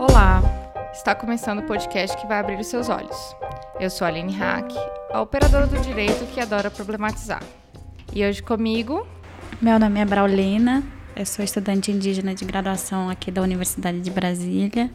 Olá! 0.00 0.42
Está 0.94 1.14
começando 1.14 1.58
o 1.58 1.62
podcast 1.64 2.16
que 2.16 2.26
vai 2.26 2.40
abrir 2.40 2.58
os 2.58 2.68
seus 2.68 2.88
olhos. 2.88 3.36
Eu 3.78 3.90
sou 3.90 4.06
a 4.06 4.08
Aline 4.08 4.32
Hack, 4.32 4.72
a 5.12 5.20
operadora 5.20 5.66
do 5.66 5.78
direito 5.78 6.24
que 6.32 6.40
adora 6.40 6.70
problematizar. 6.70 7.42
E 8.10 8.24
hoje 8.24 8.42
comigo. 8.42 9.06
Meu 9.60 9.78
nome 9.78 10.00
é 10.00 10.06
Braulina, 10.06 10.82
eu 11.14 11.26
sou 11.26 11.44
estudante 11.44 11.92
indígena 11.92 12.34
de 12.34 12.46
graduação 12.46 13.10
aqui 13.10 13.30
da 13.30 13.42
Universidade 13.42 14.00
de 14.00 14.10
Brasília. 14.10 14.90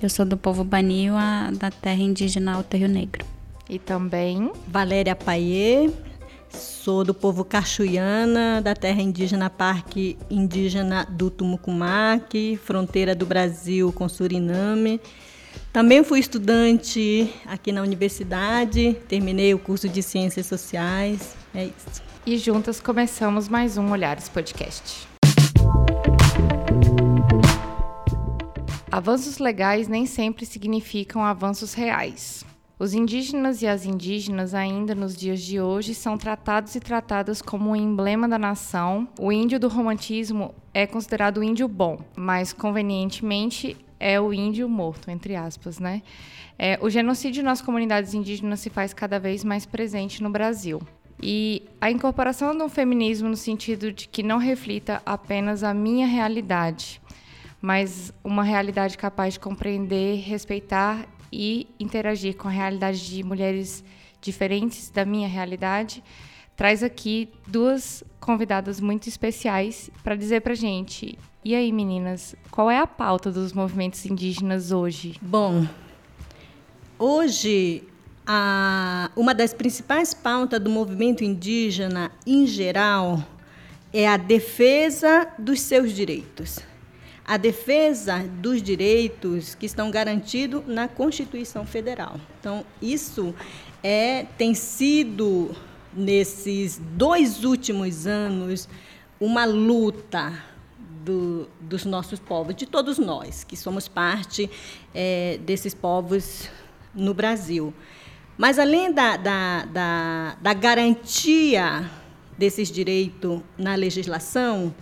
Eu 0.00 0.08
sou 0.08 0.24
do 0.24 0.36
povo 0.36 0.62
Baniwa, 0.62 1.50
da 1.58 1.72
terra 1.72 2.00
indígena 2.00 2.54
Alto 2.54 2.76
Rio 2.76 2.88
Negro. 2.88 3.26
E 3.68 3.80
também. 3.80 4.52
Valéria 4.68 5.16
Paier, 5.16 5.90
Sou 6.56 7.04
do 7.04 7.12
povo 7.12 7.44
Cachuiana, 7.44 8.62
da 8.62 8.74
terra 8.74 9.02
indígena 9.02 9.50
Parque 9.50 10.16
Indígena 10.30 11.06
do 11.10 11.30
Tumucumaque, 11.30 12.58
fronteira 12.64 13.14
do 13.14 13.26
Brasil 13.26 13.92
com 13.92 14.08
Suriname. 14.08 15.00
Também 15.72 16.02
fui 16.02 16.18
estudante 16.18 17.32
aqui 17.44 17.70
na 17.72 17.82
universidade, 17.82 18.96
terminei 19.08 19.52
o 19.52 19.58
curso 19.58 19.88
de 19.88 20.02
Ciências 20.02 20.46
Sociais. 20.46 21.36
É 21.54 21.64
isso. 21.64 22.02
E 22.24 22.38
juntas 22.38 22.80
começamos 22.80 23.48
mais 23.48 23.76
um 23.76 23.90
Olhares 23.90 24.28
Podcast. 24.28 25.06
Avanços 28.90 29.36
legais 29.38 29.88
nem 29.88 30.06
sempre 30.06 30.46
significam 30.46 31.22
avanços 31.22 31.74
reais. 31.74 32.44
Os 32.78 32.92
indígenas 32.92 33.62
e 33.62 33.66
as 33.66 33.86
indígenas, 33.86 34.52
ainda 34.52 34.94
nos 34.94 35.16
dias 35.16 35.40
de 35.40 35.58
hoje, 35.58 35.94
são 35.94 36.18
tratados 36.18 36.74
e 36.74 36.80
tratadas 36.80 37.40
como 37.40 37.70
um 37.70 37.76
emblema 37.76 38.28
da 38.28 38.38
nação. 38.38 39.08
O 39.18 39.32
índio 39.32 39.58
do 39.58 39.66
romantismo 39.66 40.54
é 40.74 40.86
considerado 40.86 41.38
o 41.38 41.42
índio 41.42 41.66
bom, 41.68 41.98
mas 42.14 42.52
convenientemente 42.52 43.74
é 43.98 44.20
o 44.20 44.30
índio 44.30 44.68
morto, 44.68 45.10
entre 45.10 45.34
aspas, 45.34 45.78
né? 45.78 46.02
É, 46.58 46.78
o 46.82 46.90
genocídio 46.90 47.42
nas 47.42 47.62
comunidades 47.62 48.12
indígenas 48.12 48.60
se 48.60 48.68
faz 48.68 48.92
cada 48.92 49.18
vez 49.18 49.42
mais 49.42 49.64
presente 49.64 50.22
no 50.22 50.28
Brasil. 50.28 50.78
E 51.22 51.62
a 51.80 51.90
incorporação 51.90 52.52
um 52.62 52.68
feminismo 52.68 53.26
no 53.26 53.36
sentido 53.36 53.90
de 53.90 54.06
que 54.06 54.22
não 54.22 54.36
reflita 54.36 55.00
apenas 55.06 55.64
a 55.64 55.72
minha 55.72 56.06
realidade, 56.06 57.00
mas 57.58 58.12
uma 58.22 58.44
realidade 58.44 58.98
capaz 58.98 59.32
de 59.32 59.40
compreender, 59.40 60.16
respeitar 60.16 61.08
e 61.32 61.68
interagir 61.78 62.36
com 62.36 62.48
a 62.48 62.50
realidade 62.50 63.08
de 63.08 63.22
mulheres 63.22 63.84
diferentes 64.20 64.90
da 64.90 65.04
minha 65.04 65.28
realidade, 65.28 66.02
traz 66.56 66.82
aqui 66.82 67.28
duas 67.46 68.02
convidadas 68.18 68.80
muito 68.80 69.08
especiais 69.08 69.90
para 70.02 70.16
dizer 70.16 70.40
para 70.40 70.54
gente. 70.54 71.18
E 71.44 71.54
aí, 71.54 71.70
meninas, 71.70 72.34
qual 72.50 72.70
é 72.70 72.78
a 72.78 72.86
pauta 72.86 73.30
dos 73.30 73.52
movimentos 73.52 74.04
indígenas 74.04 74.72
hoje? 74.72 75.16
Bom, 75.22 75.66
hoje 76.98 77.84
a, 78.26 79.10
uma 79.14 79.32
das 79.32 79.54
principais 79.54 80.12
pautas 80.12 80.60
do 80.60 80.68
movimento 80.68 81.22
indígena 81.22 82.10
em 82.26 82.46
geral 82.46 83.22
é 83.92 84.08
a 84.08 84.16
defesa 84.16 85.28
dos 85.38 85.60
seus 85.60 85.92
direitos 85.92 86.65
a 87.26 87.36
defesa 87.36 88.18
dos 88.40 88.62
direitos 88.62 89.56
que 89.56 89.66
estão 89.66 89.90
garantidos 89.90 90.62
na 90.66 90.86
Constituição 90.86 91.66
Federal. 91.66 92.20
Então, 92.38 92.64
isso 92.80 93.34
é, 93.82 94.26
tem 94.38 94.54
sido, 94.54 95.50
nesses 95.92 96.80
dois 96.92 97.42
últimos 97.42 98.06
anos, 98.06 98.68
uma 99.18 99.44
luta 99.44 100.32
do, 101.04 101.48
dos 101.60 101.84
nossos 101.84 102.20
povos, 102.20 102.54
de 102.54 102.64
todos 102.64 102.96
nós, 102.96 103.42
que 103.42 103.56
somos 103.56 103.88
parte 103.88 104.48
é, 104.94 105.40
desses 105.44 105.74
povos 105.74 106.48
no 106.94 107.12
Brasil. 107.12 107.74
Mas, 108.38 108.56
além 108.56 108.92
da, 108.92 109.16
da, 109.16 109.64
da, 109.64 110.36
da 110.40 110.54
garantia 110.54 111.90
desses 112.38 112.70
direitos 112.70 113.40
na 113.58 113.74
legislação, 113.74 114.72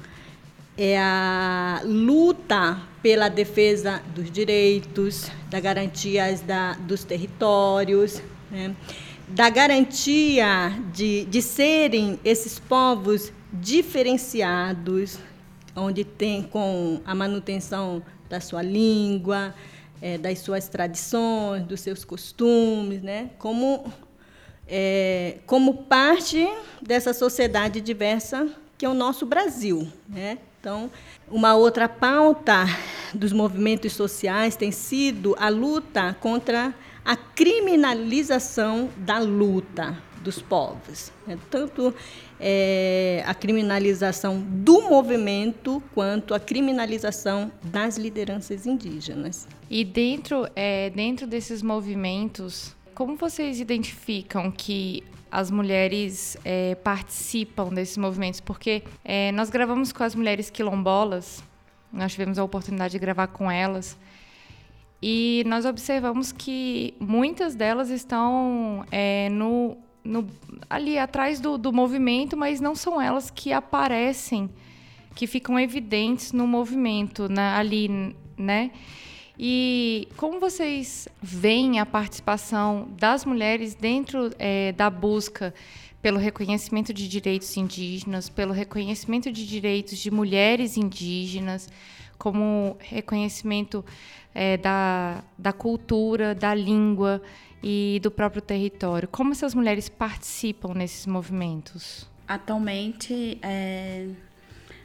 é 0.76 0.98
a 0.98 1.80
luta 1.84 2.80
pela 3.02 3.28
defesa 3.28 4.02
dos 4.14 4.30
direitos, 4.30 5.30
da 5.48 5.60
garantias 5.60 6.40
da, 6.40 6.72
dos 6.74 7.04
territórios, 7.04 8.20
né? 8.50 8.74
da 9.28 9.48
garantia 9.48 10.72
de, 10.92 11.24
de 11.26 11.40
serem 11.40 12.18
esses 12.24 12.58
povos 12.58 13.32
diferenciados, 13.52 15.18
onde 15.76 16.04
tem 16.04 16.42
com 16.42 17.00
a 17.04 17.14
manutenção 17.14 18.02
da 18.28 18.40
sua 18.40 18.62
língua, 18.62 19.54
é, 20.02 20.18
das 20.18 20.40
suas 20.40 20.68
tradições, 20.68 21.64
dos 21.64 21.80
seus 21.80 22.04
costumes, 22.04 23.00
né? 23.00 23.30
como, 23.38 23.92
é, 24.66 25.38
como 25.46 25.84
parte 25.84 26.46
dessa 26.82 27.14
sociedade 27.14 27.80
diversa 27.80 28.48
que 28.76 28.84
é 28.84 28.88
o 28.88 28.94
nosso 28.94 29.24
Brasil. 29.24 29.88
Né? 30.08 30.38
Então, 30.64 30.90
uma 31.30 31.54
outra 31.54 31.86
pauta 31.86 32.64
dos 33.12 33.34
movimentos 33.34 33.92
sociais 33.92 34.56
tem 34.56 34.72
sido 34.72 35.36
a 35.38 35.50
luta 35.50 36.16
contra 36.18 36.74
a 37.04 37.14
criminalização 37.14 38.88
da 38.96 39.18
luta 39.18 39.94
dos 40.22 40.40
povos. 40.40 41.12
Né? 41.26 41.38
Tanto 41.50 41.94
é, 42.40 43.22
a 43.26 43.34
criminalização 43.34 44.40
do 44.40 44.80
movimento 44.80 45.82
quanto 45.94 46.32
a 46.32 46.40
criminalização 46.40 47.52
das 47.62 47.98
lideranças 47.98 48.64
indígenas. 48.64 49.46
E 49.68 49.84
dentro, 49.84 50.48
é, 50.56 50.88
dentro 50.88 51.26
desses 51.26 51.60
movimentos, 51.60 52.74
como 52.94 53.16
vocês 53.16 53.60
identificam 53.60 54.50
que 54.50 55.04
as 55.34 55.50
mulheres 55.50 56.36
é, 56.44 56.76
participam 56.76 57.70
desses 57.70 57.96
movimentos, 57.96 58.38
porque 58.38 58.84
é, 59.04 59.32
nós 59.32 59.50
gravamos 59.50 59.92
com 59.92 60.04
as 60.04 60.14
mulheres 60.14 60.48
quilombolas, 60.48 61.42
nós 61.92 62.12
tivemos 62.12 62.38
a 62.38 62.44
oportunidade 62.44 62.92
de 62.92 63.00
gravar 63.00 63.26
com 63.26 63.50
elas, 63.50 63.98
e 65.02 65.42
nós 65.48 65.64
observamos 65.64 66.30
que 66.30 66.94
muitas 67.00 67.56
delas 67.56 67.90
estão 67.90 68.86
é, 68.92 69.28
no, 69.28 69.76
no, 70.04 70.24
ali 70.70 71.00
atrás 71.00 71.40
do, 71.40 71.58
do 71.58 71.72
movimento, 71.72 72.36
mas 72.36 72.60
não 72.60 72.76
são 72.76 73.02
elas 73.02 73.28
que 73.28 73.52
aparecem, 73.52 74.48
que 75.16 75.26
ficam 75.26 75.58
evidentes 75.58 76.30
no 76.30 76.46
movimento, 76.46 77.28
né, 77.28 77.56
ali, 77.56 78.14
né? 78.38 78.70
E 79.38 80.08
como 80.16 80.38
vocês 80.38 81.08
veem 81.20 81.80
a 81.80 81.86
participação 81.86 82.88
das 82.96 83.24
mulheres 83.24 83.74
dentro 83.74 84.30
é, 84.38 84.72
da 84.72 84.88
busca 84.88 85.52
pelo 86.00 86.18
reconhecimento 86.18 86.92
de 86.92 87.08
direitos 87.08 87.56
indígenas, 87.56 88.28
pelo 88.28 88.52
reconhecimento 88.52 89.32
de 89.32 89.46
direitos 89.46 89.98
de 89.98 90.10
mulheres 90.10 90.76
indígenas, 90.76 91.68
como 92.16 92.76
reconhecimento 92.78 93.84
é, 94.34 94.56
da, 94.56 95.24
da 95.36 95.52
cultura, 95.52 96.34
da 96.34 96.54
língua 96.54 97.20
e 97.62 97.98
do 98.02 98.10
próprio 98.10 98.42
território? 98.42 99.08
Como 99.08 99.32
essas 99.32 99.54
mulheres 99.54 99.88
participam 99.88 100.74
nesses 100.74 101.06
movimentos? 101.06 102.08
Atualmente, 102.28 103.38
é, 103.42 104.06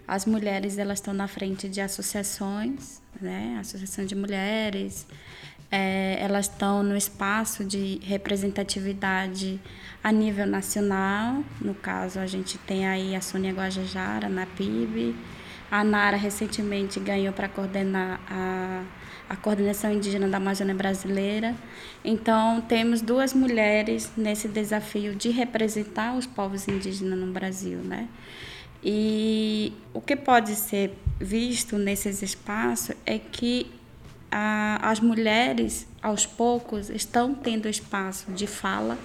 as 0.07 0.25
mulheres 0.25 0.77
elas 0.77 0.97
estão 0.97 1.13
na 1.13 1.27
frente 1.27 1.69
de 1.69 1.81
associações 1.81 3.01
né? 3.21 3.57
Associação 3.59 4.05
de 4.05 4.15
Mulheres, 4.15 5.05
é, 5.71 6.17
elas 6.19 6.45
estão 6.45 6.81
no 6.81 6.97
espaço 6.97 7.63
de 7.63 7.99
representatividade 8.03 9.59
a 10.03 10.11
nível 10.11 10.47
nacional. 10.47 11.43
No 11.61 11.75
caso, 11.75 12.19
a 12.19 12.25
gente 12.25 12.57
tem 12.59 12.87
aí 12.87 13.15
a 13.15 13.21
Sônia 13.21 13.53
Guajajara 13.53 14.27
na 14.27 14.45
PIB. 14.45 15.15
A 15.69 15.83
Nara 15.83 16.17
recentemente 16.17 16.99
ganhou 16.99 17.31
para 17.31 17.47
coordenar 17.47 18.19
a, 18.27 18.83
a 19.29 19.35
coordenação 19.35 19.91
indígena 19.91 20.27
da 20.27 20.37
Amazônia 20.37 20.73
brasileira. 20.73 21.53
Então, 22.03 22.61
temos 22.61 23.01
duas 23.01 23.35
mulheres 23.35 24.11
nesse 24.17 24.47
desafio 24.47 25.13
de 25.13 25.29
representar 25.29 26.15
os 26.15 26.25
povos 26.25 26.67
indígenas 26.67 27.19
no 27.19 27.31
Brasil, 27.31 27.77
né? 27.77 28.07
E 28.83 29.73
o 29.93 30.01
que 30.01 30.15
pode 30.15 30.55
ser 30.55 30.97
visto 31.19 31.77
nesses 31.77 32.21
espaços 32.21 32.95
é 33.05 33.19
que 33.19 33.71
as 34.31 34.99
mulheres, 34.99 35.87
aos 36.01 36.25
poucos, 36.25 36.89
estão 36.89 37.33
tendo 37.33 37.67
espaço 37.67 38.31
de 38.31 38.45
fala, 38.45 38.97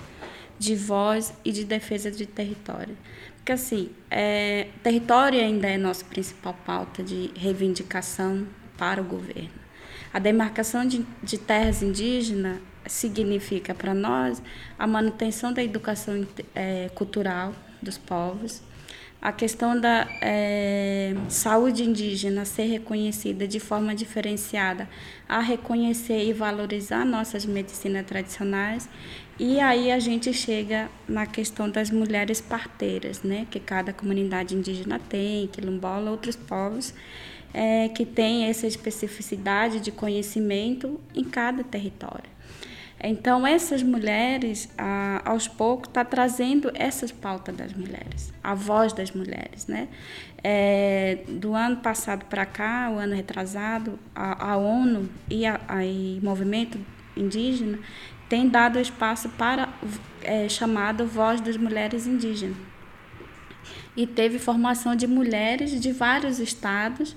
de 0.58 0.76
voz 0.76 1.32
e 1.44 1.50
de 1.50 1.64
defesa 1.64 2.10
de 2.10 2.26
território. 2.26 2.96
Porque, 3.36 3.52
assim, 3.52 3.90
é, 4.10 4.68
território 4.82 5.40
ainda 5.40 5.66
é 5.68 5.76
nossa 5.76 6.04
principal 6.04 6.54
pauta 6.64 7.02
de 7.02 7.30
reivindicação 7.36 8.46
para 8.76 9.00
o 9.00 9.04
governo. 9.04 9.64
A 10.12 10.18
demarcação 10.18 10.86
de, 10.86 11.04
de 11.22 11.38
terras 11.38 11.82
indígenas 11.82 12.58
significa 12.86 13.74
para 13.74 13.94
nós 13.94 14.42
a 14.78 14.86
manutenção 14.86 15.52
da 15.52 15.62
educação 15.62 16.26
é, 16.54 16.90
cultural 16.94 17.54
dos 17.82 17.98
povos, 17.98 18.62
a 19.24 19.32
questão 19.32 19.80
da 19.80 20.06
é, 20.20 21.14
saúde 21.30 21.82
indígena 21.82 22.44
ser 22.44 22.64
reconhecida 22.64 23.48
de 23.48 23.58
forma 23.58 23.94
diferenciada, 23.94 24.86
a 25.26 25.40
reconhecer 25.40 26.28
e 26.28 26.34
valorizar 26.34 27.06
nossas 27.06 27.46
medicinas 27.46 28.04
tradicionais. 28.04 28.86
E 29.38 29.58
aí 29.60 29.90
a 29.90 29.98
gente 29.98 30.30
chega 30.34 30.90
na 31.08 31.24
questão 31.24 31.70
das 31.70 31.90
mulheres 31.90 32.42
parteiras, 32.42 33.22
né? 33.22 33.46
que 33.50 33.58
cada 33.58 33.94
comunidade 33.94 34.54
indígena 34.54 34.98
tem, 34.98 35.48
quilombola, 35.48 36.10
outros 36.10 36.36
povos, 36.36 36.92
é, 37.54 37.88
que 37.88 38.04
tem 38.04 38.44
essa 38.44 38.66
especificidade 38.66 39.80
de 39.80 39.90
conhecimento 39.90 41.00
em 41.14 41.24
cada 41.24 41.64
território. 41.64 42.33
Então, 43.06 43.46
essas 43.46 43.82
mulheres, 43.82 44.66
ah, 44.78 45.20
aos 45.26 45.46
poucos, 45.46 45.88
está 45.88 46.02
trazendo 46.02 46.70
essas 46.74 47.12
pautas 47.12 47.54
das 47.54 47.74
mulheres, 47.74 48.32
a 48.42 48.54
voz 48.54 48.94
das 48.94 49.10
mulheres. 49.10 49.66
Né? 49.66 49.88
É, 50.42 51.18
do 51.28 51.54
ano 51.54 51.76
passado 51.76 52.24
para 52.24 52.46
cá, 52.46 52.90
o 52.90 52.98
ano 52.98 53.14
retrasado, 53.14 53.98
a, 54.14 54.52
a 54.52 54.56
ONU 54.56 55.06
e 55.30 55.44
o 55.46 56.24
movimento 56.24 56.78
indígena 57.14 57.78
tem 58.26 58.48
dado 58.48 58.80
espaço 58.80 59.28
para 59.30 59.68
é, 60.22 60.48
chamado 60.48 61.06
Voz 61.06 61.42
das 61.42 61.58
Mulheres 61.58 62.06
Indígenas. 62.06 62.56
E 63.94 64.06
teve 64.06 64.38
formação 64.38 64.96
de 64.96 65.06
mulheres 65.06 65.78
de 65.78 65.92
vários 65.92 66.38
estados 66.40 67.14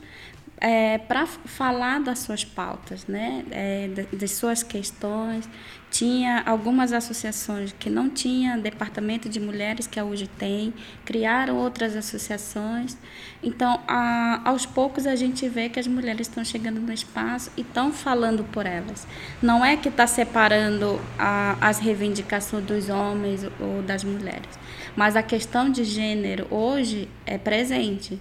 é, 0.60 0.98
para 0.98 1.26
falar 1.26 2.00
das 2.00 2.20
suas 2.20 2.44
pautas, 2.44 3.06
né? 3.08 3.46
É, 3.52 3.90
das 4.14 4.32
suas 4.32 4.64
questões. 4.64 5.48
Tinha 5.90 6.44
algumas 6.46 6.92
associações 6.92 7.74
que 7.80 7.90
não 7.90 8.10
tinham 8.10 8.60
departamento 8.60 9.30
de 9.30 9.40
mulheres, 9.40 9.88
que 9.88 10.00
hoje 10.02 10.28
tem, 10.28 10.74
criaram 11.06 11.56
outras 11.58 11.96
associações. 11.96 12.98
Então, 13.42 13.80
a, 13.88 14.42
aos 14.44 14.66
poucos, 14.66 15.08
a 15.08 15.16
gente 15.16 15.48
vê 15.48 15.70
que 15.70 15.80
as 15.80 15.88
mulheres 15.88 16.28
estão 16.28 16.44
chegando 16.44 16.80
no 16.82 16.92
espaço 16.92 17.52
e 17.56 17.62
estão 17.62 17.92
falando 17.92 18.44
por 18.44 18.66
elas. 18.66 19.08
Não 19.42 19.64
é 19.64 19.78
que 19.78 19.88
está 19.88 20.06
separando 20.06 21.00
a, 21.18 21.58
as 21.62 21.80
reivindicações 21.80 22.66
dos 22.66 22.90
homens 22.90 23.46
ou 23.60 23.82
das 23.82 24.04
mulheres, 24.04 24.60
mas 24.96 25.16
a 25.16 25.24
questão 25.24 25.70
de 25.70 25.84
gênero 25.86 26.48
hoje 26.52 27.08
é 27.26 27.38
presente. 27.38 28.20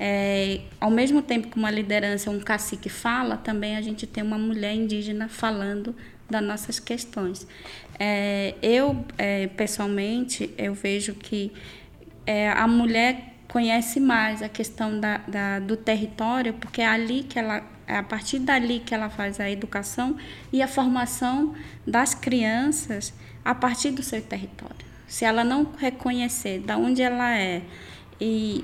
É, 0.00 0.60
ao 0.80 0.90
mesmo 0.90 1.20
tempo 1.20 1.48
que 1.48 1.56
uma 1.56 1.70
liderança, 1.70 2.30
um 2.30 2.38
cacique 2.38 2.88
fala, 2.88 3.36
também 3.36 3.76
a 3.76 3.82
gente 3.82 4.06
tem 4.06 4.22
uma 4.22 4.38
mulher 4.38 4.72
indígena 4.72 5.28
falando 5.28 5.94
das 6.28 6.42
nossas 6.42 6.78
questões. 6.78 7.46
É, 7.98 8.54
eu, 8.62 9.04
é, 9.16 9.46
pessoalmente, 9.48 10.54
eu 10.56 10.74
vejo 10.74 11.14
que 11.14 11.52
é, 12.26 12.50
a 12.50 12.66
mulher 12.66 13.34
conhece 13.48 13.98
mais 13.98 14.42
a 14.42 14.48
questão 14.48 15.00
da, 15.00 15.18
da, 15.26 15.58
do 15.58 15.76
território, 15.76 16.52
porque 16.54 16.82
é 16.82 16.86
ali 16.86 17.22
que 17.22 17.38
ela 17.38 17.64
é 17.88 17.96
a 17.96 18.02
partir 18.02 18.38
dali 18.40 18.80
que 18.80 18.94
ela 18.94 19.08
faz 19.08 19.40
a 19.40 19.50
educação 19.50 20.18
e 20.52 20.60
a 20.60 20.68
formação 20.68 21.54
das 21.86 22.12
crianças 22.12 23.14
a 23.42 23.54
partir 23.54 23.92
do 23.92 24.02
seu 24.02 24.20
território. 24.20 24.86
Se 25.06 25.24
ela 25.24 25.42
não 25.42 25.72
reconhecer 25.78 26.58
de 26.58 26.72
onde 26.74 27.00
ela 27.00 27.34
é 27.34 27.62
e 28.20 28.62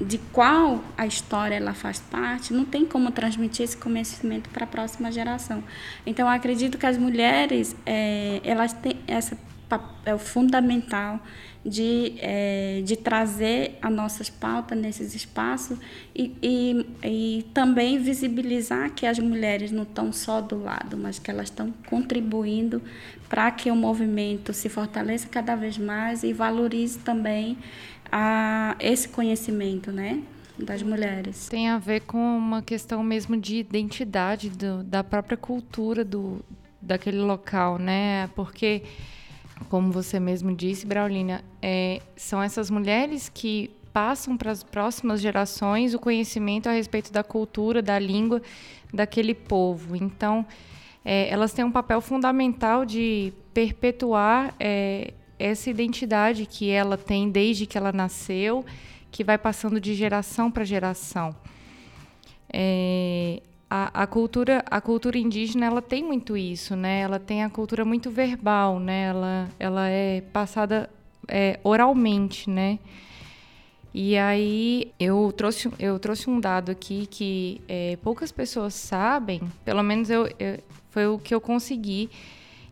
de 0.00 0.18
qual 0.32 0.82
a 0.96 1.06
história 1.06 1.54
ela 1.54 1.74
faz 1.74 2.00
parte, 2.00 2.52
não 2.52 2.64
tem 2.64 2.86
como 2.86 3.10
transmitir 3.10 3.64
esse 3.64 3.76
conhecimento 3.76 4.48
para 4.50 4.64
a 4.64 4.66
próxima 4.66 5.12
geração. 5.12 5.62
Então, 6.06 6.28
acredito 6.28 6.78
que 6.78 6.86
as 6.86 6.96
mulheres, 6.96 7.76
é, 7.84 8.40
elas 8.42 8.72
têm 8.72 8.96
essa 9.06 9.36
papel 9.68 10.18
fundamental 10.18 11.20
de, 11.64 12.14
é, 12.18 12.82
de 12.84 12.96
trazer 12.96 13.78
as 13.82 13.92
nossas 13.92 14.30
pautas 14.30 14.78
nesses 14.78 15.14
espaços 15.14 15.78
e, 16.14 16.34
e, 16.42 16.86
e 17.04 17.42
também 17.52 17.98
visibilizar 17.98 18.90
que 18.92 19.06
as 19.06 19.18
mulheres 19.18 19.70
não 19.70 19.82
estão 19.82 20.12
só 20.12 20.40
do 20.40 20.62
lado, 20.62 20.96
mas 20.96 21.18
que 21.18 21.30
elas 21.30 21.46
estão 21.46 21.72
contribuindo 21.86 22.82
para 23.28 23.50
que 23.50 23.70
o 23.70 23.76
movimento 23.76 24.52
se 24.52 24.68
fortaleça 24.68 25.28
cada 25.28 25.54
vez 25.54 25.76
mais 25.76 26.22
e 26.22 26.32
valorize 26.32 26.98
também 26.98 27.58
a 28.10 28.74
esse 28.80 29.08
conhecimento, 29.08 29.92
né? 29.92 30.22
das 30.58 30.82
mulheres. 30.82 31.48
Tem 31.48 31.68
a 31.68 31.78
ver 31.78 32.00
com 32.00 32.18
uma 32.18 32.60
questão 32.60 33.02
mesmo 33.02 33.34
de 33.36 33.56
identidade 33.56 34.50
do, 34.50 34.82
da 34.82 35.02
própria 35.02 35.36
cultura 35.36 36.04
do, 36.04 36.44
daquele 36.80 37.18
local, 37.18 37.78
né? 37.78 38.28
Porque, 38.34 38.82
como 39.68 39.92
você 39.92 40.18
mesmo 40.18 40.54
disse, 40.54 40.86
Braulina, 40.86 41.44
é, 41.60 42.00
são 42.16 42.42
essas 42.42 42.70
mulheres 42.70 43.28
que 43.28 43.70
passam 43.92 44.36
para 44.36 44.50
as 44.50 44.62
próximas 44.62 45.20
gerações 45.20 45.94
o 45.94 45.98
conhecimento 45.98 46.68
a 46.68 46.72
respeito 46.72 47.12
da 47.12 47.22
cultura, 47.22 47.82
da 47.82 47.98
língua 47.98 48.40
daquele 48.92 49.34
povo. 49.34 49.96
Então, 49.96 50.46
é, 51.04 51.28
elas 51.28 51.52
têm 51.52 51.64
um 51.64 51.72
papel 51.72 52.00
fundamental 52.00 52.84
de 52.84 53.32
perpetuar 53.52 54.54
é, 54.58 55.12
essa 55.38 55.70
identidade 55.70 56.46
que 56.46 56.70
ela 56.70 56.96
tem 56.96 57.30
desde 57.30 57.66
que 57.66 57.76
ela 57.76 57.92
nasceu, 57.92 58.64
que 59.10 59.24
vai 59.24 59.38
passando 59.38 59.80
de 59.80 59.94
geração 59.94 60.50
para 60.50 60.64
geração. 60.64 61.34
É, 62.52 63.40
a, 63.70 64.02
a, 64.02 64.06
cultura, 64.06 64.64
a 64.68 64.80
cultura 64.80 65.16
indígena, 65.16 65.66
ela 65.66 65.80
tem 65.80 66.02
muito 66.02 66.36
isso, 66.36 66.74
né? 66.74 67.00
Ela 67.00 67.20
tem 67.20 67.44
a 67.44 67.48
cultura 67.48 67.84
muito 67.84 68.10
verbal, 68.10 68.80
né? 68.80 69.04
Ela, 69.04 69.48
ela 69.58 69.88
é 69.88 70.20
passada 70.20 70.90
é, 71.28 71.60
oralmente, 71.62 72.50
né? 72.50 72.80
E 73.94 74.16
aí 74.16 74.92
eu 74.98 75.32
trouxe, 75.36 75.70
eu 75.78 75.98
trouxe 75.98 76.28
um 76.28 76.40
dado 76.40 76.70
aqui 76.70 77.06
que 77.06 77.60
é, 77.68 77.96
poucas 78.02 78.30
pessoas 78.30 78.74
sabem, 78.74 79.40
pelo 79.64 79.82
menos 79.82 80.10
eu, 80.10 80.28
eu, 80.38 80.58
foi 80.90 81.06
o 81.06 81.18
que 81.18 81.34
eu 81.34 81.40
consegui 81.40 82.10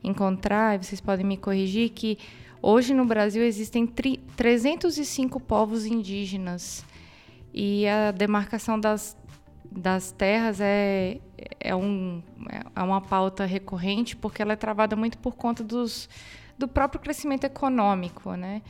encontrar, 0.02 0.82
vocês 0.82 1.00
podem 1.00 1.26
me 1.26 1.36
corrigir, 1.36 1.90
que 1.90 2.18
Hoje 2.60 2.92
no 2.92 3.04
Brasil 3.04 3.44
existem 3.44 3.86
305 3.86 5.38
povos 5.38 5.86
indígenas 5.86 6.84
e 7.54 7.86
a 7.86 8.10
demarcação 8.10 8.80
das, 8.80 9.16
das 9.70 10.12
terras 10.12 10.60
é, 10.60 11.20
é, 11.60 11.74
um, 11.74 12.22
é 12.74 12.82
uma 12.82 13.00
pauta 13.00 13.44
recorrente 13.44 14.16
porque 14.16 14.42
ela 14.42 14.54
é 14.54 14.56
travada 14.56 14.96
muito 14.96 15.18
por 15.18 15.34
conta 15.34 15.62
dos, 15.62 16.08
do 16.58 16.66
próprio 16.66 17.00
crescimento 17.00 17.44
econômico, 17.44 18.34
né? 18.34 18.62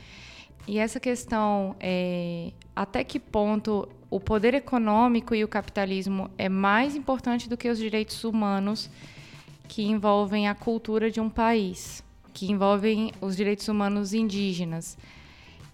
E 0.67 0.77
essa 0.77 0.99
questão, 0.99 1.75
é, 1.79 2.51
até 2.75 3.03
que 3.03 3.19
ponto 3.19 3.87
o 4.09 4.19
poder 4.19 4.53
econômico 4.53 5.33
e 5.33 5.43
o 5.43 5.47
capitalismo 5.47 6.29
é 6.37 6.49
mais 6.49 6.95
importante 6.95 7.49
do 7.49 7.57
que 7.57 7.69
os 7.69 7.77
direitos 7.77 8.23
humanos 8.23 8.89
que 9.67 9.83
envolvem 9.83 10.47
a 10.47 10.53
cultura 10.53 11.09
de 11.09 11.19
um 11.19 11.29
país? 11.29 12.03
que 12.39 12.49
envolvem 12.49 13.11
os 13.19 13.35
direitos 13.35 13.67
humanos 13.67 14.13
indígenas. 14.13 14.97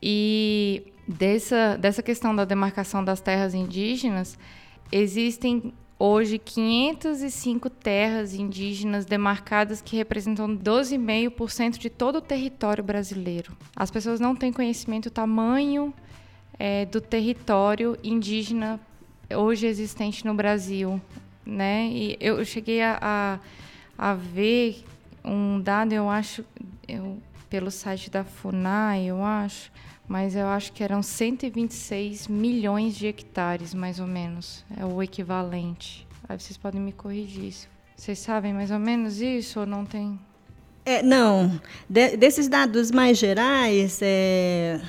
E 0.01 0.91
dessa, 1.07 1.77
dessa 1.77 2.01
questão 2.01 2.35
da 2.35 2.43
demarcação 2.43 3.03
das 3.03 3.21
terras 3.21 3.53
indígenas, 3.53 4.35
existem 4.91 5.73
hoje 5.97 6.37
505 6.37 7.69
terras 7.69 8.33
indígenas 8.33 9.05
demarcadas 9.05 9.81
que 9.81 9.95
representam 9.95 10.55
12,5% 10.55 11.77
de 11.77 11.89
todo 11.89 12.17
o 12.17 12.21
território 12.21 12.83
brasileiro. 12.83 13.55
As 13.75 13.89
pessoas 13.89 14.19
não 14.19 14.35
têm 14.35 14.51
conhecimento 14.51 15.05
do 15.05 15.13
tamanho 15.13 15.93
é, 16.59 16.85
do 16.85 17.01
território 17.01 17.97
indígena 18.03 18.79
hoje 19.33 19.65
existente 19.65 20.25
no 20.25 20.33
Brasil, 20.33 21.01
né? 21.45 21.87
E 21.87 22.17
eu 22.19 22.43
cheguei 22.45 22.81
a, 22.81 22.99
a, 23.01 23.39
a 23.97 24.13
ver 24.13 24.83
um 25.23 25.59
dado, 25.59 25.93
eu 25.93 26.09
acho, 26.09 26.45
eu, 26.87 27.17
pelo 27.49 27.71
site 27.71 28.09
da 28.09 28.23
FUNAI, 28.23 29.05
eu 29.05 29.23
acho, 29.23 29.71
mas 30.07 30.35
eu 30.35 30.47
acho 30.47 30.71
que 30.71 30.83
eram 30.83 31.01
126 31.01 32.27
milhões 32.27 32.95
de 32.95 33.07
hectares, 33.07 33.73
mais 33.73 33.99
ou 33.99 34.07
menos. 34.07 34.63
É 34.77 34.85
o 34.85 35.01
equivalente. 35.01 36.07
Aí 36.27 36.39
vocês 36.39 36.57
podem 36.57 36.81
me 36.81 36.91
corrigir. 36.91 37.53
Vocês 37.95 38.19
sabem 38.19 38.53
mais 38.53 38.71
ou 38.71 38.79
menos 38.79 39.21
isso 39.21 39.61
ou 39.61 39.65
não 39.65 39.85
tem? 39.85 40.19
É, 40.85 41.01
não. 41.01 41.59
De, 41.89 42.15
desses 42.17 42.47
dados 42.47 42.91
mais 42.91 43.17
gerais, 43.17 43.99
é, 44.01 44.79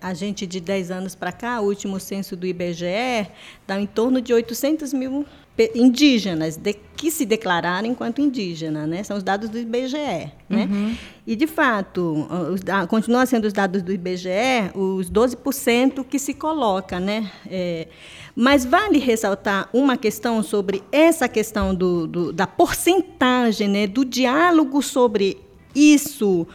a 0.00 0.14
gente 0.14 0.46
de 0.46 0.60
10 0.60 0.90
anos 0.90 1.14
para 1.14 1.32
cá, 1.32 1.60
o 1.60 1.64
último 1.64 2.00
censo 2.00 2.36
do 2.36 2.46
IBGE, 2.46 3.28
dá 3.66 3.78
em 3.78 3.86
torno 3.86 4.20
de 4.20 4.32
800 4.32 4.92
mil 4.92 5.26
indígenas 5.74 6.56
de, 6.56 6.74
que 6.96 7.10
se 7.10 7.24
declararam 7.24 7.86
enquanto 7.88 8.20
indígena, 8.20 8.86
né? 8.86 9.04
São 9.04 9.16
os 9.16 9.22
dados 9.22 9.48
do 9.48 9.58
IBGE, 9.58 10.32
né? 10.48 10.68
Uhum. 10.70 10.96
E 11.26 11.36
de 11.36 11.46
fato, 11.46 12.26
os, 12.52 12.60
continua 12.88 13.24
sendo 13.24 13.44
os 13.44 13.52
dados 13.52 13.80
do 13.82 13.92
IBGE 13.92 14.72
os 14.74 15.08
12% 15.10 16.04
que 16.04 16.18
se 16.18 16.34
coloca, 16.34 16.98
né? 16.98 17.30
É, 17.48 17.86
mas 18.34 18.64
vale 18.64 18.98
ressaltar 18.98 19.68
uma 19.72 19.96
questão 19.96 20.42
sobre 20.42 20.82
essa 20.90 21.28
questão 21.28 21.72
do, 21.72 22.06
do, 22.06 22.32
da 22.32 22.46
porcentagem, 22.46 23.68
né? 23.68 23.86
Do 23.86 24.04
diálogo 24.04 24.82
sobre 24.82 25.38
isso, 25.72 26.46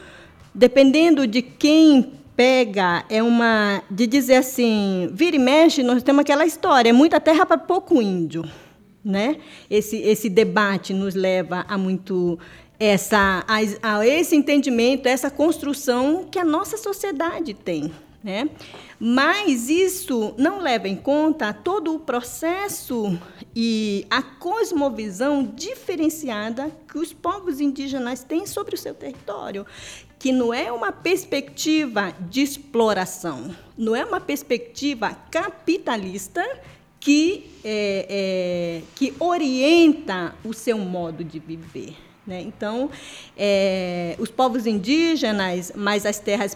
dependendo 0.54 1.26
de 1.26 1.42
quem 1.42 2.20
pega 2.36 3.04
é 3.10 3.22
uma 3.22 3.84
de 3.92 4.08
dizer 4.08 4.36
assim, 4.36 5.10
vira 5.12 5.36
e 5.36 5.40
mexe, 5.40 5.84
nós 5.84 6.02
temos 6.04 6.22
aquela 6.22 6.46
história, 6.46 6.90
é 6.90 6.94
muita 6.94 7.20
terra 7.20 7.46
para 7.46 7.58
pouco 7.58 8.02
índio, 8.02 8.46
né? 9.04 9.38
Esse 9.70 9.98
esse 9.98 10.30
debate 10.30 10.94
nos 10.94 11.16
leva 11.16 11.66
a 11.68 11.78
muito 11.78 12.38
essa 12.80 13.44
a, 13.48 13.58
a 13.98 14.08
esse 14.08 14.36
entendimento, 14.36 15.08
essa 15.08 15.30
construção 15.30 16.28
que 16.30 16.40
a 16.40 16.46
nossa 16.46 16.78
sociedade 16.78 17.54
tem, 17.54 17.92
né? 18.24 18.50
Mas 19.00 19.70
isso 19.70 20.34
não 20.38 20.60
leva 20.60 20.88
em 20.88 20.96
conta 20.96 21.54
todo 21.54 21.96
o 21.96 22.00
processo 22.00 23.18
e 23.56 24.06
a 24.10 24.22
cosmovisão 24.22 25.44
diferenciada 25.44 26.70
que 26.88 26.98
os 26.98 27.14
povos 27.14 27.62
indígenas 27.62 28.24
têm 28.24 28.46
sobre 28.46 28.76
o 28.76 28.78
seu 28.78 28.94
território, 28.94 29.66
que 30.18 30.34
não 30.34 30.54
é 30.54 30.70
uma 30.70 30.92
perspectiva 30.92 32.14
de 32.30 32.42
exploração, 32.42 33.56
não 33.78 33.96
é 33.96 34.04
uma 34.04 34.20
perspectiva 34.20 35.16
capitalista 35.32 36.46
que, 37.00 37.50
é, 37.64 38.06
é, 38.10 38.82
que 38.96 39.14
orienta 39.20 40.36
o 40.44 40.54
seu 40.54 40.78
modo 40.78 41.24
de 41.24 41.40
viver. 41.40 41.96
Né? 42.28 42.42
Então, 42.42 42.92
é, 43.36 44.16
os 44.20 44.30
povos 44.30 44.68
indígenas, 44.68 45.72
mas 45.76 46.06
as 46.06 46.20
terras 46.20 46.56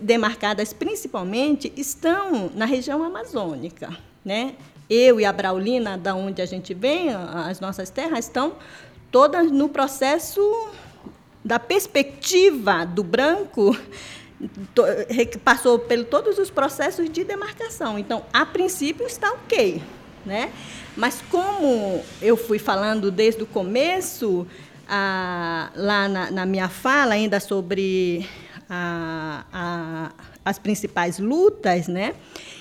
demarcadas 0.00 0.72
principalmente, 0.72 1.72
estão 1.76 2.50
na 2.54 2.66
região 2.66 3.02
amazônica. 3.02 3.96
Né? 4.24 4.54
Eu 4.90 5.18
e 5.18 5.24
a 5.24 5.32
Braulina, 5.32 5.96
da 5.96 6.14
onde 6.14 6.42
a 6.42 6.46
gente 6.46 6.74
vem, 6.74 7.08
as 7.10 7.60
nossas 7.60 7.88
terras 7.88 8.26
estão 8.26 8.54
todas 9.10 9.50
no 9.50 9.68
processo 9.68 10.40
da 11.42 11.58
perspectiva 11.58 12.84
do 12.84 13.04
branco 13.04 13.76
passou 15.44 15.78
por 15.78 16.04
todos 16.04 16.38
os 16.38 16.50
processos 16.50 17.08
de 17.08 17.24
demarcação. 17.24 17.98
Então, 17.98 18.24
a 18.32 18.44
princípio 18.44 19.06
está 19.06 19.32
ok, 19.32 19.82
né? 20.24 20.52
Mas 20.96 21.22
como 21.30 22.02
eu 22.20 22.36
fui 22.36 22.58
falando 22.58 23.10
desde 23.10 23.42
o 23.42 23.46
começo, 23.46 24.46
a, 24.88 25.70
lá 25.74 26.08
na, 26.08 26.30
na, 26.30 26.46
minha 26.46 26.68
fala 26.68 27.14
ainda 27.14 27.40
sobre 27.40 28.28
a, 28.68 29.44
a, 29.52 30.10
as 30.44 30.58
principais 30.58 31.18
lutas, 31.18 31.88
né? 31.88 32.14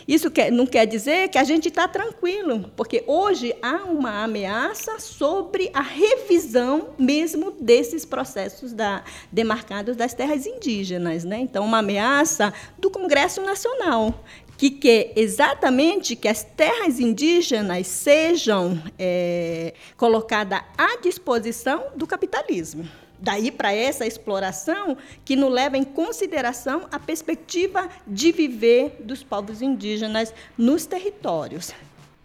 Isso 0.07 0.29
quer, 0.29 0.51
não 0.51 0.65
quer 0.65 0.85
dizer 0.85 1.29
que 1.29 1.37
a 1.37 1.43
gente 1.43 1.69
está 1.69 1.87
tranquilo, 1.87 2.71
porque 2.75 3.03
hoje 3.07 3.55
há 3.61 3.83
uma 3.85 4.23
ameaça 4.23 4.99
sobre 4.99 5.69
a 5.73 5.81
revisão 5.81 6.89
mesmo 6.97 7.51
desses 7.51 8.05
processos 8.05 8.73
da, 8.73 9.03
demarcados 9.31 9.95
das 9.95 10.13
terras 10.13 10.45
indígenas. 10.45 11.23
Né? 11.23 11.39
Então, 11.39 11.65
uma 11.65 11.79
ameaça 11.79 12.53
do 12.77 12.89
Congresso 12.89 13.41
Nacional, 13.41 14.23
que 14.57 14.69
quer 14.69 15.13
exatamente 15.15 16.15
que 16.15 16.27
as 16.27 16.43
terras 16.43 16.99
indígenas 16.99 17.87
sejam 17.87 18.81
é, 18.99 19.73
colocadas 19.97 20.61
à 20.77 20.97
disposição 21.01 21.85
do 21.95 22.05
capitalismo. 22.05 22.87
Daí 23.23 23.51
para 23.51 23.73
essa 23.73 24.05
exploração 24.05 24.97
que 25.23 25.37
não 25.37 25.47
leva 25.47 25.77
em 25.77 25.83
consideração 25.85 26.89
a 26.91 26.99
perspectiva 26.99 27.87
de 28.05 28.33
viver 28.33 28.97
dos 28.99 29.23
povos 29.23 29.61
indígenas 29.61 30.33
nos 30.57 30.85
territórios. 30.85 31.71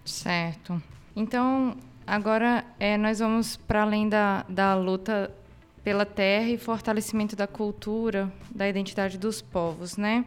Certo. 0.04 0.82
Então, 1.14 1.76
agora 2.04 2.64
é, 2.80 2.96
nós 2.96 3.20
vamos 3.20 3.56
para 3.56 3.82
além 3.82 4.08
da, 4.08 4.44
da 4.48 4.74
luta 4.74 5.32
pela 5.84 6.04
terra 6.04 6.48
e 6.48 6.58
fortalecimento 6.58 7.36
da 7.36 7.46
cultura, 7.46 8.32
da 8.50 8.68
identidade 8.68 9.16
dos 9.18 9.40
povos, 9.40 9.96
né? 9.96 10.24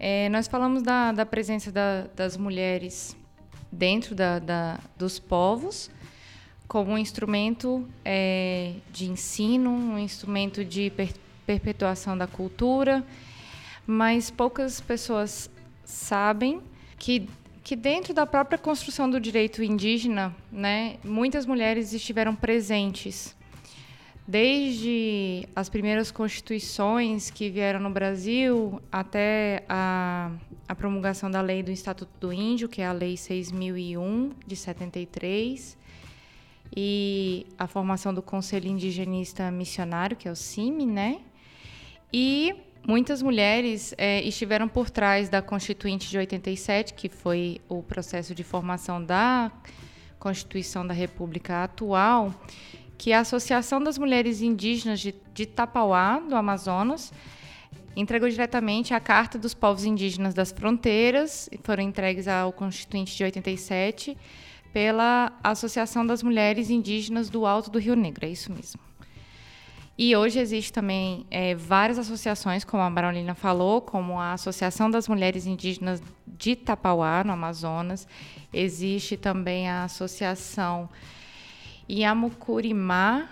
É, 0.00 0.30
nós 0.30 0.48
falamos 0.48 0.82
da, 0.82 1.12
da 1.12 1.26
presença 1.26 1.70
da, 1.70 2.06
das 2.16 2.38
mulheres 2.38 3.14
dentro 3.70 4.14
da, 4.14 4.38
da, 4.38 4.78
dos 4.96 5.18
povos 5.18 5.90
como 6.66 6.92
um 6.92 6.98
instrumento 6.98 7.86
é, 8.04 8.74
de 8.92 9.10
ensino, 9.10 9.70
um 9.70 9.98
instrumento 9.98 10.64
de 10.64 10.90
per 10.90 11.12
perpetuação 11.46 12.16
da 12.16 12.26
cultura, 12.26 13.04
mas 13.86 14.30
poucas 14.30 14.80
pessoas 14.80 15.50
sabem 15.84 16.62
que 16.98 17.28
que 17.64 17.74
dentro 17.74 18.12
da 18.12 18.26
própria 18.26 18.58
construção 18.58 19.08
do 19.08 19.18
direito 19.18 19.62
indígena, 19.62 20.36
né, 20.52 20.98
muitas 21.02 21.46
mulheres 21.46 21.94
estiveram 21.94 22.36
presentes. 22.36 23.34
Desde 24.28 25.48
as 25.56 25.70
primeiras 25.70 26.10
constituições 26.10 27.30
que 27.30 27.48
vieram 27.48 27.80
no 27.80 27.88
Brasil 27.88 28.80
até 28.92 29.64
a, 29.66 30.30
a 30.68 30.74
promulgação 30.74 31.30
da 31.30 31.40
lei 31.40 31.62
do 31.62 31.70
Estatuto 31.70 32.12
do 32.20 32.32
Índio, 32.32 32.68
que 32.68 32.82
é 32.82 32.86
a 32.86 32.92
Lei 32.92 33.16
6001 33.16 34.32
de 34.46 34.56
73, 34.56 35.76
e 36.76 37.46
a 37.56 37.66
formação 37.66 38.12
do 38.12 38.20
Conselho 38.20 38.68
Indigenista 38.68 39.50
Missionário, 39.50 40.16
que 40.16 40.26
é 40.26 40.30
o 40.30 40.36
CIMI, 40.36 40.86
né? 40.86 41.20
E 42.12 42.54
muitas 42.86 43.22
mulheres 43.22 43.94
é, 43.96 44.20
estiveram 44.22 44.68
por 44.68 44.90
trás 44.90 45.28
da 45.28 45.40
Constituinte 45.40 46.10
de 46.10 46.18
87, 46.18 46.94
que 46.94 47.08
foi 47.08 47.60
o 47.68 47.82
processo 47.82 48.34
de 48.34 48.42
formação 48.42 49.02
da 49.04 49.52
Constituição 50.18 50.86
da 50.86 50.94
República 50.94 51.64
atual, 51.64 52.34
que 52.98 53.12
a 53.12 53.20
Associação 53.20 53.82
das 53.82 53.98
Mulheres 53.98 54.40
Indígenas 54.40 54.98
de, 54.98 55.14
de 55.32 55.46
Tapauá, 55.46 56.18
do 56.18 56.34
Amazonas, 56.34 57.12
entregou 57.96 58.28
diretamente 58.28 58.92
a 58.94 59.00
Carta 59.00 59.38
dos 59.38 59.54
Povos 59.54 59.84
Indígenas 59.84 60.34
das 60.34 60.50
Fronteiras, 60.50 61.48
foram 61.62 61.84
entregues 61.84 62.26
ao 62.26 62.52
Constituinte 62.52 63.16
de 63.16 63.22
87, 63.22 64.16
pela 64.74 65.32
Associação 65.40 66.04
das 66.04 66.20
Mulheres 66.20 66.68
Indígenas 66.68 67.30
do 67.30 67.46
Alto 67.46 67.70
do 67.70 67.78
Rio 67.78 67.94
Negro, 67.94 68.26
é 68.26 68.28
isso 68.28 68.52
mesmo. 68.52 68.80
E 69.96 70.16
hoje 70.16 70.40
existe 70.40 70.72
também 70.72 71.24
é, 71.30 71.54
várias 71.54 71.96
associações, 71.96 72.64
como 72.64 72.82
a 72.82 72.90
Barolina 72.90 73.36
falou, 73.36 73.80
como 73.80 74.18
a 74.18 74.32
Associação 74.32 74.90
das 74.90 75.06
Mulheres 75.06 75.46
Indígenas 75.46 76.02
de 76.26 76.56
Tapauá, 76.56 77.22
no 77.22 77.32
Amazonas. 77.32 78.08
Existe 78.52 79.16
também 79.16 79.70
a 79.70 79.84
Associação 79.84 80.88
Yamucurimá 81.88 83.28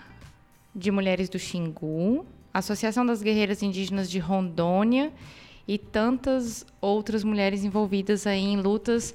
de 0.73 0.91
Mulheres 0.91 1.27
do 1.27 1.37
Xingu, 1.37 2.25
Associação 2.53 3.05
das 3.05 3.21
Guerreiras 3.21 3.61
Indígenas 3.61 4.09
de 4.09 4.19
Rondônia 4.19 5.11
e 5.67 5.77
tantas 5.77 6.65
outras 6.79 7.21
mulheres 7.21 7.65
envolvidas 7.65 8.25
aí 8.25 8.39
em 8.39 8.55
lutas 8.55 9.13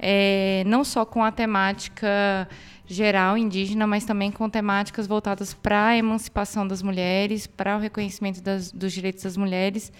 é, 0.00 0.64
não 0.66 0.82
só 0.82 1.04
com 1.04 1.22
a 1.22 1.30
temática 1.30 2.48
geral 2.86 3.36
indígena, 3.36 3.86
mas 3.86 4.04
também 4.04 4.32
com 4.32 4.48
temáticas 4.48 5.06
voltadas 5.06 5.52
para 5.54 5.88
a 5.88 5.96
emancipação 5.96 6.66
das 6.66 6.82
mulheres, 6.82 7.46
para 7.46 7.76
o 7.76 7.80
reconhecimento 7.80 8.42
das, 8.42 8.72
dos 8.72 8.92
direitos 8.92 9.22
das 9.22 9.36
mulheres. 9.36 9.92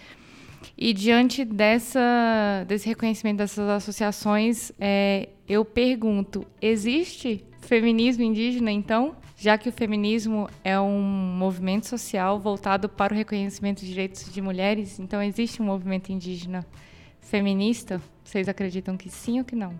E 0.76 0.92
diante 0.92 1.44
dessa, 1.44 2.64
desse 2.66 2.88
reconhecimento 2.88 3.38
dessas 3.38 3.68
associações, 3.68 4.72
é, 4.80 5.28
eu 5.48 5.64
pergunto: 5.64 6.46
existe 6.60 7.44
feminismo 7.60 8.24
indígena, 8.24 8.72
então? 8.72 9.14
Já 9.36 9.56
que 9.56 9.70
o 9.70 9.72
feminismo 9.72 10.50
é 10.62 10.78
um 10.78 11.00
movimento 11.00 11.86
social 11.86 12.38
voltado 12.38 12.90
para 12.90 13.14
o 13.14 13.16
reconhecimento 13.16 13.80
de 13.80 13.86
direitos 13.86 14.30
de 14.30 14.42
mulheres, 14.42 14.98
então 14.98 15.22
existe 15.22 15.62
um 15.62 15.64
movimento 15.64 16.12
indígena 16.12 16.66
feminista? 17.20 18.02
Vocês 18.22 18.48
acreditam 18.48 18.98
que 18.98 19.08
sim 19.08 19.38
ou 19.38 19.44
que 19.44 19.56
não? 19.56 19.74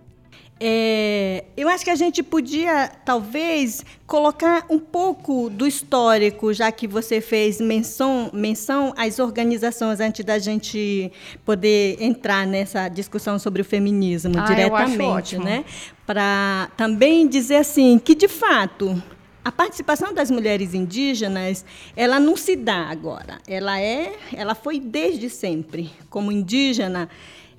É, 0.63 1.45
eu 1.57 1.67
acho 1.67 1.83
que 1.83 1.89
a 1.89 1.95
gente 1.95 2.21
podia, 2.21 2.87
talvez, 3.03 3.83
colocar 4.05 4.63
um 4.69 4.77
pouco 4.77 5.49
do 5.49 5.65
histórico, 5.65 6.53
já 6.53 6.71
que 6.71 6.87
você 6.87 7.19
fez 7.19 7.59
menção, 7.59 8.29
menção 8.31 8.93
às 8.95 9.17
organizações 9.17 9.99
antes 9.99 10.23
da 10.23 10.37
gente 10.37 11.11
poder 11.43 11.97
entrar 11.99 12.45
nessa 12.45 12.87
discussão 12.89 13.39
sobre 13.39 13.63
o 13.63 13.65
feminismo 13.65 14.37
ah, 14.37 14.43
diretamente, 14.43 15.39
né? 15.39 15.65
Para 16.05 16.69
também 16.77 17.27
dizer 17.27 17.55
assim 17.55 17.97
que 17.97 18.13
de 18.13 18.27
fato 18.27 19.01
a 19.43 19.51
participação 19.51 20.13
das 20.13 20.29
mulheres 20.29 20.75
indígenas, 20.75 21.65
ela 21.95 22.19
não 22.19 22.37
se 22.37 22.55
dá 22.55 22.87
agora. 22.89 23.39
Ela 23.47 23.81
é, 23.81 24.13
ela 24.31 24.53
foi 24.53 24.79
desde 24.79 25.27
sempre 25.27 25.91
como 26.07 26.31
indígena 26.31 27.09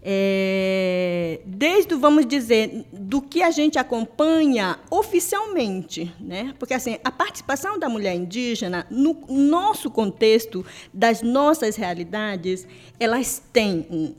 é, 0.04 1.40
desde, 1.46 1.94
vamos 1.94 2.26
dizer, 2.26 2.84
do 2.92 3.22
que 3.22 3.40
a 3.40 3.52
gente 3.52 3.78
acompanha 3.78 4.80
oficialmente, 4.90 6.12
né? 6.18 6.54
porque 6.58 6.74
assim, 6.74 6.98
a 7.04 7.10
participação 7.10 7.78
da 7.78 7.88
mulher 7.88 8.14
indígena, 8.14 8.84
no 8.90 9.16
nosso 9.28 9.88
contexto, 9.90 10.66
das 10.92 11.22
nossas 11.22 11.76
realidades, 11.76 12.66
elas 12.98 13.40
têm 13.52 13.86
um, 13.88 14.14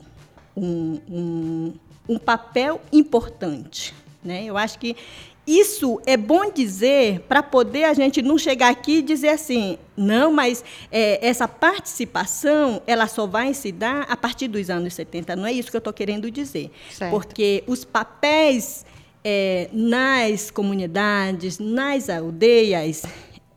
um, 0.56 1.00
um, 1.08 1.74
um 2.08 2.18
papel 2.18 2.80
importante. 2.90 3.94
Né? 4.24 4.44
Eu 4.44 4.56
acho 4.56 4.78
que 4.78 4.96
isso 5.46 6.00
é 6.06 6.16
bom 6.16 6.50
dizer 6.50 7.20
para 7.28 7.42
poder 7.42 7.84
a 7.84 7.92
gente 7.92 8.22
não 8.22 8.38
chegar 8.38 8.70
aqui 8.70 8.98
e 8.98 9.02
dizer 9.02 9.28
assim, 9.28 9.78
não, 9.96 10.32
mas 10.32 10.64
é, 10.90 11.26
essa 11.26 11.46
participação 11.46 12.82
ela 12.86 13.06
só 13.06 13.26
vai 13.26 13.52
se 13.52 13.70
dar 13.70 14.06
a 14.08 14.16
partir 14.16 14.48
dos 14.48 14.70
anos 14.70 14.94
70. 14.94 15.36
Não 15.36 15.46
é 15.46 15.52
isso 15.52 15.70
que 15.70 15.76
eu 15.76 15.78
estou 15.78 15.92
querendo 15.92 16.30
dizer. 16.30 16.70
Certo. 16.90 17.10
Porque 17.10 17.62
os 17.66 17.84
papéis 17.84 18.86
é, 19.22 19.68
nas 19.72 20.50
comunidades, 20.50 21.58
nas 21.58 22.08
aldeias, 22.08 23.02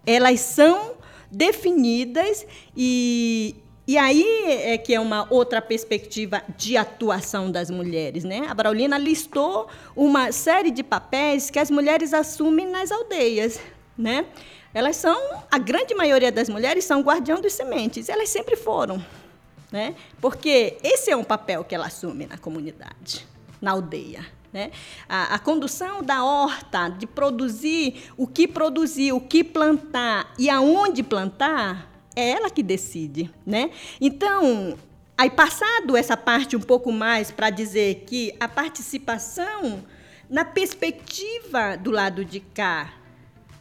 elas 0.06 0.40
são 0.40 0.96
definidas 1.32 2.46
e, 2.76 3.56
e 3.88 3.98
aí 3.98 4.44
é 4.64 4.78
que 4.78 4.94
é 4.94 5.00
uma 5.00 5.26
outra 5.30 5.62
perspectiva 5.62 6.44
de 6.58 6.76
atuação 6.76 7.50
das 7.50 7.70
mulheres. 7.70 8.26
Né? 8.26 8.46
A 8.50 8.54
Braulina 8.54 8.98
listou 8.98 9.70
uma 9.96 10.30
série 10.34 10.72
de 10.72 10.84
papéis 10.84 11.50
que 11.50 11.58
as 11.58 11.72
mulheres 11.72 12.14
assumem 12.14 12.68
nas 12.68 12.92
aldeias. 12.92 13.62
Né? 13.98 14.26
Elas 14.74 14.98
são, 14.98 15.18
a 15.50 15.58
grande 15.58 15.96
maioria 15.96 16.32
das 16.32 16.50
mulheres 16.50 16.84
são 16.84 17.02
guardião 17.02 17.40
dos 17.40 17.54
sementes, 17.54 18.10
elas 18.10 18.28
sempre 18.28 18.58
foram. 18.58 19.04
Né? 19.72 19.96
Porque 20.20 20.78
esse 20.84 21.10
é 21.10 21.16
um 21.16 21.24
papel 21.24 21.64
que 21.64 21.74
ela 21.74 21.88
assume 21.88 22.26
na 22.26 22.38
comunidade, 22.38 23.26
na 23.62 23.72
aldeia. 23.72 24.26
Né? 24.52 24.72
A, 25.08 25.36
a, 25.36 25.40
condução 25.40 26.04
da 26.04 26.26
horta, 26.26 26.90
de 26.90 27.08
produzir 27.08 28.12
o 28.18 28.28
que 28.28 28.48
produzir, 28.48 29.14
o 29.14 29.22
que 29.22 29.44
plantar 29.44 30.34
e 30.38 30.50
aonde 30.50 31.04
plantar, 31.04 31.97
é 32.18 32.32
ela 32.32 32.50
que 32.50 32.64
decide, 32.64 33.30
né? 33.46 33.70
Então, 34.02 34.76
aí 35.16 35.30
passado 35.30 35.96
essa 35.96 36.18
parte 36.18 36.56
um 36.56 36.60
pouco 36.60 36.92
mais 36.92 37.30
para 37.30 37.52
dizer 37.52 38.06
que 38.08 38.34
a 38.40 38.48
participação 38.48 39.84
na 40.28 40.44
perspectiva 40.44 41.78
do 41.78 41.92
lado 41.92 42.26
de 42.26 42.40
cá, 42.40 42.92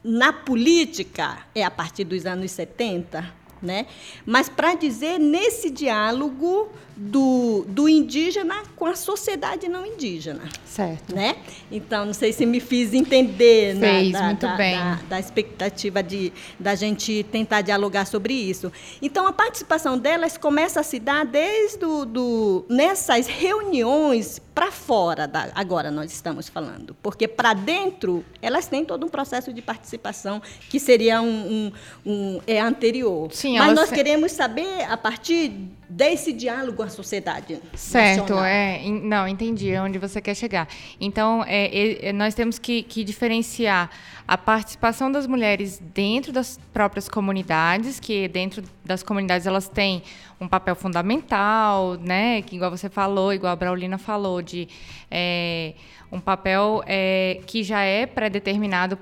na 0.02 0.32
política, 0.32 1.46
é 1.54 1.62
a 1.62 1.70
partir 1.70 2.04
dos 2.04 2.24
anos 2.24 2.50
70, 2.50 3.30
né? 3.60 3.86
Mas 4.24 4.48
para 4.48 4.74
dizer 4.74 5.18
nesse 5.18 5.68
diálogo 5.68 6.70
do, 6.96 7.66
do 7.68 7.86
indígena 7.88 8.62
com 8.74 8.86
a 8.86 8.96
sociedade 8.96 9.68
não 9.68 9.84
indígena. 9.84 10.42
Certo. 10.64 11.14
Né? 11.14 11.36
Então, 11.70 12.06
não 12.06 12.14
sei 12.14 12.32
se 12.32 12.46
me 12.46 12.58
fiz 12.58 12.94
entender 12.94 13.74
né, 13.74 14.00
Fez, 14.00 14.12
da, 14.12 14.22
muito 14.22 14.46
da, 14.46 14.56
bem. 14.56 14.76
Da, 14.76 14.98
da, 15.08 15.20
expectativa 15.20 16.02
de 16.02 16.32
da 16.58 16.74
gente 16.74 17.22
tentar 17.30 17.60
dialogar 17.60 18.06
sobre 18.06 18.32
isso. 18.32 18.72
Então, 19.02 19.26
a 19.26 19.32
participação 19.32 19.98
delas 19.98 20.38
começa 20.38 20.80
a 20.80 20.82
se 20.82 20.98
dar 20.98 21.26
desde 21.26 21.78
do, 21.78 22.06
do 22.06 22.64
nessas 22.68 23.26
reuniões 23.26 24.40
para 24.54 24.72
fora, 24.72 25.28
da, 25.28 25.50
agora 25.54 25.90
nós 25.90 26.10
estamos 26.10 26.48
falando. 26.48 26.96
Porque 27.02 27.28
para 27.28 27.52
dentro, 27.52 28.24
elas 28.40 28.66
têm 28.66 28.86
todo 28.86 29.04
um 29.04 29.08
processo 29.08 29.52
de 29.52 29.60
participação 29.60 30.40
que 30.70 30.80
seria 30.80 31.20
um, 31.20 31.70
um, 32.06 32.10
um 32.10 32.40
é 32.46 32.58
anterior. 32.58 33.30
Sim, 33.32 33.58
Mas 33.58 33.74
nós 33.74 33.90
se... 33.90 33.94
queremos 33.94 34.32
saber, 34.32 34.84
a 34.88 34.96
partir 34.96 35.52
desse 35.88 36.32
diálogo 36.32 36.78
com 36.78 36.82
a 36.82 36.88
sociedade. 36.88 37.60
Certo, 37.74 38.34
nacional. 38.34 38.44
é. 38.44 38.80
Não, 38.86 39.28
entendi 39.28 39.76
onde 39.76 39.98
você 39.98 40.20
quer 40.20 40.34
chegar. 40.34 40.68
Então, 41.00 41.44
é, 41.46 42.08
é, 42.08 42.12
nós 42.12 42.34
temos 42.34 42.58
que, 42.58 42.82
que, 42.82 43.04
diferenciar 43.04 43.90
a 44.26 44.36
participação 44.36 45.10
das 45.10 45.26
mulheres 45.26 45.80
dentro 45.94 46.32
das 46.32 46.58
próprias 46.72 47.08
comunidades, 47.08 48.00
que 48.00 48.26
dentro 48.28 48.62
das 48.84 49.02
comunidades 49.02 49.46
elas 49.46 49.68
têm 49.68 50.02
um 50.40 50.48
papel 50.48 50.74
fundamental, 50.74 51.94
né? 51.94 52.42
Que 52.42 52.56
igual 52.56 52.70
você 52.70 52.88
falou, 52.88 53.32
igual 53.32 53.52
a 53.52 53.56
Braulina 53.56 53.98
falou, 53.98 54.42
de 54.42 54.68
é, 55.10 55.74
um 56.10 56.20
papel 56.20 56.82
é, 56.86 57.40
que 57.46 57.62
já 57.62 57.82
é 57.82 58.06
pré-determinado 58.06 58.98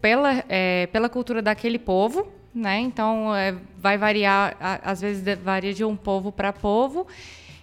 pela, 0.00 0.44
é, 0.48 0.86
pela 0.88 1.08
cultura 1.08 1.40
daquele 1.40 1.78
povo, 1.78 2.37
né? 2.54 2.80
Então 2.80 3.34
é, 3.34 3.54
vai 3.76 3.96
variar, 3.98 4.56
às 4.82 5.00
vezes 5.00 5.24
varia 5.38 5.72
de 5.72 5.84
um 5.84 5.96
povo 5.96 6.32
para 6.32 6.52
povo. 6.52 7.06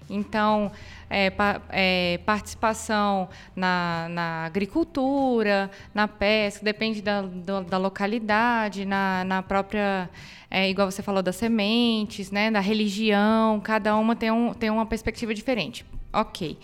Então, 0.10 0.72
é, 1.10 1.30
pa, 1.30 1.62
é, 1.70 2.20
participação 2.25 3.27
na, 3.56 4.08
na, 4.10 4.46
agricultura, 4.46 5.72
na 5.94 6.08
pesca, 6.08 6.63
depende 6.63 7.01
da, 7.01 7.22
do, 7.22 7.62
da 7.63 7.77
localidade, 7.77 8.86
na, 8.86 9.24
na 9.24 9.42
própria, 9.42 10.09
é, 10.50 10.70
igual 10.70 10.92
você 10.92 11.01
falou, 11.01 11.24
das 11.24 11.36
sementes, 11.36 12.31
né, 12.31 12.51
da 12.51 12.59
religião, 12.59 13.59
cada 13.59 13.96
uma 13.96 14.16
tem, 14.16 14.31
um, 14.31 14.53
tem 14.53 14.70
uma 14.70 14.86
perspectiva 14.86 15.33
diferente. 15.33 15.86
Ok. 16.14 16.57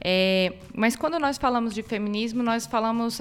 É, 0.00 0.52
mas 0.74 0.94
quando 0.94 1.18
nós 1.18 1.38
falamos 1.38 1.74
de 1.74 1.82
feminismo, 1.82 2.42
nós 2.42 2.66
falamos 2.66 3.20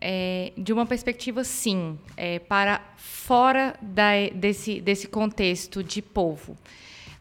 é, 0.00 0.52
de 0.56 0.72
uma 0.72 0.86
perspectiva, 0.86 1.44
sim, 1.44 1.98
é, 2.16 2.38
para 2.38 2.80
fora 2.96 3.74
da, 3.82 4.12
desse, 4.34 4.80
desse 4.80 5.06
contexto 5.06 5.84
de 5.84 6.00
povo. 6.00 6.56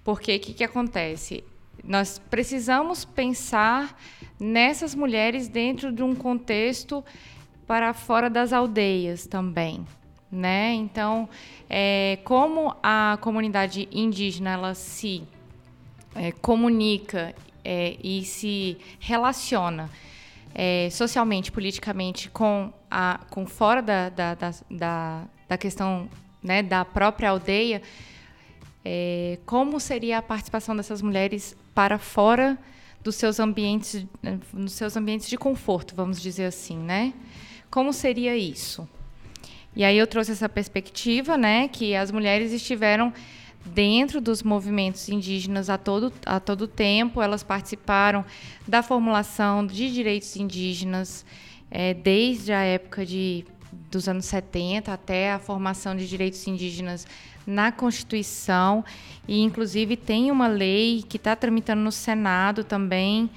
Porque 0.03 0.35
o 0.35 0.39
que, 0.39 0.53
que 0.53 0.63
acontece? 0.63 1.43
Nós 1.83 2.19
precisamos 2.29 3.03
pensar 3.03 3.99
nessas 4.39 4.95
mulheres 4.95 5.47
dentro 5.47 5.91
de 5.91 6.01
um 6.01 6.15
contexto 6.15 7.03
para 7.67 7.93
fora 7.93 8.29
das 8.29 8.53
aldeias 8.53 9.27
também. 9.27 9.85
Né? 10.31 10.73
Então, 10.73 11.27
é, 11.69 12.19
como 12.23 12.75
a 12.83 13.17
comunidade 13.19 13.87
indígena 13.91 14.51
ela 14.51 14.73
se 14.75 15.23
é, 16.15 16.31
comunica 16.31 17.33
é, 17.63 17.97
e 18.03 18.23
se 18.23 18.77
relaciona 18.99 19.89
é, 20.53 20.89
socialmente, 20.91 21.51
politicamente, 21.51 22.29
com, 22.29 22.71
a, 22.89 23.19
com 23.29 23.45
fora 23.45 23.81
da, 23.81 24.09
da, 24.09 24.35
da, 24.69 25.23
da 25.47 25.57
questão 25.57 26.09
né, 26.41 26.63
da 26.63 26.83
própria 26.83 27.29
aldeia, 27.29 27.81
é, 28.83 29.38
como 29.45 29.79
seria 29.79 30.17
a 30.17 30.21
participação 30.21 30.75
dessas 30.75 31.01
mulheres 31.01 31.55
para 31.73 31.97
fora 31.97 32.57
dos 33.03 33.15
seus 33.15 33.39
ambientes, 33.39 34.05
nos 34.53 34.73
seus 34.73 34.97
ambientes 34.97 35.29
de 35.29 35.38
conforto, 35.38 35.95
vamos 35.95 36.21
dizer 36.21 36.45
assim, 36.45 36.77
né? 36.77 37.13
Como 37.69 37.93
seria 37.93 38.35
isso? 38.35 38.88
E 39.75 39.83
aí 39.83 39.97
eu 39.97 40.07
trouxe 40.07 40.31
essa 40.31 40.49
perspectiva, 40.49 41.38
né, 41.38 41.67
que 41.67 41.95
as 41.95 42.12
mulheres 42.12 42.51
estiveram 42.51 43.13
dentro 43.73 44.19
dos 44.19 44.43
movimentos 44.43 45.10
indígenas 45.10 45.69
a 45.69 45.77
todo, 45.77 46.12
a 46.25 46.39
todo 46.39 46.67
tempo. 46.67 47.21
Elas 47.21 47.43
participaram 47.43 48.25
da 48.67 48.84
formulação 48.84 49.65
de 49.65 49.91
direitos 49.91 50.36
indígenas 50.36 51.25
é, 51.71 51.93
desde 51.93 52.51
a 52.51 52.62
época 52.62 53.05
de, 53.05 53.45
dos 53.91 54.08
anos 54.08 54.25
70 54.25 54.91
até 54.91 55.32
a 55.32 55.39
formação 55.39 55.95
de 55.95 56.08
direitos 56.08 56.45
indígenas 56.47 57.08
na 57.45 57.71
Constituição. 57.71 58.84
E, 59.27 59.41
inclusive, 59.41 59.95
tem 59.95 60.32
uma 60.32 60.47
lei 60.47 61.03
que 61.08 61.17
está 61.17 61.36
tramitando 61.36 61.82
no 61.82 61.91
Senado 61.91 62.63
também 62.63 63.29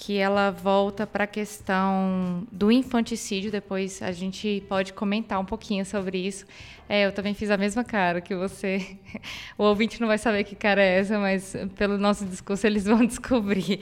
que 0.00 0.16
ela 0.16 0.50
volta 0.50 1.06
para 1.06 1.24
a 1.24 1.26
questão 1.26 2.46
do 2.50 2.72
infanticídio. 2.72 3.52
Depois 3.52 4.00
a 4.00 4.10
gente 4.12 4.64
pode 4.66 4.94
comentar 4.94 5.38
um 5.38 5.44
pouquinho 5.44 5.84
sobre 5.84 6.16
isso. 6.16 6.46
É, 6.88 7.04
eu 7.04 7.12
também 7.12 7.34
fiz 7.34 7.50
a 7.50 7.58
mesma 7.58 7.84
cara 7.84 8.22
que 8.22 8.34
você. 8.34 8.96
O 9.58 9.64
ouvinte 9.64 10.00
não 10.00 10.08
vai 10.08 10.16
saber 10.16 10.44
que 10.44 10.56
cara 10.56 10.82
é 10.82 11.00
essa, 11.00 11.18
mas 11.18 11.54
pelo 11.76 11.98
nosso 11.98 12.24
discurso 12.24 12.66
eles 12.66 12.86
vão 12.86 13.04
descobrir. 13.06 13.80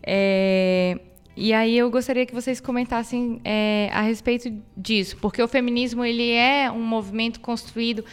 É, 0.00 1.00
e 1.36 1.52
aí 1.52 1.76
eu 1.76 1.90
gostaria 1.90 2.24
que 2.24 2.32
vocês 2.32 2.60
comentassem 2.60 3.40
é, 3.44 3.90
a 3.92 4.02
respeito 4.02 4.48
disso, 4.76 5.16
porque 5.16 5.42
o 5.42 5.48
feminismo 5.48 6.04
ele 6.04 6.30
é 6.30 6.70
um 6.70 6.82
movimento 6.82 7.40
construído 7.40 8.04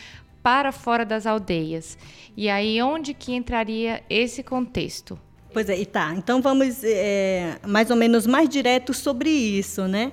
para 0.42 0.72
fora 0.72 1.06
das 1.06 1.28
aldeias. 1.28 1.96
E 2.36 2.50
aí 2.50 2.82
onde 2.82 3.14
que 3.14 3.36
entraria 3.36 4.04
esse 4.10 4.42
contexto? 4.42 5.29
Pois 5.52 5.68
é, 5.70 5.80
e 5.80 5.86
tá. 5.86 6.14
Então 6.16 6.42
vamos 6.42 6.84
é, 6.84 7.58
mais 7.68 7.90
ou 7.90 7.96
menos 7.96 8.28
mais 8.28 8.48
direto 8.48 8.94
sobre 8.94 9.30
isso, 9.30 9.88
né? 9.88 10.12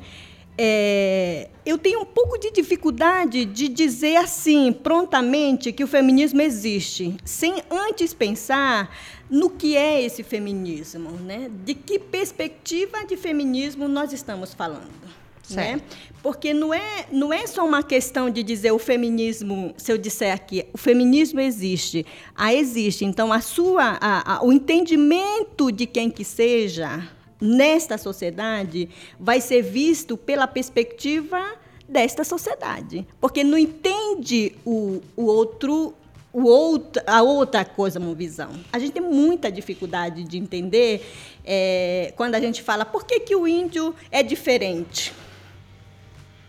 É, 0.59 1.51
eu 1.67 1.77
tenho 1.77 2.01
um 2.01 2.05
pouco 2.07 2.39
de 2.39 2.51
dificuldade 2.51 3.45
de 3.45 3.69
dizer 3.69 4.17
assim, 4.17 4.73
prontamente, 4.73 5.71
que 5.71 5.85
o 5.85 5.87
feminismo 5.87 6.41
existe, 6.41 7.15
sem 7.25 7.63
antes 7.71 8.15
pensar 8.15 8.91
no 9.29 9.51
que 9.51 9.77
é 9.77 10.03
esse 10.03 10.23
feminismo, 10.23 11.11
né? 11.11 11.51
De 11.65 11.75
que 11.75 11.99
perspectiva 11.99 13.05
de 13.05 13.19
feminismo 13.19 13.87
nós 13.87 14.15
estamos 14.15 14.55
falando. 14.55 15.26
Né? 15.51 15.81
Porque 16.23 16.53
não 16.53 16.75
é, 16.75 17.07
não 17.13 17.33
é 17.33 17.47
só 17.47 17.65
uma 17.65 17.83
questão 17.83 18.29
de 18.29 18.43
dizer 18.43 18.73
o 18.73 18.79
feminismo, 18.79 19.73
se 19.77 19.93
eu 19.93 19.99
disser 19.99 20.35
aqui, 20.35 20.67
o 20.73 20.79
feminismo 20.79 21.39
existe. 21.41 22.05
Ah, 22.35 22.53
existe. 22.53 23.05
Então, 23.05 23.33
a 23.33 23.41
sua, 23.41 23.97
a, 24.01 24.35
a, 24.35 24.45
o 24.45 24.53
entendimento 24.53 25.71
de 25.71 25.87
quem 25.87 26.11
que 26.11 26.25
seja 26.25 27.09
nesta 27.41 27.99
sociedade 27.99 28.89
vai 29.21 29.41
ser 29.41 29.63
visto 29.63 30.17
pela 30.17 30.47
perspectiva 30.47 31.41
desta 31.89 32.25
sociedade. 32.25 33.07
Porque 33.21 33.45
não 33.45 33.57
entende 33.57 34.57
o, 34.65 35.01
o 35.17 35.27
outro 35.27 35.95
o 36.33 36.45
outro, 36.45 37.03
a 37.07 37.23
outra 37.23 37.65
cosmovisão. 37.65 38.51
A 38.71 38.79
gente 38.79 38.93
tem 38.93 39.03
muita 39.03 39.51
dificuldade 39.51 40.23
de 40.23 40.37
entender 40.37 41.03
é, 41.43 42.13
quando 42.15 42.35
a 42.35 42.41
gente 42.41 42.63
fala 42.63 42.85
por 42.85 43.07
que, 43.07 43.21
que 43.21 43.35
o 43.35 43.49
índio 43.49 43.95
é 44.11 44.23
diferente. 44.23 45.15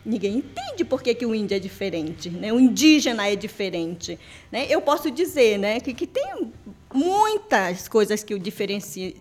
Ninguém 0.07 0.37
entende 0.37 0.85
por 0.85 1.03
que, 1.03 1.13
que 1.13 1.25
o 1.25 1.35
índio 1.35 1.57
é 1.57 1.59
diferente, 1.59 2.29
né? 2.29 2.53
o 2.53 2.57
indígena 2.57 3.27
é 3.27 3.35
diferente. 3.35 4.17
Né? 4.49 4.65
Eu 4.69 4.79
posso 4.79 5.11
dizer 5.11 5.57
né, 5.59 5.81
que, 5.81 5.93
que 5.93 6.07
tem 6.07 6.49
muitas 6.93 7.89
coisas 7.89 8.23
que 8.23 8.33
o 8.33 8.39
diferenciam, 8.39 9.13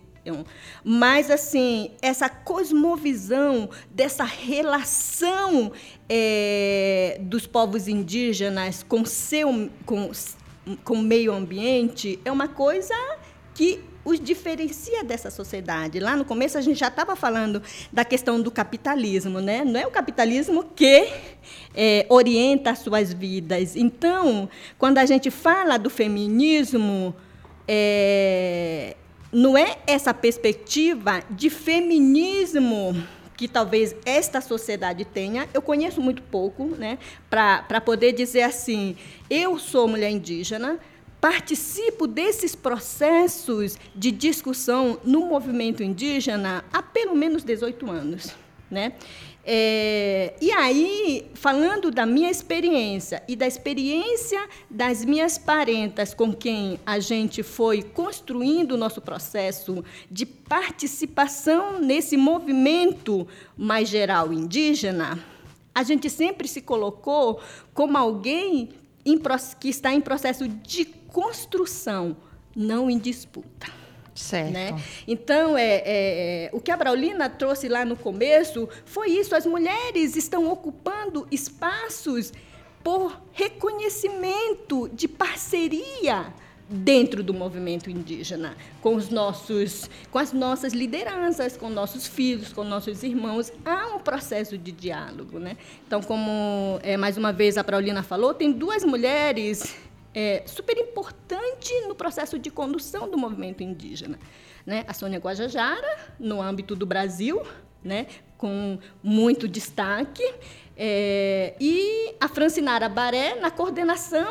mas 0.85 1.29
assim 1.29 1.91
essa 2.01 2.29
cosmovisão 2.29 3.69
dessa 3.91 4.23
relação 4.23 5.73
é, 6.07 7.17
dos 7.21 7.45
povos 7.45 7.89
indígenas 7.89 8.81
com 8.81 9.03
seu 9.03 9.69
com, 9.85 10.09
com 10.85 10.93
o 10.93 11.01
meio 11.01 11.33
ambiente 11.33 12.17
é 12.23 12.31
uma 12.31 12.47
coisa 12.47 12.95
que 13.53 13.81
os 14.07 14.21
diferencia 14.21 15.03
dessa 15.03 15.29
sociedade. 15.29 15.99
Lá 15.99 16.15
no 16.15 16.23
começo 16.23 16.57
a 16.57 16.61
gente 16.61 16.79
já 16.79 16.87
estava 16.87 17.13
falando 17.13 17.61
da 17.91 18.05
questão 18.05 18.41
do 18.41 18.49
capitalismo, 18.49 19.41
né? 19.41 19.65
Não 19.65 19.77
é 19.77 19.85
o 19.85 19.91
capitalismo 19.91 20.63
que 20.63 21.11
é, 21.75 22.05
orienta 22.07 22.71
as 22.71 22.79
suas 22.79 23.11
vidas. 23.11 23.75
Então, 23.75 24.49
quando 24.77 24.97
a 24.97 25.05
gente 25.05 25.29
fala 25.29 25.77
do 25.77 25.89
feminismo, 25.89 27.13
é, 27.67 28.95
não 29.29 29.57
é 29.57 29.77
essa 29.85 30.13
perspectiva 30.13 31.21
de 31.29 31.49
feminismo 31.49 32.95
que 33.35 33.45
talvez 33.45 33.93
esta 34.05 34.39
sociedade 34.39 35.03
tenha. 35.03 35.49
Eu 35.53 35.61
conheço 35.61 35.99
muito 35.99 36.21
pouco, 36.21 36.63
né, 36.77 36.97
para 37.29 37.81
poder 37.81 38.13
dizer 38.13 38.43
assim: 38.43 38.95
eu 39.29 39.59
sou 39.59 39.85
mulher 39.85 40.09
indígena, 40.09 40.79
participo 41.19 42.07
desses 42.07 42.55
processos 42.55 43.77
de 43.95 44.11
discussão 44.11 44.99
no 45.03 45.25
movimento 45.27 45.83
indígena 45.83 46.63
há 46.71 46.81
pelo 46.81 47.15
menos 47.15 47.43
18 47.43 47.89
anos. 47.89 48.35
Né? 48.69 48.93
É, 49.49 50.33
e 50.41 50.51
aí, 50.51 51.31
falando 51.33 51.89
da 51.89 52.05
minha 52.05 52.29
experiência 52.29 53.23
e 53.29 53.35
da 53.35 53.47
experiência 53.47 54.45
das 54.69 55.05
minhas 55.05 55.37
parentas 55.37 56.13
com 56.13 56.33
quem 56.33 56.77
a 56.85 56.99
gente 56.99 57.41
foi 57.43 57.81
construindo 57.81 58.73
o 58.73 58.77
nosso 58.77 58.99
processo 58.99 59.85
de 60.11 60.25
participação 60.25 61.79
nesse 61.79 62.17
movimento 62.17 63.25
mais 63.55 63.87
geral 63.87 64.33
indígena, 64.33 65.17
a 65.73 65.81
gente 65.81 66.09
sempre 66.09 66.45
se 66.45 66.61
colocou 66.61 67.39
como 67.73 67.97
alguém 67.97 68.71
em, 69.11 69.19
que 69.59 69.69
está 69.69 69.93
em 69.93 70.01
processo 70.01 70.47
de 70.47 70.85
construção, 70.85 72.17
não 72.55 72.89
em 72.89 72.97
disputa. 72.97 73.67
Certo. 74.13 74.51
Né? 74.51 74.75
Então, 75.07 75.55
é, 75.55 75.75
é, 75.75 75.85
é, 75.85 76.49
o 76.51 76.59
que 76.59 76.71
a 76.71 76.77
Braulina 76.77 77.29
trouxe 77.29 77.67
lá 77.69 77.85
no 77.85 77.95
começo 77.95 78.67
foi 78.83 79.11
isso: 79.11 79.35
as 79.35 79.45
mulheres 79.45 80.15
estão 80.15 80.51
ocupando 80.51 81.27
espaços 81.29 82.33
por 82.83 83.21
reconhecimento 83.31 84.89
de 84.89 85.07
parceria 85.07 86.33
dentro 86.69 87.23
do 87.23 87.33
movimento 87.33 87.89
indígena, 87.89 88.55
com 88.81 88.95
os 88.95 89.09
nossos, 89.09 89.89
com 90.11 90.19
as 90.19 90.33
nossas 90.33 90.73
lideranças, 90.73 91.55
com 91.55 91.69
nossos 91.69 92.05
filhos, 92.05 92.51
com 92.51 92.63
nossos 92.63 93.03
irmãos, 93.03 93.51
há 93.63 93.95
um 93.95 93.99
processo 93.99 94.57
de 94.57 94.71
diálogo, 94.71 95.39
né? 95.39 95.57
Então, 95.85 96.01
como 96.01 96.79
é, 96.83 96.97
mais 96.97 97.17
uma 97.17 97.31
vez 97.31 97.57
a 97.57 97.63
Braulina 97.63 98.03
falou, 98.03 98.33
tem 98.33 98.51
duas 98.51 98.83
mulheres 98.83 99.75
é, 100.13 100.43
super 100.45 100.77
importante 100.77 101.73
no 101.87 101.95
processo 101.95 102.37
de 102.37 102.49
condução 102.49 103.09
do 103.09 103.17
movimento 103.17 103.63
indígena. 103.63 104.19
Né? 104.65 104.83
A 104.87 104.93
Sônia 104.93 105.19
Guajajara, 105.19 105.97
no 106.19 106.41
âmbito 106.41 106.75
do 106.75 106.85
Brasil, 106.85 107.41
né? 107.83 108.07
com 108.37 108.77
muito 109.01 109.47
destaque, 109.47 110.23
é, 110.75 111.55
e 111.59 112.15
a 112.19 112.27
Francinara 112.27 112.89
Baré, 112.89 113.35
na 113.35 113.49
coordenação 113.49 114.27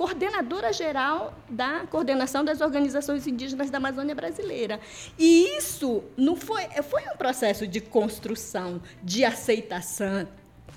coordenadora 0.00 0.72
geral 0.72 1.34
da 1.46 1.80
coordenação 1.80 2.42
das 2.42 2.62
organizações 2.62 3.26
indígenas 3.26 3.68
da 3.68 3.76
Amazônia 3.76 4.14
brasileira. 4.14 4.80
E 5.18 5.58
isso 5.58 6.02
não 6.16 6.34
foi, 6.34 6.62
foi 6.84 7.02
um 7.02 7.18
processo 7.18 7.66
de 7.66 7.82
construção, 7.82 8.80
de 9.02 9.26
aceitação, 9.26 10.26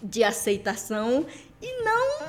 de 0.03 0.25
aceitação 0.25 1.25
e 1.61 1.83
não 1.85 2.27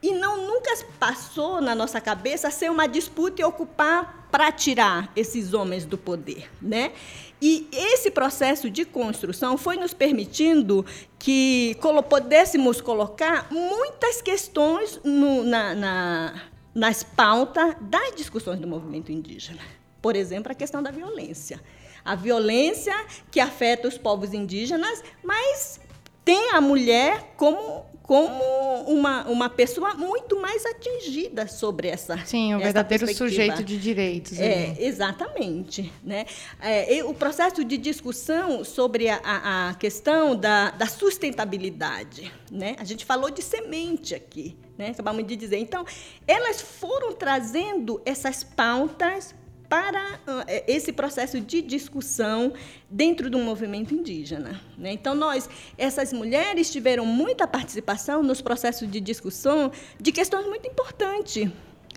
e 0.00 0.12
não 0.12 0.46
nunca 0.46 0.70
passou 1.00 1.60
na 1.60 1.74
nossa 1.74 2.00
cabeça 2.00 2.48
ser 2.48 2.70
uma 2.70 2.86
disputa 2.86 3.42
e 3.42 3.44
ocupar 3.44 4.28
para 4.30 4.52
tirar 4.52 5.10
esses 5.16 5.52
homens 5.52 5.84
do 5.84 5.98
poder, 5.98 6.48
né? 6.62 6.92
E 7.40 7.68
esse 7.72 8.10
processo 8.10 8.70
de 8.70 8.84
construção 8.84 9.58
foi 9.58 9.76
nos 9.76 9.92
permitindo 9.92 10.84
que 11.18 11.76
pudéssemos 12.08 12.80
colocar 12.80 13.48
muitas 13.50 14.22
questões 14.22 14.98
no, 15.04 15.44
na, 15.44 15.74
na, 15.74 16.42
nas 16.74 17.02
pautas 17.02 17.76
das 17.80 18.14
discussões 18.14 18.58
do 18.58 18.66
movimento 18.66 19.12
indígena. 19.12 19.60
Por 20.00 20.16
exemplo, 20.16 20.50
a 20.52 20.54
questão 20.54 20.82
da 20.82 20.90
violência. 20.90 21.60
A 22.04 22.14
violência 22.14 22.94
que 23.30 23.40
afeta 23.40 23.88
os 23.88 23.98
povos 23.98 24.32
indígenas, 24.32 25.02
mas 25.22 25.80
tem 26.24 26.52
a 26.52 26.60
mulher 26.60 27.34
como 27.36 27.84
como 28.06 28.84
uma, 28.86 29.24
uma 29.24 29.50
pessoa 29.50 29.94
muito 29.94 30.40
mais 30.40 30.64
atingida 30.64 31.48
sobre 31.48 31.88
essa 31.88 32.16
Sim, 32.24 32.54
o 32.54 32.58
verdadeiro 32.60 33.12
sujeito 33.12 33.64
de 33.64 33.76
direitos. 33.76 34.38
É, 34.38 34.66
ali. 34.70 34.84
exatamente. 34.84 35.92
Né? 36.04 36.24
É, 36.60 37.02
o 37.04 37.12
processo 37.12 37.64
de 37.64 37.76
discussão 37.76 38.64
sobre 38.64 39.08
a, 39.08 39.20
a 39.24 39.74
questão 39.74 40.36
da, 40.36 40.70
da 40.70 40.86
sustentabilidade. 40.86 42.32
Né? 42.50 42.76
A 42.78 42.84
gente 42.84 43.04
falou 43.04 43.28
de 43.28 43.42
semente 43.42 44.14
aqui, 44.14 44.56
né? 44.78 44.90
acabamos 44.90 45.26
de 45.26 45.34
dizer. 45.34 45.58
Então, 45.58 45.84
elas 46.28 46.60
foram 46.60 47.12
trazendo 47.12 48.00
essas 48.04 48.44
pautas 48.44 49.34
para 49.68 50.20
eh, 50.46 50.64
esse 50.66 50.92
processo 50.92 51.40
de 51.40 51.62
discussão 51.62 52.52
dentro 52.90 53.28
do 53.28 53.38
movimento 53.38 53.94
indígena. 53.94 54.60
Né? 54.78 54.92
Então, 54.92 55.14
nós, 55.14 55.48
essas 55.76 56.12
mulheres 56.12 56.70
tiveram 56.70 57.04
muita 57.04 57.46
participação 57.46 58.22
nos 58.22 58.40
processos 58.40 58.90
de 58.90 59.00
discussão 59.00 59.70
de 60.00 60.12
questões 60.12 60.46
muito 60.46 60.66
importantes. 60.68 61.48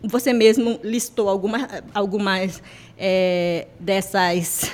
Você 0.03 0.31
mesmo 0.31 0.79
listou 0.83 1.27
algumas, 1.27 1.67
algumas 1.93 2.63
é, 2.97 3.67
dessas 3.79 4.71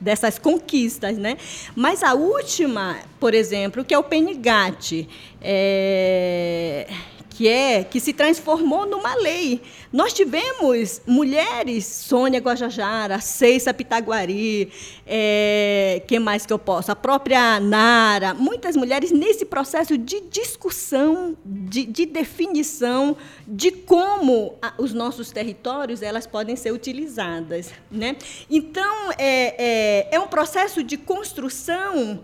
dessas 0.00 0.38
conquistas, 0.38 1.18
né? 1.18 1.36
Mas 1.74 2.02
a 2.02 2.14
última, 2.14 2.98
por 3.18 3.34
exemplo, 3.34 3.84
que 3.84 3.92
é 3.92 3.98
o 3.98 4.04
Penigate, 4.04 5.08
é, 5.40 6.88
que 7.38 7.46
é 7.46 7.84
que 7.84 8.00
se 8.00 8.12
transformou 8.12 8.84
numa 8.84 9.14
lei. 9.14 9.62
Nós 9.92 10.12
tivemos 10.12 11.00
mulheres, 11.06 11.86
Sônia 11.86 12.40
Guajajara, 12.40 13.20
Ceissa 13.20 13.72
Pitaguari, 13.72 14.72
é, 15.06 16.02
que 16.08 16.18
mais 16.18 16.44
que 16.44 16.52
eu 16.52 16.58
posso? 16.58 16.90
A 16.90 16.96
própria 16.96 17.60
Nara, 17.60 18.34
muitas 18.34 18.74
mulheres 18.74 19.12
nesse 19.12 19.44
processo 19.44 19.96
de 19.96 20.20
discussão, 20.22 21.36
de, 21.46 21.86
de 21.86 22.06
definição 22.06 23.16
de 23.46 23.70
como 23.70 24.56
a, 24.60 24.74
os 24.76 24.92
nossos 24.92 25.30
territórios 25.30 26.02
elas 26.02 26.26
podem 26.26 26.56
ser 26.56 26.72
utilizadas, 26.72 27.70
né? 27.88 28.16
Então 28.50 29.12
é, 29.12 30.08
é, 30.08 30.08
é 30.10 30.18
um 30.18 30.26
processo 30.26 30.82
de 30.82 30.96
construção 30.96 32.18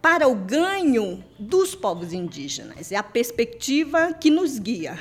para 0.00 0.28
o 0.28 0.34
ganho 0.34 1.22
dos 1.38 1.74
povos 1.74 2.12
indígenas. 2.12 2.90
É 2.90 2.96
a 2.96 3.02
perspectiva 3.02 4.12
que 4.14 4.30
nos 4.30 4.58
guia. 4.58 4.98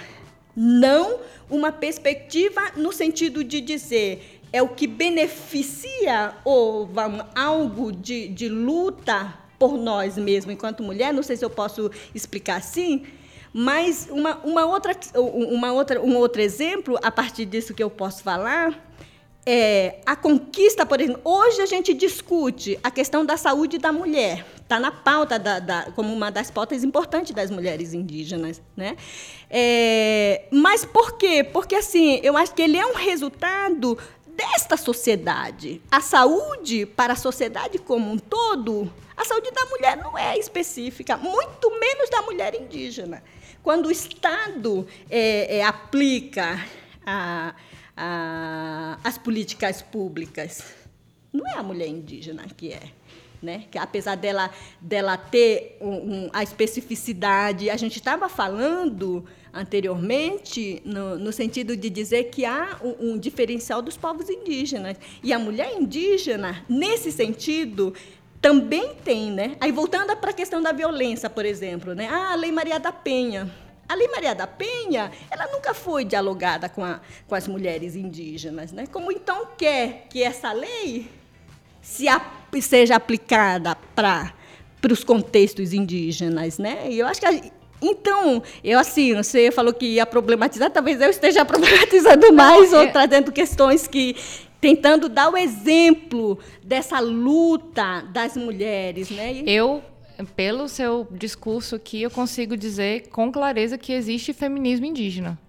Não 0.55 1.19
uma 1.49 1.71
perspectiva 1.71 2.61
no 2.75 2.91
sentido 2.91 3.43
de 3.43 3.61
dizer 3.61 4.41
é 4.51 4.61
o 4.61 4.69
que 4.69 4.87
beneficia 4.87 6.33
ou 6.43 6.85
vamos, 6.87 7.23
algo 7.35 7.91
de, 7.91 8.27
de 8.29 8.49
luta 8.49 9.33
por 9.57 9.77
nós 9.77 10.17
mesmos 10.17 10.53
enquanto 10.53 10.83
mulher. 10.83 11.13
Não 11.13 11.23
sei 11.23 11.37
se 11.37 11.45
eu 11.45 11.49
posso 11.49 11.91
explicar 12.13 12.57
assim, 12.57 13.05
mas 13.53 14.07
uma, 14.09 14.37
uma 14.37 14.65
outra, 14.65 14.95
uma 15.15 15.71
outra, 15.71 16.01
um 16.01 16.15
outro 16.17 16.41
exemplo, 16.41 16.97
a 17.03 17.11
partir 17.11 17.45
disso 17.45 17.73
que 17.73 17.83
eu 17.83 17.89
posso 17.89 18.23
falar, 18.23 18.88
é, 19.45 19.99
a 20.05 20.15
conquista, 20.15 20.85
por 20.85 20.99
exemplo, 20.99 21.21
hoje 21.23 21.61
a 21.61 21.65
gente 21.65 21.93
discute 21.93 22.79
a 22.83 22.91
questão 22.91 23.25
da 23.25 23.37
saúde 23.37 23.77
da 23.77 23.91
mulher, 23.91 24.45
está 24.61 24.79
na 24.79 24.91
pauta 24.91 25.39
da, 25.39 25.59
da, 25.59 25.91
como 25.95 26.13
uma 26.13 26.29
das 26.29 26.51
pautas 26.51 26.83
importantes 26.83 27.33
das 27.33 27.49
mulheres 27.49 27.93
indígenas, 27.93 28.61
né? 28.75 28.95
É, 29.49 30.43
mas 30.51 30.85
por 30.85 31.17
quê? 31.17 31.43
Porque 31.43 31.75
assim, 31.75 32.19
eu 32.21 32.37
acho 32.37 32.53
que 32.53 32.61
ele 32.61 32.77
é 32.77 32.85
um 32.85 32.95
resultado 32.95 33.97
desta 34.27 34.77
sociedade. 34.77 35.81
A 35.91 35.99
saúde 35.99 36.85
para 36.85 37.13
a 37.13 37.15
sociedade 37.15 37.77
como 37.79 38.11
um 38.11 38.17
todo, 38.17 38.91
a 39.17 39.25
saúde 39.25 39.51
da 39.51 39.65
mulher 39.65 39.97
não 39.97 40.17
é 40.17 40.37
específica, 40.37 41.17
muito 41.17 41.71
menos 41.79 42.09
da 42.09 42.21
mulher 42.21 42.55
indígena. 42.55 43.23
Quando 43.61 43.87
o 43.87 43.91
Estado 43.91 44.87
é, 45.09 45.57
é, 45.57 45.63
aplica 45.63 46.65
a, 47.05 47.53
a, 47.99 48.97
as 49.03 49.17
políticas 49.17 49.81
públicas. 49.81 50.63
Não 51.33 51.45
é 51.45 51.57
a 51.57 51.63
mulher 51.63 51.87
indígena 51.87 52.45
que 52.55 52.71
é. 52.71 52.81
Né? 53.41 53.65
Que 53.69 53.77
apesar 53.77 54.15
dela, 54.15 54.49
dela 54.81 55.17
ter 55.17 55.77
um, 55.79 55.89
um, 55.89 56.29
a 56.33 56.41
especificidade, 56.43 57.69
a 57.69 57.77
gente 57.77 57.97
estava 57.97 58.27
falando 58.27 59.25
anteriormente 59.53 60.81
no, 60.85 61.17
no, 61.17 61.31
sentido 61.31 61.75
de 61.75 61.89
dizer 61.89 62.25
que 62.25 62.45
há 62.45 62.77
um, 62.83 63.11
um, 63.11 63.17
diferencial 63.17 63.81
dos 63.81 63.97
povos 63.97 64.29
indígenas 64.29 64.97
e 65.23 65.31
a 65.33 65.39
mulher 65.39 65.73
indígena 65.73 66.63
nesse 66.67 67.11
sentido 67.11 67.93
também 68.41 68.93
tem, 69.03 69.31
né? 69.31 69.55
Aí 69.59 69.71
voltando 69.71 70.15
para 70.17 70.31
a 70.31 70.33
questão 70.33 70.61
da 70.61 70.71
violência, 70.71 71.29
por 71.29 71.45
exemplo, 71.45 71.93
né? 71.93 72.07
Ah, 72.09 72.33
a 72.33 72.35
Lei 72.35 72.51
Maria 72.51 72.79
da 72.79 72.91
Penha. 72.91 73.49
A 73.89 73.95
Lei 73.95 74.07
Maria 74.07 74.35
da 74.35 74.45
Penha, 74.45 75.11
ela 75.31 75.47
nunca 75.47 75.73
foi 75.73 76.05
dialogada 76.05 76.69
com, 76.69 76.85
a, 76.85 77.01
com 77.27 77.33
as 77.33 77.47
mulheres 77.47 77.95
indígenas, 77.95 78.71
né? 78.71 78.85
Como 78.85 79.11
então 79.11 79.47
quer 79.57 80.05
que 80.09 80.21
essa 80.21 80.51
lei 80.51 81.09
se 81.81 82.05
seja 82.61 82.95
aplicada 82.95 83.75
para 83.95 84.33
para 84.81 84.93
os 84.93 85.03
contextos 85.03 85.73
indígenas, 85.73 86.57
né? 86.57 86.89
E 86.89 86.99
eu 86.99 87.07
acho 87.07 87.19
que 87.19 87.25
a, 87.25 87.31
então, 87.81 88.43
eu 88.63 88.77
assim, 88.79 89.15
você 89.15 89.51
falou 89.51 89.73
que 89.73 89.85
ia 89.85 90.05
problematizar, 90.05 90.69
talvez 90.69 90.99
eu 91.01 91.09
esteja 91.09 91.43
problematizando 91.45 92.31
mais 92.33 92.73
ou 92.73 92.81
é. 92.81 92.87
trazendo 92.87 93.31
questões 93.31 93.87
que 93.87 94.15
tentando 94.59 95.07
dar 95.07 95.29
o 95.29 95.37
exemplo 95.37 96.37
dessa 96.63 96.99
luta 96.99 98.01
das 98.11 98.35
mulheres, 98.35 99.09
né? 99.09 99.41
Eu 99.45 99.81
pelo 100.35 100.67
seu 100.67 101.07
discurso 101.11 101.75
aqui, 101.75 102.01
eu 102.01 102.11
consigo 102.11 102.57
dizer 102.57 103.09
com 103.09 103.31
clareza 103.31 103.77
que 103.77 103.93
existe 103.93 104.33
feminismo 104.33 104.85
indígena. 104.85 105.39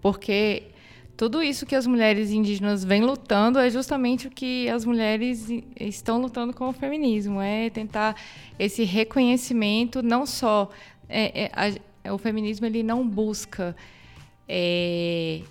Porque 0.00 0.64
tudo 1.16 1.42
isso 1.42 1.64
que 1.64 1.74
as 1.74 1.86
mulheres 1.86 2.30
indígenas 2.30 2.84
vêm 2.84 3.02
lutando 3.02 3.58
é 3.58 3.70
justamente 3.70 4.26
o 4.26 4.30
que 4.30 4.68
as 4.68 4.84
mulheres 4.84 5.48
estão 5.78 6.20
lutando 6.20 6.52
com 6.52 6.68
o 6.68 6.72
feminismo, 6.72 7.40
é 7.40 7.70
tentar 7.70 8.16
esse 8.58 8.82
reconhecimento 8.84 10.02
não 10.02 10.26
só 10.26 10.70
é, 11.08 11.44
é, 11.44 11.50
a, 12.04 12.12
o 12.12 12.18
feminismo 12.18 12.66
ele 12.66 12.82
não 12.82 13.06
busca 13.06 13.76
é, 14.48 15.42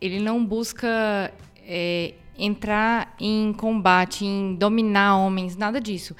ele 0.00 0.20
não 0.20 0.44
busca 0.44 1.32
é, 1.66 2.14
entrar 2.38 3.14
em 3.20 3.52
combate, 3.52 4.24
em 4.24 4.54
dominar 4.54 5.16
homens, 5.16 5.56
nada 5.56 5.80
disso. 5.80 6.14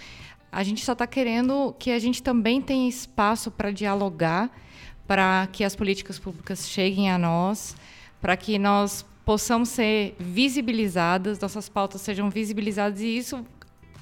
A 0.53 0.63
gente 0.63 0.85
só 0.85 0.93
está 0.93 1.07
querendo 1.07 1.75
que 1.79 1.91
a 1.91 1.99
gente 1.99 2.23
também 2.23 2.61
tenha 2.61 2.89
espaço 2.89 3.51
para 3.51 3.71
dialogar, 3.71 4.51
para 5.07 5.49
que 5.53 5.63
as 5.63 5.77
políticas 5.77 6.19
públicas 6.19 6.69
cheguem 6.69 7.11
a 7.11 7.19
nós, 7.19 7.77
para 8.21 8.37
que 8.37 8.59
nós 8.59 9.05
possamos 9.25 9.69
ser 9.69 10.17
visibilizadas, 10.19 11.39
nossas 11.39 11.69
pautas 11.69 12.01
sejam 12.01 12.29
visibilizadas. 12.29 13.01
E 13.01 13.17
isso 13.17 13.47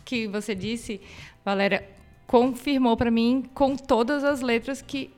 que 0.05 0.27
você 0.27 0.55
disse, 0.55 1.01
Valéria, 1.45 1.87
confirmou 2.27 2.97
para 2.97 3.11
mim 3.11 3.45
com 3.53 3.77
todas 3.77 4.25
as 4.25 4.41
letras 4.41 4.81
que, 4.81 5.11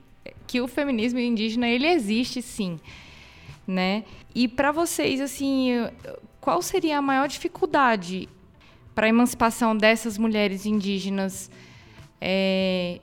que 0.47 0.61
o 0.61 0.67
feminismo 0.67 1.19
indígena 1.19 1.69
ele 1.69 1.87
existe 1.87 2.43
sim, 2.43 2.81
né? 3.67 4.05
E 4.35 4.49
para 4.49 4.73
vocês 4.73 5.21
assim, 5.21 5.71
qual 6.41 6.61
seria 6.63 6.99
a 6.99 7.03
maior 7.03 7.29
dificuldade 7.29 8.29
para 8.95 9.07
a 9.07 9.09
emancipação 9.09 9.77
dessas 9.77 10.19
mulheres 10.19 10.67
indígenas 10.67 11.51
é, 12.21 13.01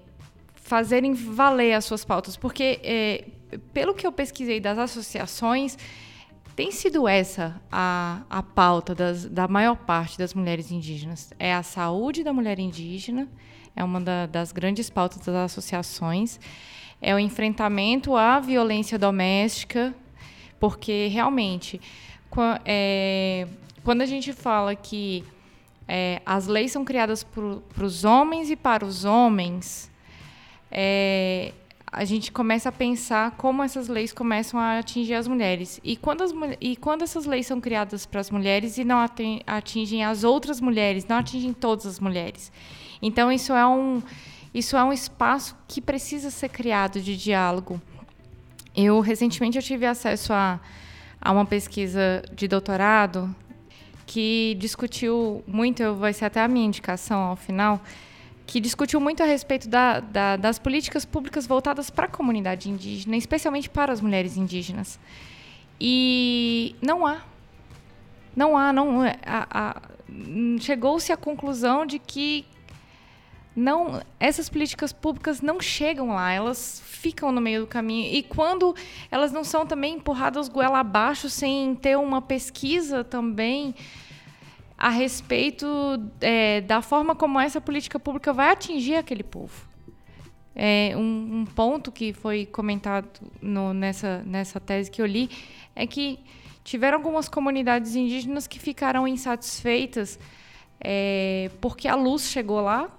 fazerem 0.55 1.13
valer 1.13 1.73
as 1.73 1.85
suas 1.85 2.03
pautas? 2.03 2.37
Porque 2.37 2.79
é, 2.83 3.25
pelo 3.73 3.93
que 3.93 4.05
eu 4.05 4.11
pesquisei 4.11 4.59
das 4.59 4.77
associações 4.77 5.77
tem 6.57 6.71
sido 6.71 7.07
essa 7.07 7.61
a, 7.71 8.23
a 8.27 8.41
pauta 8.41 8.95
das, 8.95 9.25
da 9.25 9.47
maior 9.47 9.75
parte 9.75 10.17
das 10.17 10.33
mulheres 10.33 10.71
indígenas. 10.71 11.31
É 11.37 11.53
a 11.53 11.61
saúde 11.61 12.23
da 12.23 12.33
mulher 12.33 12.57
indígena, 12.57 13.27
é 13.75 13.83
uma 13.83 14.01
da, 14.01 14.25
das 14.25 14.51
grandes 14.51 14.89
pautas 14.89 15.19
das 15.19 15.35
associações. 15.35 16.39
É 16.99 17.13
o 17.13 17.19
enfrentamento 17.19 18.15
à 18.15 18.39
violência 18.39 18.97
doméstica, 18.97 19.93
porque 20.59 21.05
realmente, 21.09 21.79
é, 22.65 23.47
quando 23.83 24.01
a 24.01 24.07
gente 24.07 24.33
fala 24.33 24.75
que 24.75 25.23
é, 25.87 26.21
as 26.25 26.47
leis 26.47 26.71
são 26.71 26.83
criadas 26.83 27.23
para 27.23 27.85
os 27.85 28.03
homens 28.03 28.51
e 28.51 28.55
para 28.55 28.85
os 28.85 29.05
homens, 29.05 29.89
é, 30.69 31.53
a 31.89 32.03
gente 32.03 32.31
começa 32.31 32.67
a 32.67 32.71
pensar 32.71 33.31
como 33.31 33.63
essas 33.63 33.87
leis 33.87 34.11
começam 34.11 34.59
a 34.59 34.79
atingir 34.79 35.13
as 35.13 35.27
mulheres. 35.27 35.79
E 35.83 35.95
quando, 35.95 36.23
as, 36.23 36.33
e 36.59 36.75
quando 36.75 37.03
essas 37.03 37.25
leis 37.25 37.47
são 37.47 37.61
criadas 37.61 38.05
para 38.05 38.19
as 38.19 38.29
mulheres 38.29 38.77
e 38.77 38.83
não 38.83 38.99
atingem 39.47 40.03
as 40.03 40.23
outras 40.25 40.59
mulheres, 40.59 41.05
não 41.05 41.17
atingem 41.17 41.53
todas 41.53 41.85
as 41.85 41.99
mulheres. 41.99 42.51
Então 43.01 43.31
isso 43.31 43.53
é 43.53 43.65
um 43.65 44.01
isso 44.53 44.75
é 44.75 44.83
um 44.83 44.91
espaço 44.91 45.55
que 45.67 45.79
precisa 45.79 46.31
ser 46.31 46.49
criado 46.49 46.99
de 46.99 47.15
diálogo. 47.15 47.79
Eu 48.75 48.99
recentemente 48.99 49.57
eu 49.57 49.63
tive 49.63 49.85
acesso 49.85 50.33
a, 50.33 50.59
a 51.21 51.31
uma 51.31 51.45
pesquisa 51.45 52.23
de 52.33 52.47
doutorado 52.47 53.33
que 54.07 54.55
discutiu 54.57 55.43
muito, 55.45 55.93
vai 55.95 56.13
ser 56.13 56.25
até 56.25 56.41
a 56.41 56.47
minha 56.47 56.65
indicação 56.65 57.19
ao 57.19 57.35
final, 57.35 57.79
que 58.47 58.61
discutiu 58.61 59.01
muito 59.01 59.21
a 59.21 59.25
respeito 59.25 59.67
da, 59.67 59.99
da, 59.99 60.37
das 60.37 60.57
políticas 60.57 61.03
públicas 61.03 61.45
voltadas 61.45 61.89
para 61.89 62.05
a 62.05 62.09
comunidade 62.09 62.69
indígena, 62.69 63.17
especialmente 63.17 63.69
para 63.69 63.91
as 63.91 63.99
mulheres 63.99 64.37
indígenas. 64.37 64.97
E 65.79 66.73
não 66.81 67.05
há. 67.05 67.21
Não 68.33 68.57
há, 68.57 68.71
não. 68.71 69.01
Chegou-se 70.61 71.11
à 71.11 71.17
conclusão 71.17 71.85
de 71.85 71.99
que 71.99 72.45
não 73.57 73.99
essas 74.19 74.47
políticas 74.47 74.93
públicas 74.93 75.41
não 75.41 75.59
chegam 75.59 76.09
lá, 76.09 76.31
elas 76.31 76.79
ficam 76.85 77.31
no 77.31 77.41
meio 77.41 77.61
do 77.61 77.67
caminho. 77.67 78.13
E 78.13 78.21
quando 78.21 78.75
elas 79.09 79.31
não 79.31 79.43
são 79.43 79.65
também 79.65 79.95
empurradas 79.95 80.47
goela 80.47 80.79
abaixo 80.79 81.27
sem 81.27 81.73
ter 81.73 81.97
uma 81.97 82.21
pesquisa 82.21 83.03
também 83.03 83.73
a 84.77 84.89
respeito 84.89 85.65
é, 86.21 86.61
da 86.61 86.83
forma 86.83 87.15
como 87.15 87.39
essa 87.39 87.59
política 87.59 87.99
pública 87.99 88.31
vai 88.31 88.51
atingir 88.51 88.95
aquele 88.95 89.23
povo. 89.23 89.65
É, 90.55 90.93
um, 90.95 91.39
um, 91.41 91.45
ponto 91.45 91.91
que 91.91 92.13
foi 92.13 92.45
comentado 92.45 93.07
no, 93.41 93.73
nessa, 93.73 94.23
nessa 94.23 94.59
tese 94.59 94.89
que 94.89 95.01
eu 95.01 95.05
li 95.05 95.29
é 95.75 95.87
que 95.87 96.19
tiveram 96.63 96.97
algumas 96.97 97.27
comunidades 97.27 97.95
indígenas 97.95 98.45
que 98.45 98.59
ficaram 98.59 99.07
insatisfeitas 99.07 100.19
é, 100.79 101.49
porque 101.59 101.87
a 101.87 101.95
luz 101.95 102.29
chegou 102.29 102.61
lá 102.61 102.91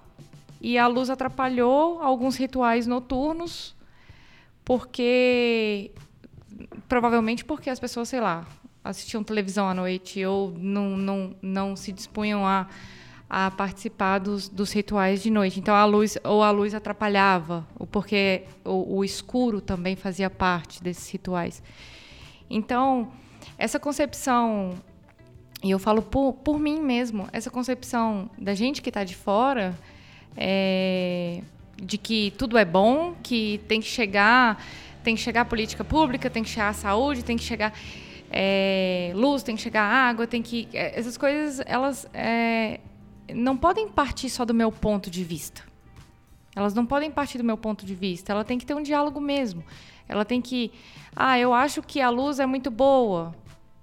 e 0.60 0.76
a 0.76 0.86
luz 0.86 1.10
atrapalhou 1.10 2.02
alguns 2.02 2.36
rituais 2.36 2.86
noturnos, 2.86 3.76
porque 4.64 5.92
provavelmente 6.88 7.44
porque 7.44 7.70
as 7.70 7.78
pessoas, 7.78 8.08
sei 8.08 8.20
lá, 8.20 8.46
assistiam 8.82 9.22
televisão 9.22 9.68
à 9.68 9.74
noite 9.74 10.24
ou 10.24 10.52
não, 10.58 10.96
não, 10.96 11.36
não 11.40 11.76
se 11.76 11.92
dispunham 11.92 12.46
a, 12.46 12.66
a 13.28 13.50
participar 13.50 14.18
dos, 14.18 14.48
dos 14.48 14.72
rituais 14.72 15.22
de 15.22 15.30
noite. 15.30 15.60
Então 15.60 15.74
a 15.74 15.84
luz 15.84 16.16
ou 16.24 16.42
a 16.42 16.50
luz 16.50 16.74
atrapalhava, 16.74 17.66
porque 17.90 18.44
o, 18.64 18.98
o 18.98 19.04
escuro 19.04 19.60
também 19.60 19.94
fazia 19.94 20.28
parte 20.28 20.82
desses 20.82 21.08
rituais. 21.10 21.62
Então 22.50 23.12
essa 23.56 23.78
concepção 23.78 24.74
e 25.62 25.70
eu 25.70 25.78
falo 25.78 26.02
por, 26.02 26.34
por 26.34 26.58
mim 26.58 26.80
mesmo, 26.80 27.28
essa 27.32 27.50
concepção 27.50 28.30
da 28.38 28.54
gente 28.54 28.80
que 28.80 28.90
está 28.90 29.02
de 29.02 29.16
fora, 29.16 29.76
é, 30.36 31.42
de 31.76 31.98
que 31.98 32.32
tudo 32.38 32.56
é 32.58 32.64
bom, 32.64 33.14
que 33.22 33.60
tem 33.68 33.80
que 33.80 33.86
chegar, 33.86 34.62
tem 35.02 35.14
que 35.14 35.20
chegar 35.20 35.42
a 35.42 35.44
política 35.44 35.84
pública, 35.84 36.28
tem 36.28 36.42
que 36.42 36.48
chegar 36.48 36.68
a 36.68 36.72
saúde, 36.72 37.24
tem 37.24 37.36
que 37.36 37.44
chegar 37.44 37.72
é, 38.30 39.12
luz, 39.14 39.42
tem 39.42 39.56
que 39.56 39.62
chegar 39.62 39.82
água, 39.82 40.26
tem 40.26 40.42
que 40.42 40.68
é, 40.72 40.98
essas 40.98 41.16
coisas 41.16 41.62
elas 41.66 42.06
é, 42.12 42.80
não 43.34 43.56
podem 43.56 43.88
partir 43.88 44.30
só 44.30 44.44
do 44.44 44.54
meu 44.54 44.70
ponto 44.70 45.10
de 45.10 45.24
vista. 45.24 45.62
Elas 46.54 46.74
não 46.74 46.84
podem 46.84 47.10
partir 47.10 47.38
do 47.38 47.44
meu 47.44 47.56
ponto 47.56 47.86
de 47.86 47.94
vista. 47.94 48.32
Ela 48.32 48.44
tem 48.44 48.58
que 48.58 48.66
ter 48.66 48.74
um 48.74 48.82
diálogo 48.82 49.20
mesmo. 49.20 49.62
Ela 50.08 50.24
tem 50.24 50.40
que, 50.40 50.72
ah, 51.14 51.38
eu 51.38 51.54
acho 51.54 51.82
que 51.82 52.00
a 52.00 52.10
luz 52.10 52.40
é 52.40 52.46
muito 52.46 52.70
boa. 52.70 53.34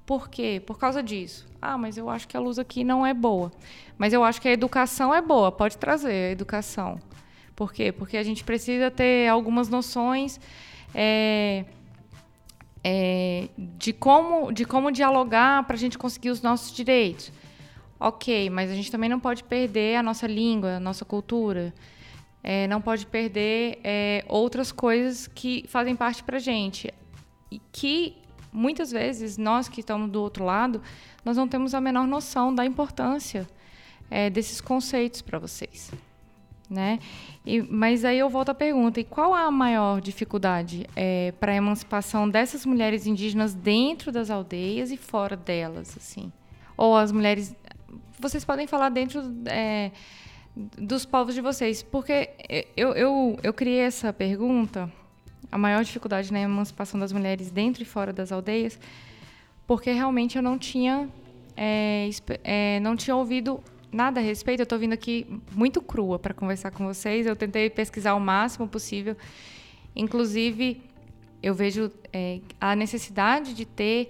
Por 0.05 0.29
quê? 0.29 0.61
Por 0.65 0.77
causa 0.77 1.01
disso. 1.01 1.47
Ah, 1.67 1.79
mas 1.79 1.97
eu 1.97 2.07
acho 2.11 2.27
que 2.27 2.37
a 2.37 2.39
luz 2.39 2.59
aqui 2.59 2.83
não 2.83 3.03
é 3.03 3.11
boa. 3.11 3.51
Mas 3.97 4.13
eu 4.13 4.23
acho 4.23 4.39
que 4.39 4.47
a 4.47 4.51
educação 4.51 5.11
é 5.11 5.19
boa, 5.19 5.51
pode 5.51 5.79
trazer 5.79 6.29
a 6.29 6.31
educação. 6.31 6.99
Por 7.55 7.73
quê? 7.73 7.91
Porque 7.91 8.17
a 8.17 8.23
gente 8.23 8.43
precisa 8.43 8.91
ter 8.91 9.27
algumas 9.27 9.67
noções 9.67 10.39
é, 10.93 11.65
é, 12.83 13.49
de, 13.57 13.91
como, 13.93 14.51
de 14.51 14.63
como 14.63 14.91
dialogar 14.91 15.63
para 15.63 15.75
a 15.75 15.79
gente 15.79 15.97
conseguir 15.97 16.29
os 16.29 16.39
nossos 16.39 16.71
direitos. 16.71 17.31
Ok, 17.99 18.47
mas 18.51 18.69
a 18.69 18.75
gente 18.75 18.91
também 18.91 19.09
não 19.09 19.19
pode 19.19 19.43
perder 19.43 19.95
a 19.95 20.03
nossa 20.03 20.27
língua, 20.27 20.75
a 20.75 20.79
nossa 20.79 21.03
cultura. 21.03 21.73
É, 22.43 22.67
não 22.67 22.79
pode 22.79 23.07
perder 23.07 23.79
é, 23.83 24.23
outras 24.27 24.71
coisas 24.71 25.25
que 25.25 25.65
fazem 25.67 25.95
parte 25.95 26.23
para 26.23 26.37
gente. 26.37 26.93
E 27.49 27.59
que 27.71 28.17
muitas 28.55 28.91
vezes 28.91 29.37
nós 29.37 29.67
que 29.67 29.81
estamos 29.81 30.09
do 30.09 30.21
outro 30.21 30.45
lado, 30.45 30.81
nós 31.23 31.35
não 31.35 31.47
temos 31.47 31.73
a 31.73 31.81
menor 31.81 32.07
noção 32.07 32.53
da 32.53 32.65
importância 32.65 33.47
é, 34.09 34.29
desses 34.29 34.61
conceitos 34.61 35.21
para 35.21 35.37
vocês, 35.37 35.91
né? 36.69 36.99
E, 37.45 37.61
mas 37.61 38.05
aí 38.05 38.17
eu 38.17 38.29
volto 38.29 38.49
à 38.49 38.53
pergunta: 38.53 38.99
e 38.99 39.03
qual 39.03 39.33
a 39.33 39.51
maior 39.51 39.99
dificuldade 39.99 40.87
é, 40.95 41.33
para 41.39 41.51
a 41.51 41.55
emancipação 41.55 42.29
dessas 42.29 42.65
mulheres 42.65 43.05
indígenas 43.05 43.53
dentro 43.53 44.11
das 44.11 44.29
aldeias 44.29 44.91
e 44.91 44.97
fora 44.97 45.35
delas, 45.35 45.95
assim? 45.97 46.31
Ou 46.77 46.95
as 46.95 47.11
mulheres, 47.11 47.55
vocês 48.19 48.45
podem 48.45 48.67
falar 48.67 48.89
dentro 48.89 49.21
é, 49.45 49.91
dos 50.55 51.05
povos 51.05 51.35
de 51.35 51.41
vocês, 51.41 51.83
porque 51.83 52.29
eu, 52.77 52.93
eu, 52.93 53.39
eu 53.43 53.53
criei 53.53 53.79
essa 53.79 54.13
pergunta 54.13 54.91
a 55.51 55.57
maior 55.57 55.83
dificuldade 55.83 56.31
na 56.31 56.39
emancipação 56.39 56.99
das 56.99 57.11
mulheres 57.11 57.51
dentro 57.51 57.81
e 57.83 57.85
fora 57.85 58.11
das 58.11 58.31
aldeias, 58.31 58.79
porque 59.67 59.91
realmente 59.91 60.35
eu 60.37 60.41
não 60.41 60.57
tinha 60.57 61.09
é, 61.55 62.09
é, 62.43 62.79
não 62.81 62.95
tinha 62.95 63.15
ouvido 63.15 63.63
nada 63.91 64.19
a 64.19 64.23
respeito. 64.23 64.59
Eu 64.59 64.65
estou 64.65 64.77
vindo 64.77 64.93
aqui 64.93 65.25
muito 65.51 65.81
crua 65.81 66.19
para 66.19 66.33
conversar 66.33 66.71
com 66.71 66.85
vocês. 66.85 67.25
Eu 67.25 67.35
tentei 67.35 67.69
pesquisar 67.69 68.13
o 68.13 68.19
máximo 68.19 68.67
possível. 68.67 69.15
Inclusive, 69.95 70.81
eu 71.41 71.53
vejo 71.53 71.91
é, 72.11 72.39
a 72.59 72.75
necessidade 72.75 73.53
de 73.53 73.65
ter 73.65 74.09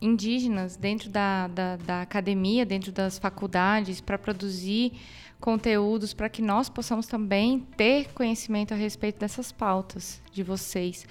indígenas 0.00 0.76
dentro 0.76 1.08
da, 1.08 1.48
da, 1.48 1.76
da 1.76 2.02
academia, 2.02 2.66
dentro 2.66 2.92
das 2.92 3.18
faculdades, 3.18 4.00
para 4.00 4.18
produzir 4.18 4.92
conteúdos 5.42 6.14
para 6.14 6.28
que 6.28 6.40
nós 6.40 6.68
possamos 6.68 7.06
também 7.08 7.66
ter 7.76 8.12
conhecimento 8.14 8.72
a 8.72 8.76
respeito 8.76 9.18
dessas 9.18 9.50
pautas 9.50 10.22
de 10.32 10.42
vocês. 10.44 11.04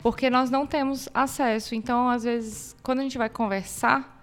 Porque 0.00 0.28
nós 0.28 0.50
não 0.50 0.66
temos 0.66 1.08
acesso. 1.14 1.74
Então, 1.74 2.10
às 2.10 2.24
vezes, 2.24 2.76
quando 2.82 2.98
a 2.98 3.02
gente 3.02 3.16
vai 3.16 3.30
conversar 3.30 4.22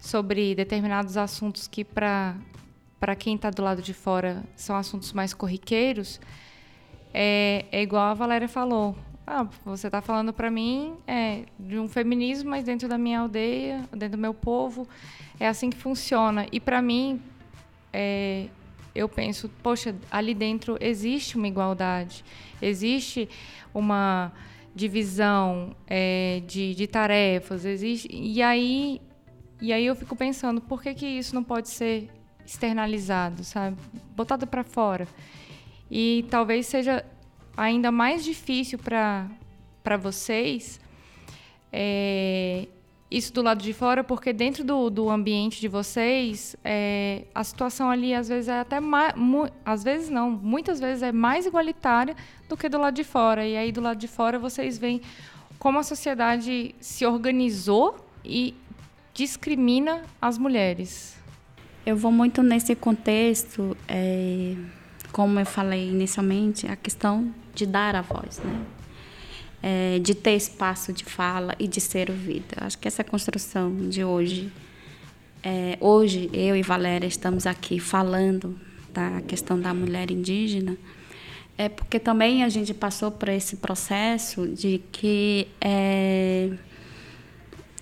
sobre 0.00 0.52
determinados 0.56 1.16
assuntos 1.16 1.68
que, 1.68 1.84
para 1.84 2.34
quem 3.16 3.36
está 3.36 3.50
do 3.50 3.62
lado 3.62 3.80
de 3.80 3.94
fora, 3.94 4.42
são 4.56 4.74
assuntos 4.74 5.12
mais 5.12 5.32
corriqueiros, 5.32 6.20
é, 7.14 7.66
é 7.70 7.80
igual 7.80 8.10
a 8.10 8.14
Valéria 8.14 8.48
falou. 8.48 8.96
Ah, 9.24 9.46
você 9.64 9.86
está 9.86 10.02
falando 10.02 10.32
para 10.32 10.50
mim 10.50 10.96
é, 11.06 11.44
de 11.58 11.78
um 11.78 11.88
feminismo, 11.88 12.50
mas 12.50 12.64
dentro 12.64 12.88
da 12.88 12.98
minha 12.98 13.20
aldeia, 13.20 13.88
dentro 13.92 14.16
do 14.16 14.20
meu 14.20 14.34
povo, 14.34 14.88
é 15.38 15.46
assim 15.46 15.70
que 15.70 15.76
funciona. 15.76 16.46
E 16.50 16.58
para 16.58 16.82
mim, 16.82 17.22
é, 17.92 18.48
eu 18.96 19.08
penso, 19.08 19.48
poxa, 19.62 19.94
ali 20.10 20.34
dentro 20.34 20.76
existe 20.80 21.36
uma 21.36 21.46
igualdade, 21.46 22.24
existe 22.60 23.28
uma 23.74 24.32
divisão 24.74 25.74
é, 25.86 26.42
de, 26.46 26.74
de 26.74 26.86
tarefas, 26.86 27.64
existe 27.64 28.08
e 28.12 28.42
aí 28.42 29.00
e 29.60 29.72
aí 29.72 29.86
eu 29.86 29.96
fico 29.96 30.14
pensando, 30.14 30.60
por 30.60 30.82
que 30.82 30.92
que 30.92 31.06
isso 31.06 31.34
não 31.34 31.42
pode 31.42 31.70
ser 31.70 32.10
externalizado, 32.44 33.42
sabe, 33.42 33.76
botado 34.14 34.46
para 34.46 34.62
fora? 34.62 35.08
E 35.90 36.26
talvez 36.30 36.66
seja 36.66 37.04
ainda 37.56 37.90
mais 37.90 38.24
difícil 38.24 38.78
para 38.78 39.96
vocês 39.98 40.78
é, 41.72 42.68
isso 43.16 43.32
do 43.32 43.40
lado 43.40 43.62
de 43.62 43.72
fora, 43.72 44.04
porque 44.04 44.32
dentro 44.32 44.62
do, 44.62 44.90
do 44.90 45.08
ambiente 45.08 45.58
de 45.58 45.68
vocês, 45.68 46.54
é, 46.62 47.24
a 47.34 47.42
situação 47.42 47.90
ali 47.90 48.14
às 48.14 48.28
vezes 48.28 48.48
é 48.48 48.60
até 48.60 48.78
mais. 48.78 49.14
Às 49.64 49.82
vezes 49.82 50.10
não, 50.10 50.30
muitas 50.30 50.78
vezes 50.78 51.02
é 51.02 51.12
mais 51.12 51.46
igualitária 51.46 52.14
do 52.46 52.56
que 52.56 52.68
do 52.68 52.78
lado 52.78 52.94
de 52.94 53.04
fora. 53.04 53.46
E 53.46 53.56
aí 53.56 53.72
do 53.72 53.80
lado 53.80 53.98
de 53.98 54.06
fora 54.06 54.38
vocês 54.38 54.76
veem 54.76 55.00
como 55.58 55.78
a 55.78 55.82
sociedade 55.82 56.74
se 56.78 57.06
organizou 57.06 57.96
e 58.22 58.54
discrimina 59.14 60.02
as 60.20 60.36
mulheres. 60.36 61.16
Eu 61.86 61.96
vou 61.96 62.12
muito 62.12 62.42
nesse 62.42 62.74
contexto, 62.74 63.74
é, 63.88 64.54
como 65.10 65.40
eu 65.40 65.46
falei 65.46 65.88
inicialmente, 65.88 66.66
a 66.66 66.76
questão 66.76 67.32
de 67.54 67.64
dar 67.64 67.96
a 67.96 68.02
voz, 68.02 68.40
né? 68.40 68.75
É, 69.62 69.98
de 69.98 70.14
ter 70.14 70.36
espaço 70.36 70.92
de 70.92 71.04
fala 71.04 71.54
e 71.58 71.66
de 71.66 71.80
ser 71.80 72.10
ouvida. 72.10 72.56
Acho 72.60 72.78
que 72.78 72.88
essa 72.88 73.02
construção 73.02 73.88
de 73.88 74.04
hoje, 74.04 74.52
é, 75.42 75.76
hoje 75.80 76.30
eu 76.32 76.56
e 76.56 76.62
Valéria 76.62 77.06
estamos 77.06 77.46
aqui 77.46 77.78
falando 77.78 78.58
da 78.92 79.20
questão 79.22 79.60
da 79.60 79.74
mulher 79.74 80.10
indígena, 80.10 80.76
é 81.58 81.68
porque 81.68 81.98
também 81.98 82.44
a 82.44 82.48
gente 82.48 82.74
passou 82.74 83.10
por 83.10 83.28
esse 83.28 83.56
processo 83.56 84.46
de 84.46 84.82
que 84.92 85.48
é, 85.60 86.50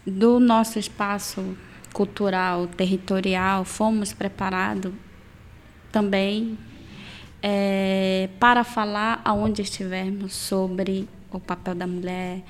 do 0.07 0.39
nosso 0.39 0.79
espaço 0.79 1.57
cultural, 1.93 2.67
territorial, 2.67 3.65
fomos 3.65 4.13
preparados 4.13 4.93
também 5.91 6.59
é, 7.41 8.29
para 8.41 8.65
falar 8.65 9.21
aonde 9.25 9.63
estivermos 9.63 10.35
sobre 10.35 11.09
o 11.39 11.41
papel 11.41 11.75
da 11.75 11.87
mulher 11.87 12.43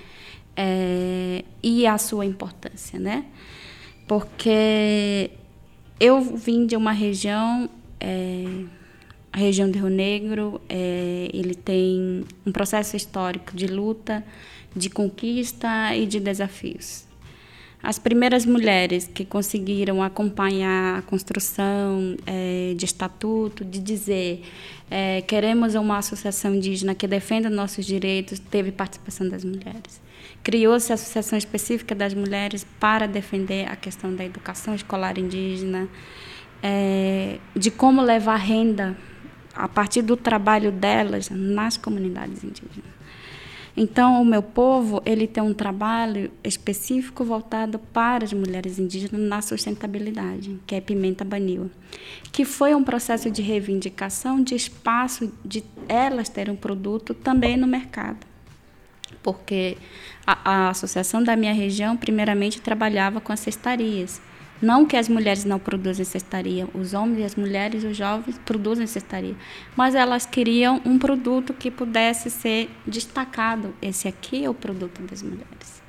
é, 0.57 1.45
e 1.63 1.87
a 1.87 1.99
sua 1.99 2.25
importância, 2.25 2.99
né? 2.99 3.25
Porque 4.07 5.31
eu 5.99 6.21
vim 6.21 6.67
de 6.67 6.77
uma 6.77 6.93
região, 6.93 7.69
é, 8.01 8.65
a 9.33 9.39
região 9.39 9.71
do 9.71 9.79
Rio 9.79 9.89
Negro, 9.89 10.61
é, 10.69 11.31
ele 11.33 11.55
tem 11.55 12.25
um 12.47 12.53
processo 12.53 12.97
histórico 12.97 13.57
de 13.57 13.67
luta, 13.67 14.25
de 14.77 14.91
conquista 14.91 15.95
e 15.95 16.07
de 16.07 16.21
desafios. 16.21 17.05
As 17.85 17.99
primeiras 17.99 18.47
mulheres 18.47 19.07
que 19.07 19.27
conseguiram 19.27 20.03
acompanhar 20.03 21.01
a 21.01 21.03
construção 21.03 22.17
é, 22.25 22.73
de 22.75 22.87
estatuto, 22.87 23.63
de 23.63 23.79
dizer 23.79 24.43
é, 24.91 25.21
queremos 25.21 25.75
uma 25.75 25.99
associação 25.99 26.55
indígena 26.55 26.95
que 26.95 27.07
defenda 27.07 27.51
nossos 27.51 27.85
direitos, 27.85 28.39
teve 28.39 28.73
participação 28.73 29.29
das 29.29 29.45
mulheres. 29.45 30.01
Criou-se 30.43 30.93
a 30.93 30.95
associação 30.95 31.37
específica 31.37 31.95
das 31.95 32.15
mulheres 32.15 32.67
para 32.81 33.07
defender 33.07 33.71
a 33.71 33.77
questão 33.77 34.15
da 34.17 34.25
educação 34.25 34.75
escolar 34.75 35.19
indígena, 35.19 35.87
é, 36.63 37.39
de 37.55 37.71
como 37.71 38.01
levar 38.01 38.37
renda 38.37 38.97
a 39.55 39.69
partir 39.69 40.01
do 40.01 40.17
trabalho 40.17 40.73
delas 40.73 41.29
nas 41.29 41.77
comunidades 41.77 42.43
indígenas. 42.43 42.94
Então, 43.77 44.23
o 44.23 44.25
meu 44.25 44.43
povo 44.43 45.03
ele 45.05 45.27
tem 45.27 45.43
um 45.43 45.53
trabalho 45.53 46.31
específico 46.45 47.25
voltado 47.25 47.79
para 47.79 48.25
as 48.25 48.33
mulheres 48.33 48.79
indígenas 48.79 49.21
na 49.21 49.43
sustentabilidade, 49.43 50.61
que 50.65 50.77
é 50.77 50.81
Pimenta 50.81 51.25
Banil, 51.25 51.69
que 52.31 52.45
foi 52.45 52.73
um 52.75 52.85
processo 52.85 53.31
de 53.31 53.43
reivindicação 53.43 54.43
de 54.43 54.55
espaço 54.55 55.33
de 55.45 55.65
elas 55.89 56.29
terem 56.29 56.55
um 56.55 56.57
produto 56.57 57.15
também 57.15 57.57
no 57.57 57.67
mercado. 57.67 58.25
Porque 59.25 59.77
a, 60.25 60.67
a 60.67 60.71
associação 60.71 61.23
da 61.23 61.35
minha 61.35 61.53
região, 61.53 61.97
primeiramente, 61.97 62.61
trabalhava 62.61 63.21
com 63.21 63.33
as 63.33 63.41
cestarias. 63.41 64.21
Não 64.63 64.87
que 64.87 64.97
as 64.97 65.09
mulheres 65.09 65.45
não 65.45 65.59
produzem 65.59 66.05
cestaria, 66.05 66.67
os 66.75 66.95
homens 66.95 67.19
e 67.19 67.25
as 67.25 67.35
mulheres 67.35 67.85
os 67.85 67.97
jovens 67.97 68.39
produzem 68.45 68.87
cestaria, 68.87 69.35
mas 69.77 69.95
elas 69.95 70.25
queriam 70.25 70.81
um 70.85 70.99
produto 70.99 71.53
que 71.53 71.71
pudesse 71.71 72.31
ser 72.31 72.71
destacado. 72.87 73.75
Esse 73.83 74.09
aqui 74.09 74.45
é 74.45 74.51
o 74.51 74.55
produto 74.55 75.03
das 75.03 75.23
mulheres. 75.23 75.83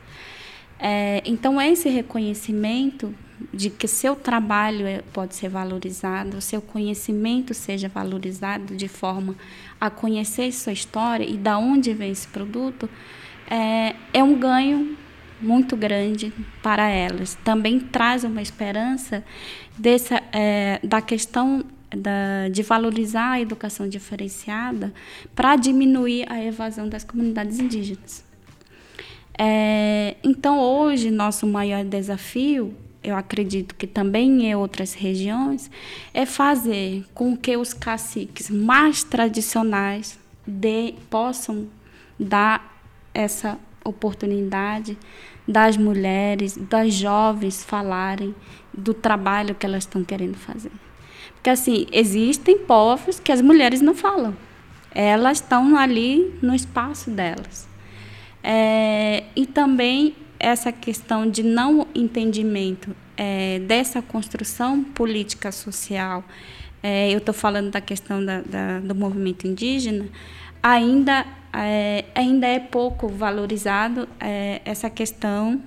É, 0.80 1.21
então, 1.25 1.62
esse 1.62 1.88
reconhecimento 1.89 3.13
de 3.54 3.69
que 3.69 3.88
seu 3.88 4.15
trabalho 4.15 4.86
é, 4.86 5.01
pode 5.13 5.36
ser 5.36 5.49
valorizado, 5.49 6.41
seu 6.41 6.62
conhecimento 6.62 7.54
seja 7.54 7.88
valorizado 7.88 8.75
de 8.75 8.88
forma 8.88 9.36
a 9.80 9.89
conhecer 9.89 10.51
sua 10.51 10.73
história 10.73 11.23
e 11.23 11.38
da 11.38 11.58
onde 11.58 11.93
vem 11.93 12.12
esse 12.12 12.28
produto, 12.28 12.89
é, 13.49 13.95
é 14.13 14.23
um 14.23 14.38
ganho 14.38 14.97
muito 15.41 15.76
grande 15.76 16.34
para 16.62 16.89
elas. 16.89 17.36
Também 17.43 17.80
traz 17.80 18.24
uma 18.24 18.41
esperança 18.41 19.24
dessa, 19.78 20.21
é, 20.32 20.80
da 20.84 21.02
questão 21.02 21.63
da, 21.95 22.50
de 22.50 22.62
valorizar 22.63 23.32
a 23.32 23.41
educação 23.41 23.88
diferenciada 23.88 24.93
para 25.36 25.56
diminuir 25.56 26.26
a 26.32 26.43
evasão 26.43 26.89
das 26.89 27.04
comunidades 27.04 27.60
indígenas. 27.60 28.24
É, 29.38 30.15
então, 30.24 30.60
hoje, 30.60 31.12
nosso 31.12 31.46
maior 31.46 31.83
desafio, 31.83 32.73
eu 33.04 33.15
acredito 33.15 33.75
que 33.75 33.86
também 33.86 34.48
em 34.48 34.56
outras 34.56 34.94
regiões, 34.94 35.69
é 36.13 36.25
fazer 36.25 37.06
com 37.13 37.36
que 37.38 37.56
os 37.56 37.73
caciques 37.73 38.50
mais 38.50 39.04
tradicionais 39.04 40.17
possam 41.10 41.67
dar 42.19 42.79
essa 43.13 43.58
oportunidade 43.86 44.98
das 45.48 45.77
mulheres, 45.77 46.58
das 46.58 46.94
jovens 46.94 47.63
falarem 47.63 48.36
do 48.73 48.94
trabalho 48.94 49.56
que 49.56 49.65
elas 49.65 49.83
estão 49.83 50.04
querendo 50.04 50.36
fazer. 50.36 50.71
Porque, 51.36 51.50
assim, 51.50 51.86
existem 51.92 52.58
povos 52.58 53.19
que 53.19 53.31
as 53.31 53.42
mulheres 53.42 53.79
não 53.79 53.94
falam. 53.94 54.36
Elas 54.92 55.38
estão 55.38 55.77
ali 55.77 56.33
no 56.42 56.56
espaço 56.56 57.12
delas. 57.12 57.67
É, 58.44 59.23
e 59.36 59.46
também 59.46 60.15
essa 60.40 60.71
questão 60.71 61.29
de 61.29 61.44
não 61.44 61.88
entendimento 61.94 62.96
é, 63.17 63.60
dessa 63.60 64.02
construção 64.02 64.83
política 64.83 65.52
social, 65.52 66.23
é, 66.83 67.12
eu 67.12 67.17
estou 67.17 67.33
falando 67.33 67.71
da 67.71 67.81
questão 67.81 68.23
da, 68.23 68.42
da, 68.42 68.79
do 68.79 68.94
movimento 68.94 69.48
indígena, 69.48 70.06
ainda 70.66 71.28
é, 71.54 72.06
ainda 72.16 72.48
é 72.48 72.60
pouco 72.60 73.08
valorizado 73.08 74.10
é, 74.20 74.62
essa 74.66 74.90
questão, 74.90 75.62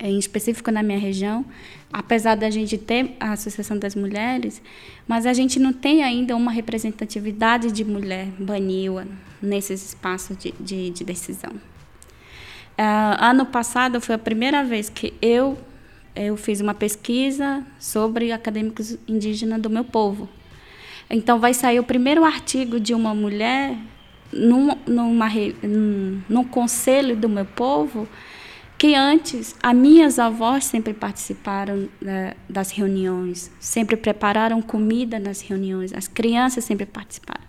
em 0.00 0.18
específico 0.18 0.70
na 0.72 0.82
minha 0.82 0.98
região, 0.98 1.44
apesar 1.92 2.34
da 2.34 2.50
gente 2.50 2.76
ter 2.76 3.16
a 3.20 3.32
Associação 3.32 3.78
das 3.78 3.94
Mulheres, 3.94 4.60
mas 5.06 5.26
a 5.26 5.32
gente 5.32 5.60
não 5.60 5.72
tem 5.72 6.02
ainda 6.02 6.34
uma 6.34 6.50
representatividade 6.50 7.70
de 7.70 7.84
mulher 7.84 8.26
baniwa 8.36 9.06
nesses 9.40 9.90
espaços 9.90 10.36
de, 10.36 10.52
de, 10.58 10.90
de 10.90 11.04
decisão. 11.04 11.52
Uh, 11.52 13.14
ano 13.20 13.46
passado 13.46 14.00
foi 14.00 14.16
a 14.16 14.18
primeira 14.18 14.64
vez 14.64 14.88
que 14.88 15.14
eu 15.22 15.56
eu 16.16 16.36
fiz 16.36 16.60
uma 16.60 16.74
pesquisa 16.74 17.64
sobre 17.78 18.30
acadêmicos 18.30 18.96
indígenas 19.08 19.60
do 19.60 19.68
meu 19.68 19.84
povo. 19.84 20.28
Então 21.08 21.38
vai 21.38 21.54
sair 21.54 21.78
o 21.78 21.84
primeiro 21.84 22.24
artigo 22.24 22.80
de 22.80 22.94
uma 22.94 23.14
mulher 23.14 23.76
num, 24.32 24.70
numa, 24.86 25.28
num, 25.62 26.22
num 26.28 26.44
conselho 26.44 27.16
do 27.16 27.28
meu 27.28 27.44
povo 27.44 28.08
que 28.76 28.94
antes 28.94 29.54
as 29.62 29.74
minhas 29.74 30.18
avós 30.18 30.64
sempre 30.64 30.92
participaram 30.92 31.88
né, 32.00 32.34
das 32.48 32.70
reuniões, 32.70 33.50
sempre 33.60 33.96
prepararam 33.96 34.60
comida 34.60 35.18
nas 35.18 35.40
reuniões, 35.40 35.92
as 35.94 36.08
crianças 36.08 36.64
sempre 36.64 36.84
participaram. 36.84 37.44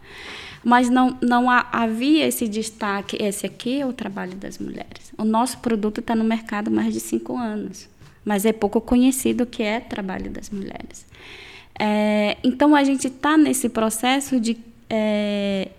Mas 0.64 0.90
não, 0.90 1.18
não 1.22 1.50
havia 1.50 2.26
esse 2.26 2.48
destaque, 2.48 3.18
esse 3.22 3.46
aqui 3.46 3.82
é 3.82 3.86
o 3.86 3.94
trabalho 3.94 4.36
das 4.36 4.58
mulheres. 4.58 5.14
O 5.18 5.24
nosso 5.24 5.60
produto 5.60 6.00
está 6.00 6.16
no 6.16 6.24
mercado 6.24 6.70
há 6.70 6.72
mais 6.72 6.94
de 6.94 7.00
cinco 7.00 7.38
anos, 7.38 7.88
mas 8.24 8.46
é 8.46 8.54
pouco 8.54 8.80
conhecido 8.82 9.44
o 9.44 9.46
que 9.46 9.62
é 9.62 9.80
trabalho 9.80 10.32
das 10.32 10.50
mulheres. 10.50 11.06
É, 11.80 12.38
então 12.44 12.76
a 12.76 12.84
gente 12.84 13.08
está 13.08 13.38
nesse 13.38 13.70
processo 13.70 14.40
de 14.40 14.58
é, 14.90 15.70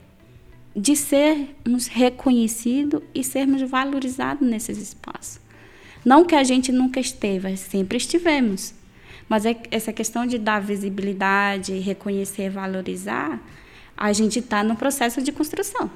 de 0.77 0.95
sermos 0.95 1.87
reconhecidos 1.87 3.01
e 3.15 3.25
sermos 3.25 3.63
valorizados 3.63 4.47
nesses 4.47 4.77
espaços. 4.77 5.41
Não 6.05 6.25
que 6.25 6.35
a 6.35 6.45
gente 6.45 6.71
nunca 6.71 7.01
esteve, 7.01 7.57
sempre 7.57 7.97
estivemos. 7.97 8.75
Mas 9.27 9.47
é 9.47 9.57
essa 9.71 9.93
questão 9.93 10.27
de 10.27 10.39
dar 10.39 10.61
visibilidade, 10.61 11.79
reconhecer, 11.79 12.51
valorizar, 12.51 13.41
a 13.97 14.13
gente 14.13 14.39
está 14.39 14.63
no 14.63 14.77
processo 14.77 15.23
de 15.23 15.33
construção. 15.33 15.91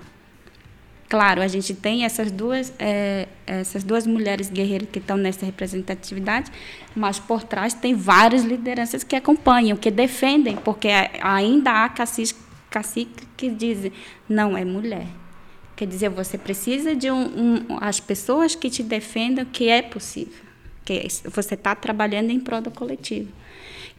Claro, 1.11 1.43
a 1.43 1.49
gente 1.49 1.75
tem 1.75 2.05
essas 2.05 2.31
duas, 2.31 2.73
é, 2.79 3.27
essas 3.45 3.83
duas 3.83 4.07
mulheres 4.07 4.49
guerreiras 4.49 4.89
que 4.93 5.01
estão 5.01 5.17
nessa 5.17 5.45
representatividade, 5.45 6.53
mas 6.95 7.19
por 7.19 7.43
trás 7.43 7.75
tem 7.75 7.97
várias 7.97 8.45
lideranças 8.45 9.03
que 9.03 9.17
acompanham, 9.17 9.77
que 9.77 9.91
defendem, 9.91 10.57
porque 10.57 10.89
ainda 11.21 11.85
há 11.85 11.89
caciques 11.89 12.37
cacique 12.71 13.27
que 13.37 13.51
dizem, 13.51 13.93
não 14.29 14.57
é 14.57 14.65
mulher. 14.65 15.09
Quer 15.75 15.87
dizer, 15.87 16.09
você 16.11 16.39
precisa 16.39 16.95
de 16.95 17.11
um, 17.11 17.67
um, 17.69 17.79
as 17.81 17.99
pessoas 17.99 18.55
que 18.55 18.71
te 18.71 18.83
defendam 18.83 19.45
que 19.45 19.69
é 19.69 19.83
possível, 19.83 20.45
que 20.85 21.09
você 21.25 21.55
está 21.55 21.75
trabalhando 21.75 22.31
em 22.31 22.39
prol 22.39 22.61
do 22.61 22.71
coletivo. 22.71 23.33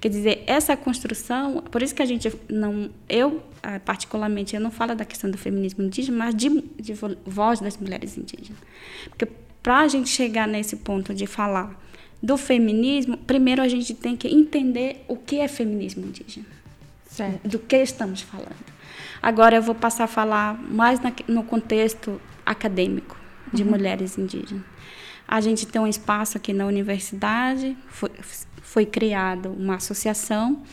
Quer 0.02 0.10
dizer, 0.10 0.44
essa 0.48 0.76
construção, 0.76 1.62
por 1.62 1.82
isso 1.82 1.94
que 1.94 2.02
a 2.02 2.06
gente 2.06 2.34
não, 2.50 2.90
eu 3.08 3.42
ah, 3.64 3.80
particularmente, 3.80 4.56
eu 4.56 4.62
não 4.62 4.72
falo 4.72 4.96
da 4.96 5.06
questão 5.06 5.30
do 5.30 5.38
feminismo 5.38 5.84
indígena, 5.84 6.18
mas 6.18 6.36
de, 6.36 6.50
de 6.80 6.94
voz 7.26 7.60
das 7.60 7.78
mulheres 7.78 8.18
indígenas. 8.18 8.58
Porque 9.10 9.28
para 9.62 9.82
a 9.82 9.88
gente 9.88 10.10
chegar 10.10 10.48
nesse 10.48 10.78
ponto 10.78 11.14
de 11.14 11.28
falar 11.28 11.80
do 12.22 12.38
feminismo, 12.38 13.18
primeiro 13.18 13.62
a 13.62 13.68
gente 13.68 13.94
tem 13.94 14.18
que 14.18 14.28
entender 14.28 15.06
o 15.08 15.16
que 15.16 15.40
é 15.40 15.48
feminismo 15.48 16.06
indígena. 16.06 16.46
Certo. 17.06 17.46
do 17.46 17.60
que 17.60 17.76
estamos 17.76 18.22
falando. 18.22 18.72
Agora 19.22 19.58
eu 19.58 19.62
vou 19.62 19.76
passar 19.76 20.06
a 20.06 20.08
falar 20.08 20.58
mais 20.58 21.00
na, 21.02 21.12
no 21.28 21.44
contexto 21.44 22.22
acadêmico 22.46 23.18
de 23.54 23.64
uhum. 23.64 23.70
mulheres 23.70 24.18
indígenas. 24.18 24.64
A 25.28 25.42
gente 25.42 25.68
tem 25.68 25.82
um 25.82 25.88
espaço 25.88 26.38
aqui 26.38 26.54
na 26.54 26.66
universidade, 26.66 27.78
foi, 27.90 28.10
foi 28.72 28.86
criado 28.86 29.50
uma 29.50 29.76
associação. 29.76 30.64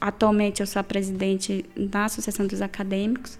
Atualmente 0.00 0.60
eu 0.60 0.66
sou 0.66 0.78
a 0.78 0.84
presidente 0.84 1.64
da 1.76 2.04
Associação 2.04 2.46
dos 2.46 2.62
Acadêmicos, 2.62 3.36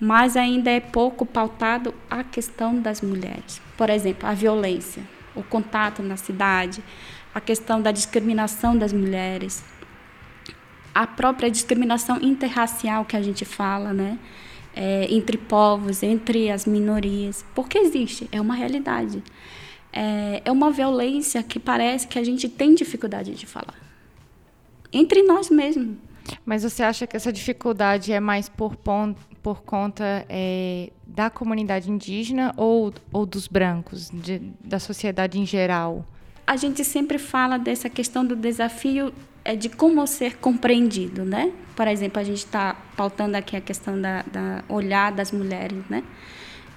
mas 0.00 0.38
ainda 0.38 0.70
é 0.70 0.80
pouco 0.80 1.26
pautado 1.26 1.92
a 2.08 2.24
questão 2.24 2.80
das 2.80 3.02
mulheres. 3.02 3.60
Por 3.76 3.90
exemplo, 3.90 4.26
a 4.26 4.32
violência, 4.32 5.02
o 5.34 5.42
contato 5.42 6.02
na 6.02 6.16
cidade, 6.16 6.82
a 7.34 7.42
questão 7.42 7.82
da 7.82 7.92
discriminação 7.92 8.74
das 8.74 8.90
mulheres, 8.90 9.62
a 10.94 11.06
própria 11.06 11.50
discriminação 11.50 12.18
interracial 12.22 13.04
que 13.04 13.18
a 13.18 13.22
gente 13.22 13.44
fala, 13.44 13.92
né? 13.92 14.18
É, 14.74 15.06
entre 15.10 15.36
povos, 15.36 16.02
entre 16.02 16.50
as 16.50 16.64
minorias, 16.64 17.44
porque 17.54 17.76
existe, 17.76 18.26
é 18.32 18.40
uma 18.40 18.54
realidade. 18.54 19.22
É, 19.92 20.42
é 20.44 20.52
uma 20.52 20.70
violência 20.70 21.42
que 21.42 21.58
parece 21.58 22.06
que 22.06 22.18
a 22.18 22.24
gente 22.24 22.48
tem 22.48 22.74
dificuldade 22.74 23.34
de 23.34 23.46
falar. 23.46 23.74
Entre 24.92 25.22
nós 25.22 25.50
mesmos. 25.50 25.96
Mas 26.44 26.62
você 26.62 26.82
acha 26.82 27.06
que 27.06 27.16
essa 27.16 27.32
dificuldade 27.32 28.12
é 28.12 28.20
mais 28.20 28.48
por, 28.48 28.76
por 29.42 29.62
conta 29.62 30.24
é, 30.28 30.90
da 31.06 31.28
comunidade 31.28 31.90
indígena 31.90 32.54
ou, 32.56 32.92
ou 33.12 33.26
dos 33.26 33.48
brancos, 33.48 34.10
de, 34.10 34.38
da 34.64 34.78
sociedade 34.78 35.38
em 35.38 35.46
geral? 35.46 36.06
A 36.46 36.56
gente 36.56 36.84
sempre 36.84 37.18
fala 37.18 37.58
dessa 37.58 37.88
questão 37.88 38.24
do 38.24 38.36
desafio 38.36 39.12
é 39.44 39.56
de 39.56 39.68
como 39.68 40.06
ser 40.06 40.36
compreendido, 40.36 41.24
né? 41.24 41.52
Por 41.74 41.88
exemplo, 41.88 42.20
a 42.20 42.24
gente 42.24 42.38
está 42.38 42.76
pautando 42.96 43.36
aqui 43.36 43.56
a 43.56 43.60
questão 43.60 44.00
da, 44.00 44.22
da 44.22 44.62
olhar 44.68 45.10
das 45.10 45.32
mulheres, 45.32 45.82
né? 45.88 46.04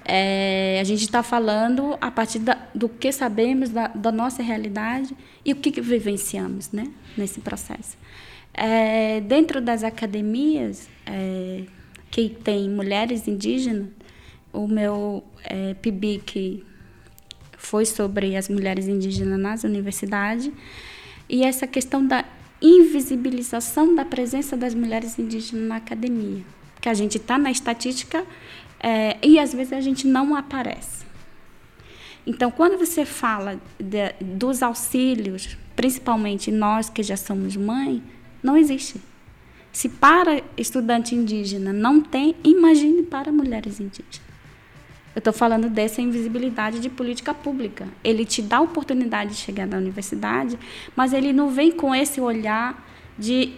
É, 0.08 0.78
a 0.80 0.84
gente 0.84 1.02
está 1.02 1.20
falando 1.20 1.98
a 2.00 2.12
partir 2.12 2.38
da, 2.38 2.56
do 2.72 2.88
que 2.88 3.10
sabemos 3.10 3.70
da, 3.70 3.88
da, 3.88 4.12
nossa 4.12 4.40
realidade 4.40 5.16
e 5.44 5.52
o 5.52 5.56
que, 5.56 5.72
que 5.72 5.80
vivenciamos, 5.80 6.70
né? 6.70 6.86
Nesse 7.16 7.40
processo. 7.40 7.98
É, 8.54 9.20
dentro 9.22 9.60
das 9.60 9.82
academias 9.82 10.88
é, 11.04 11.64
que 12.08 12.28
tem 12.28 12.70
mulheres 12.70 13.26
indígenas, 13.26 13.88
o 14.52 14.68
meu 14.68 15.24
é, 15.42 15.74
PIBIC 15.74 16.64
foi 17.58 17.84
sobre 17.84 18.36
as 18.36 18.48
mulheres 18.48 18.86
indígenas 18.86 19.40
nas 19.40 19.64
universidades 19.64 20.52
e 21.28 21.42
essa 21.42 21.66
questão 21.66 22.06
da 22.06 22.24
invisibilização 22.62 23.92
da 23.92 24.04
presença 24.04 24.56
das 24.56 24.72
mulheres 24.72 25.18
indígenas 25.18 25.66
na 25.66 25.76
academia. 25.76 26.44
Que 26.80 26.88
a 26.88 26.94
gente 26.94 27.16
está 27.16 27.36
na 27.36 27.50
estatística 27.50 28.24
é, 28.80 29.16
e 29.22 29.38
às 29.38 29.52
vezes 29.52 29.72
a 29.72 29.80
gente 29.80 30.06
não 30.06 30.34
aparece. 30.34 31.06
Então, 32.26 32.50
quando 32.50 32.76
você 32.76 33.04
fala 33.04 33.60
de, 33.78 34.12
dos 34.20 34.62
auxílios, 34.62 35.56
principalmente 35.76 36.50
nós 36.50 36.88
que 36.88 37.02
já 37.02 37.16
somos 37.16 37.56
mãe, 37.56 38.02
não 38.42 38.56
existe. 38.56 39.00
Se 39.72 39.88
para 39.88 40.42
estudante 40.56 41.14
indígena 41.14 41.72
não 41.72 42.00
tem, 42.00 42.34
imagine 42.42 43.02
para 43.02 43.30
mulheres 43.30 43.78
indígenas. 43.78 44.26
Eu 45.14 45.20
estou 45.20 45.32
falando 45.32 45.70
dessa 45.70 46.02
invisibilidade 46.02 46.78
de 46.78 46.90
política 46.90 47.32
pública. 47.32 47.88
Ele 48.04 48.24
te 48.24 48.42
dá 48.42 48.58
a 48.58 48.60
oportunidade 48.60 49.30
de 49.30 49.36
chegar 49.36 49.66
na 49.66 49.78
universidade, 49.78 50.58
mas 50.94 51.12
ele 51.12 51.32
não 51.32 51.48
vem 51.48 51.72
com 51.72 51.94
esse 51.94 52.20
olhar 52.20 52.86
de, 53.18 53.54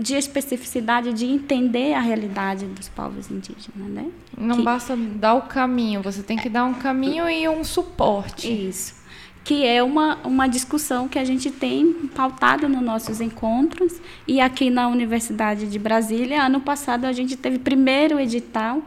de 0.00 0.14
especificidade, 0.14 1.12
de 1.12 1.26
entender 1.26 1.92
a 1.92 2.00
realidade 2.00 2.64
dos 2.66 2.88
povos 2.88 3.30
indígenas. 3.30 3.88
Né? 3.88 4.10
Não 4.36 4.56
que, 4.56 4.62
basta 4.62 4.96
dar 4.96 5.34
o 5.34 5.42
caminho, 5.42 6.02
você 6.02 6.22
tem 6.22 6.38
que 6.38 6.48
dar 6.48 6.64
um 6.64 6.74
caminho 6.74 7.28
e 7.28 7.48
um 7.48 7.62
suporte. 7.62 8.50
Isso 8.50 9.00
que 9.42 9.66
é 9.66 9.82
uma, 9.82 10.16
uma 10.18 10.46
discussão 10.46 11.08
que 11.08 11.18
a 11.18 11.24
gente 11.24 11.50
tem 11.50 11.92
pautado 12.14 12.68
nos 12.68 12.82
nossos 12.82 13.20
encontros. 13.20 14.00
E 14.28 14.40
aqui 14.40 14.70
na 14.70 14.86
Universidade 14.88 15.66
de 15.66 15.78
Brasília, 15.78 16.44
ano 16.44 16.60
passado, 16.60 17.06
a 17.06 17.12
gente 17.12 17.36
teve 17.36 17.58
primeiro 17.58 18.20
edital 18.20 18.82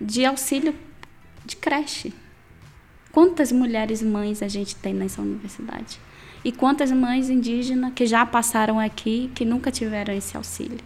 de 0.00 0.24
auxílio 0.24 0.74
de 1.44 1.56
creche. 1.56 2.12
Quantas 3.12 3.52
mulheres 3.52 4.02
mães 4.02 4.42
a 4.42 4.48
gente 4.48 4.74
tem 4.74 4.92
nessa 4.92 5.22
universidade? 5.22 5.98
E 6.44 6.50
quantas 6.50 6.90
mães 6.90 7.30
indígenas 7.30 7.92
que 7.94 8.06
já 8.06 8.26
passaram 8.26 8.80
aqui 8.80 9.30
que 9.34 9.44
nunca 9.44 9.70
tiveram 9.70 10.12
esse 10.14 10.36
auxílio? 10.36 10.78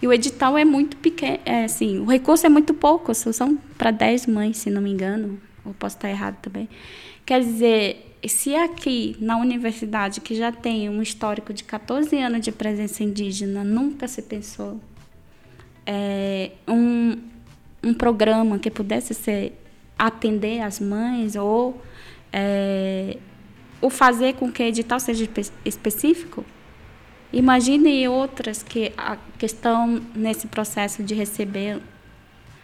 E 0.00 0.06
o 0.06 0.12
edital 0.12 0.58
é 0.58 0.64
muito 0.64 0.96
pequeno, 0.96 1.38
é, 1.44 1.64
assim, 1.64 1.98
o 1.98 2.04
recurso 2.04 2.44
é 2.44 2.48
muito 2.48 2.74
pouco, 2.74 3.14
são 3.14 3.56
para 3.78 3.90
10 3.90 4.26
mães, 4.26 4.56
se 4.56 4.68
não 4.68 4.82
me 4.82 4.90
engano, 4.90 5.40
ou 5.64 5.72
posso 5.74 5.96
estar 5.96 6.10
errado 6.10 6.36
também. 6.42 6.68
Quer 7.24 7.40
dizer, 7.40 8.16
se 8.26 8.54
aqui 8.54 9.16
na 9.20 9.36
universidade, 9.38 10.20
que 10.20 10.34
já 10.34 10.50
tem 10.50 10.88
um 10.88 11.00
histórico 11.00 11.52
de 11.52 11.62
14 11.62 12.16
anos 12.18 12.40
de 12.40 12.50
presença 12.50 13.04
indígena, 13.04 13.62
nunca 13.62 14.08
se 14.08 14.22
pensou 14.22 14.80
é, 15.86 16.52
um, 16.66 17.18
um 17.82 17.94
programa 17.94 18.58
que 18.58 18.70
pudesse 18.70 19.14
ser 19.14 19.52
atender 19.98 20.60
as 20.60 20.80
mães 20.80 21.36
ou 21.36 21.80
é, 22.32 23.18
o 23.82 23.90
fazer 23.90 24.34
com 24.34 24.50
que 24.50 24.62
o 24.62 24.66
edital 24.66 25.00
seja 25.00 25.28
específico, 25.64 26.44
imagine 27.32 28.08
outras 28.08 28.62
que, 28.62 28.92
que 29.38 29.44
estão 29.44 30.00
nesse 30.14 30.46
processo 30.46 31.02
de 31.02 31.14
receber 31.14 31.82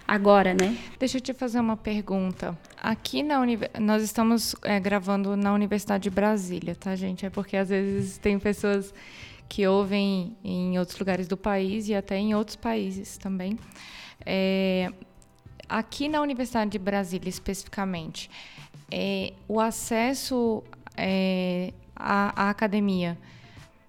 agora, 0.07 0.55
né? 0.55 0.79
Deixa 0.99 1.19
eu 1.19 1.21
te 1.21 1.35
fazer 1.35 1.61
uma 1.61 1.77
pergunta. 1.77 2.57
Aqui 2.81 3.23
na 3.23 3.41
nós 3.81 4.03
estamos 4.03 4.55
é, 4.63 4.79
gravando 4.79 5.37
na 5.37 5.53
Universidade 5.53 6.05
de 6.05 6.11
Brasília, 6.11 6.75
tá, 6.75 6.95
gente? 6.95 7.27
É 7.27 7.31
porque 7.31 7.57
às 7.57 7.69
vezes 7.69 8.17
tem 8.17 8.39
pessoas 8.39 8.95
que 9.49 9.67
ouvem 9.67 10.37
em 10.45 10.79
outros 10.79 10.99
lugares 10.99 11.27
do 11.27 11.37
país 11.37 11.89
e 11.89 11.95
até 11.95 12.17
em 12.17 12.35
outros 12.35 12.57
países 12.57 13.19
também. 13.19 13.59
É, 14.25 14.93
aqui 15.69 16.09
na 16.09 16.21
Universidade 16.21 16.71
de 16.71 16.79
Brasília, 16.79 17.29
especificamente, 17.29 18.31
é, 18.91 19.33
o 19.47 19.61
acesso 19.61 20.63
é, 20.99 21.73
à, 21.95 22.45
à 22.45 22.51
academia 22.51 23.17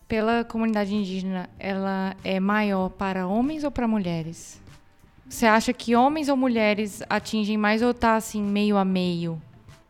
pela 0.07 0.43
comunidade 0.43 0.93
indígena, 0.93 1.49
ela 1.59 2.15
é 2.23 2.39
maior 2.39 2.89
para 2.89 3.27
homens 3.27 3.63
ou 3.63 3.69
para 3.69 3.87
mulheres? 3.87 4.59
Você 5.29 5.45
acha 5.45 5.71
que 5.71 5.95
homens 5.95 6.27
ou 6.27 6.35
mulheres 6.35 7.03
atingem 7.07 7.55
mais 7.55 7.83
ou 7.83 7.93
tá 7.93 8.15
assim 8.15 8.41
meio 8.41 8.75
a 8.77 8.83
meio? 8.83 9.39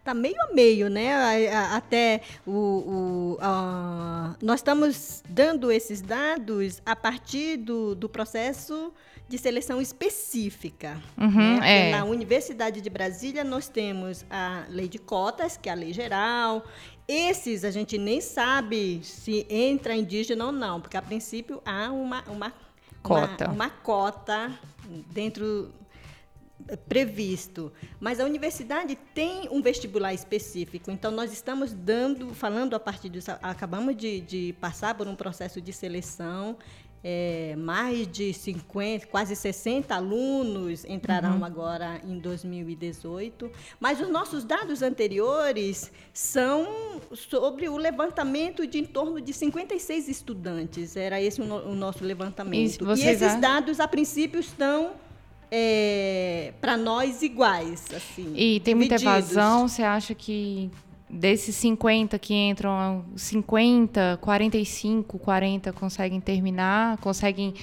Tá 0.03 0.13
meio 0.13 0.36
a 0.41 0.53
meio, 0.53 0.89
né? 0.89 1.47
Até 1.72 2.22
o, 2.45 2.51
o 2.51 3.38
a, 3.39 4.36
nós 4.41 4.59
estamos 4.59 5.24
dando 5.30 5.72
esses 5.72 6.01
dados 6.01 6.82
a 6.86 6.95
partir 6.95 7.55
do, 7.55 7.95
do 7.95 8.09
processo 8.09 8.91
de 9.30 9.38
seleção 9.38 9.80
específica. 9.80 10.99
Uhum, 11.17 11.59
né? 11.59 11.89
é. 11.89 11.91
Na 11.91 12.03
Universidade 12.03 12.82
de 12.82 12.89
Brasília 12.89 13.43
nós 13.43 13.70
temos 13.70 14.26
a 14.30 14.63
lei 14.67 14.89
de 14.89 14.97
cotas, 14.97 15.55
que 15.55 15.70
é 15.70 15.72
a 15.72 15.76
lei 15.76 15.93
geral. 15.93 16.65
Esses 17.12 17.66
a 17.66 17.72
gente 17.72 17.97
nem 17.97 18.22
sabe 18.22 19.01
se 19.03 19.43
entra 19.49 19.95
indígena 19.95 20.45
ou 20.45 20.51
não, 20.51 20.80
porque 20.80 20.95
a 20.95 21.01
princípio 21.01 21.60
há 21.66 21.91
uma, 21.91 22.24
uma 22.28 22.53
cota. 23.01 23.45
Uma, 23.45 23.53
uma 23.53 23.70
cota 23.72 24.60
dentro 25.12 25.74
eh, 26.68 26.76
previsto, 26.76 27.74
mas 27.99 28.20
a 28.20 28.26
universidade 28.26 28.95
tem 28.95 29.49
um 29.49 29.60
vestibular 29.60 30.14
específico, 30.14 30.91
então 30.91 31.10
nós 31.10 31.34
estamos 31.34 31.74
dando, 31.74 32.32
falando 32.36 32.76
a 32.76 32.80
partir 32.80 33.10
disso, 33.10 33.32
acabamos 33.41 33.97
de, 33.97 34.22
de 34.22 34.53
passar 34.62 34.93
por 34.93 35.07
um 35.07 35.16
processo 35.16 35.60
de 35.60 35.74
seleção, 35.74 36.57
é, 37.04 37.56
mais 37.58 38.08
de 38.08 38.34
50, 38.34 39.08
quase 39.08 39.36
60 39.36 39.95
alunos 39.95 40.84
entrarão 40.86 41.38
uhum. 41.38 41.45
agora 41.45 42.02
em 42.04 42.20
2018, 42.20 43.50
mas 43.80 44.02
os 44.02 44.10
nossos 44.10 44.43
dados 44.43 44.82
anteriores 44.82 45.91
são 46.14 46.68
sobre 47.14 47.70
o 47.70 47.78
levantamento 47.78 48.68
de 48.68 48.80
em 48.80 48.86
torno 48.86 49.22
de 49.22 49.34
56 49.34 50.10
estudantes, 50.10 50.95
era 50.95 51.22
esse 51.22 51.41
o, 51.41 51.45
no, 51.45 51.72
o 51.72 51.76
nosso 51.76 52.04
levantamento. 52.04 52.86
E, 52.95 53.02
e 53.02 53.08
esses 53.08 53.36
dados, 53.39 53.80
a 53.80 53.88
princípio, 53.88 54.39
estão 54.39 54.91
é, 55.52 56.54
para 56.60 56.78
nós 56.78 57.22
iguais. 57.22 57.86
Assim, 57.95 58.34
e 58.36 58.60
tem 58.60 58.76
muita 58.76 58.95
evasão, 58.95 59.68
você 59.68 59.84
acha 59.84 60.14
que 60.14 60.70
desses 61.10 61.55
50 61.55 62.20
que 62.20 62.34
entram, 62.34 63.03
50, 63.16 64.20
45, 64.22 65.18
40 65.18 65.74
conseguem 65.74 66.22
terminar, 66.22 66.97
conseguem. 66.97 67.53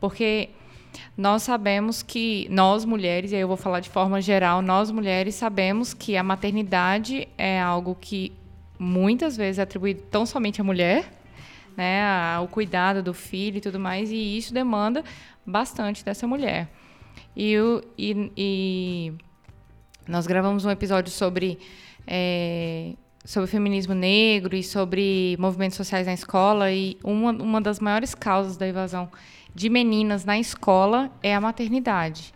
Porque 0.00 0.50
nós 1.16 1.42
sabemos 1.42 2.02
que, 2.02 2.48
nós 2.50 2.84
mulheres, 2.84 3.32
e 3.32 3.36
aí 3.36 3.40
eu 3.40 3.48
vou 3.48 3.56
falar 3.56 3.80
de 3.80 3.88
forma 3.88 4.20
geral, 4.20 4.62
nós 4.62 4.90
mulheres 4.90 5.34
sabemos 5.34 5.94
que 5.94 6.16
a 6.16 6.22
maternidade 6.22 7.28
é 7.36 7.60
algo 7.60 7.96
que 8.00 8.32
muitas 8.78 9.36
vezes 9.36 9.58
é 9.58 9.62
atribuído 9.62 10.02
tão 10.10 10.24
somente 10.24 10.60
à 10.60 10.64
mulher, 10.64 11.12
né, 11.76 12.38
o 12.40 12.48
cuidado 12.48 13.02
do 13.02 13.14
filho 13.14 13.58
e 13.58 13.60
tudo 13.60 13.78
mais, 13.78 14.10
e 14.10 14.36
isso 14.36 14.52
demanda 14.52 15.04
bastante 15.46 16.04
dessa 16.04 16.26
mulher. 16.26 16.68
E, 17.36 17.54
e, 17.96 18.32
e 18.36 19.12
nós 20.06 20.26
gravamos 20.26 20.64
um 20.64 20.70
episódio 20.70 21.12
sobre 21.12 21.58
é, 22.08 22.94
sobre 23.24 23.50
feminismo 23.50 23.94
negro 23.94 24.56
e 24.56 24.62
sobre 24.62 25.36
movimentos 25.38 25.76
sociais 25.76 26.06
na 26.06 26.14
escola. 26.14 26.72
E 26.72 26.96
uma, 27.04 27.30
uma 27.30 27.60
das 27.60 27.78
maiores 27.78 28.14
causas 28.14 28.56
da 28.56 28.66
evasão 28.66 29.10
de 29.54 29.68
meninas 29.68 30.24
na 30.24 30.38
escola 30.38 31.10
é 31.22 31.34
a 31.34 31.40
maternidade. 31.40 32.32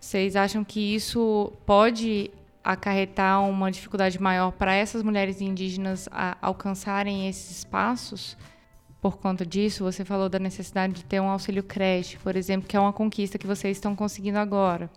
Vocês 0.00 0.34
acham 0.34 0.64
que 0.64 0.94
isso 0.94 1.52
pode 1.66 2.30
acarretar 2.64 3.42
uma 3.48 3.70
dificuldade 3.70 4.20
maior 4.20 4.52
para 4.52 4.74
essas 4.74 5.02
mulheres 5.02 5.40
indígenas 5.40 6.08
alcançarem 6.40 7.28
esses 7.28 7.58
espaços? 7.58 8.36
Por 9.00 9.18
conta 9.18 9.44
disso, 9.44 9.84
você 9.84 10.04
falou 10.04 10.28
da 10.28 10.38
necessidade 10.38 10.94
de 10.94 11.04
ter 11.04 11.20
um 11.20 11.28
auxílio 11.28 11.62
creche, 11.62 12.16
por 12.18 12.36
exemplo, 12.36 12.68
que 12.68 12.76
é 12.76 12.80
uma 12.80 12.92
conquista 12.92 13.36
que 13.36 13.46
vocês 13.46 13.76
estão 13.76 13.94
conseguindo 13.96 14.38
agora 14.38 14.88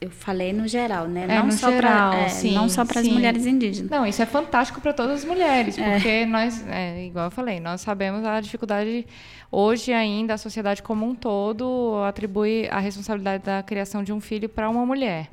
eu 0.00 0.10
falei 0.10 0.52
no 0.52 0.66
geral, 0.66 1.06
né? 1.06 1.24
É, 1.24 1.26
não, 1.26 1.50
só 1.50 1.70
geral, 1.70 2.10
pra, 2.10 2.20
é, 2.20 2.28
sim, 2.28 2.54
não 2.54 2.68
só 2.70 2.86
para 2.86 3.00
as 3.00 3.08
mulheres 3.08 3.44
indígenas. 3.44 3.90
Não, 3.90 4.06
isso 4.06 4.22
é 4.22 4.26
fantástico 4.26 4.80
para 4.80 4.94
todas 4.94 5.20
as 5.20 5.24
mulheres, 5.26 5.76
é. 5.76 5.92
porque 5.92 6.08
é. 6.08 6.26
nós, 6.26 6.66
é, 6.68 7.04
igual 7.04 7.26
eu 7.26 7.30
falei, 7.30 7.60
nós 7.60 7.82
sabemos 7.82 8.24
a 8.24 8.40
dificuldade 8.40 9.06
hoje 9.52 9.92
ainda 9.92 10.34
a 10.34 10.38
sociedade 10.38 10.82
como 10.82 11.06
um 11.06 11.14
todo 11.14 12.02
atribui 12.04 12.66
a 12.70 12.78
responsabilidade 12.78 13.44
da 13.44 13.62
criação 13.62 14.02
de 14.02 14.12
um 14.12 14.20
filho 14.20 14.48
para 14.48 14.70
uma 14.70 14.86
mulher. 14.86 15.28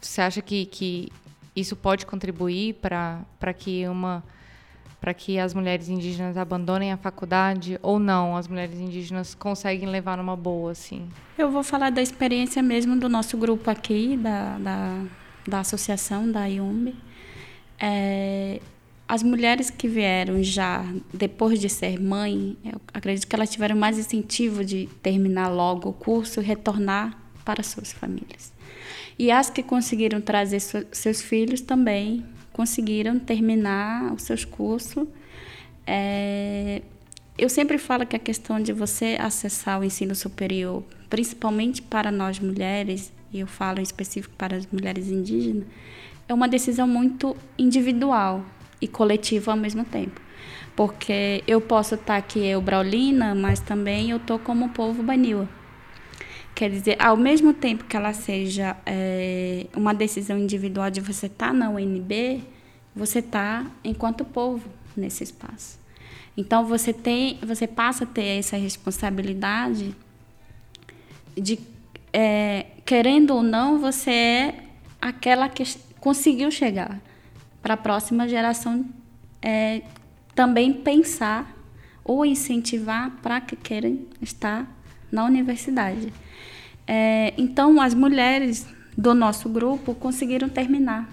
Você 0.00 0.22
acha 0.22 0.40
que, 0.40 0.64
que 0.64 1.12
isso 1.54 1.76
pode 1.76 2.06
contribuir 2.06 2.74
para 2.74 3.52
que 3.56 3.86
uma 3.86 4.24
para 5.02 5.12
que 5.12 5.36
as 5.36 5.52
mulheres 5.52 5.88
indígenas 5.88 6.36
abandonem 6.36 6.92
a 6.92 6.96
faculdade 6.96 7.76
ou 7.82 7.98
não? 7.98 8.36
As 8.36 8.46
mulheres 8.46 8.78
indígenas 8.78 9.34
conseguem 9.34 9.88
levar 9.88 10.16
numa 10.16 10.36
boa, 10.36 10.70
assim? 10.70 11.08
Eu 11.36 11.50
vou 11.50 11.64
falar 11.64 11.90
da 11.90 12.00
experiência 12.00 12.62
mesmo 12.62 12.94
do 12.94 13.08
nosso 13.08 13.36
grupo 13.36 13.68
aqui, 13.68 14.16
da, 14.16 14.56
da, 14.58 15.04
da 15.48 15.58
associação, 15.58 16.30
da 16.30 16.46
IUMB. 16.46 16.94
É, 17.80 18.60
as 19.08 19.24
mulheres 19.24 19.70
que 19.70 19.88
vieram 19.88 20.40
já 20.40 20.84
depois 21.12 21.58
de 21.58 21.68
ser 21.68 22.00
mãe, 22.00 22.56
eu 22.64 22.80
acredito 22.94 23.26
que 23.26 23.34
elas 23.34 23.50
tiveram 23.50 23.74
mais 23.74 23.98
incentivo 23.98 24.64
de 24.64 24.88
terminar 25.02 25.48
logo 25.48 25.88
o 25.88 25.92
curso 25.92 26.40
e 26.40 26.44
retornar 26.44 27.18
para 27.44 27.64
suas 27.64 27.92
famílias. 27.92 28.52
E 29.18 29.32
as 29.32 29.50
que 29.50 29.64
conseguiram 29.64 30.20
trazer 30.20 30.60
seus 30.60 31.20
filhos 31.20 31.60
também 31.60 32.24
conseguiram 32.52 33.18
terminar 33.18 34.12
os 34.12 34.22
seus 34.22 34.44
cursos. 34.44 35.06
É, 35.86 36.82
eu 37.36 37.48
sempre 37.48 37.78
falo 37.78 38.06
que 38.06 38.14
a 38.14 38.18
questão 38.18 38.60
de 38.60 38.72
você 38.72 39.16
acessar 39.18 39.80
o 39.80 39.84
ensino 39.84 40.14
superior, 40.14 40.82
principalmente 41.08 41.80
para 41.82 42.10
nós 42.10 42.38
mulheres, 42.38 43.12
e 43.32 43.40
eu 43.40 43.46
falo 43.46 43.80
em 43.80 43.82
específico 43.82 44.34
para 44.36 44.56
as 44.56 44.66
mulheres 44.66 45.08
indígenas, 45.08 45.64
é 46.28 46.34
uma 46.34 46.46
decisão 46.46 46.86
muito 46.86 47.36
individual 47.58 48.44
e 48.80 48.86
coletiva 48.86 49.52
ao 49.52 49.56
mesmo 49.56 49.84
tempo. 49.84 50.20
Porque 50.76 51.42
eu 51.46 51.60
posso 51.60 51.94
estar 51.94 52.16
aqui, 52.16 52.44
eu, 52.44 52.60
Braulina, 52.60 53.34
mas 53.34 53.60
também 53.60 54.10
eu 54.10 54.16
estou 54.16 54.38
como 54.38 54.70
povo 54.70 55.02
Banil. 55.02 55.48
Quer 56.62 56.70
dizer, 56.70 56.96
ao 57.02 57.16
mesmo 57.16 57.52
tempo 57.52 57.82
que 57.82 57.96
ela 57.96 58.12
seja 58.12 58.76
é, 58.86 59.66
uma 59.74 59.92
decisão 59.92 60.38
individual 60.38 60.88
de 60.92 61.00
você 61.00 61.26
estar 61.26 61.48
tá 61.48 61.52
na 61.52 61.68
UNB, 61.68 62.40
você 62.94 63.18
está 63.18 63.66
enquanto 63.82 64.24
povo 64.24 64.70
nesse 64.96 65.24
espaço. 65.24 65.76
Então 66.36 66.64
você 66.64 66.92
tem, 66.92 67.36
você 67.42 67.66
passa 67.66 68.04
a 68.04 68.06
ter 68.06 68.38
essa 68.38 68.56
responsabilidade 68.56 69.92
de 71.36 71.58
é, 72.12 72.66
querendo 72.86 73.34
ou 73.34 73.42
não, 73.42 73.80
você 73.80 74.12
é 74.12 74.54
aquela 75.00 75.48
que 75.48 75.64
conseguiu 75.98 76.48
chegar 76.52 77.00
para 77.60 77.74
a 77.74 77.76
próxima 77.76 78.28
geração 78.28 78.86
é, 79.42 79.82
também 80.32 80.72
pensar 80.72 81.56
ou 82.04 82.24
incentivar 82.24 83.10
para 83.20 83.40
que 83.40 83.56
queiram 83.56 83.98
estar 84.20 84.72
na 85.10 85.24
universidade. 85.24 86.12
É, 86.94 87.32
então, 87.38 87.80
as 87.80 87.94
mulheres 87.94 88.66
do 88.94 89.14
nosso 89.14 89.48
grupo 89.48 89.94
conseguiram 89.94 90.46
terminar 90.46 91.08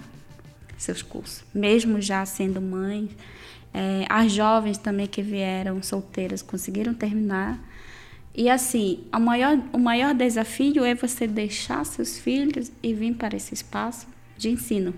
seus 0.76 1.00
cursos, 1.00 1.42
mesmo 1.54 2.02
já 2.02 2.26
sendo 2.26 2.60
mães. 2.60 3.08
É, 3.72 4.04
as 4.06 4.30
jovens 4.30 4.76
também 4.76 5.06
que 5.06 5.22
vieram 5.22 5.82
solteiras 5.82 6.42
conseguiram 6.42 6.92
terminar. 6.92 7.58
E 8.34 8.50
assim, 8.50 9.04
a 9.10 9.18
maior, 9.18 9.58
o 9.72 9.78
maior 9.78 10.12
desafio 10.12 10.84
é 10.84 10.94
você 10.94 11.26
deixar 11.26 11.86
seus 11.86 12.18
filhos 12.18 12.70
e 12.82 12.92
vir 12.92 13.14
para 13.14 13.34
esse 13.34 13.54
espaço 13.54 14.06
de 14.36 14.50
ensino. 14.50 14.92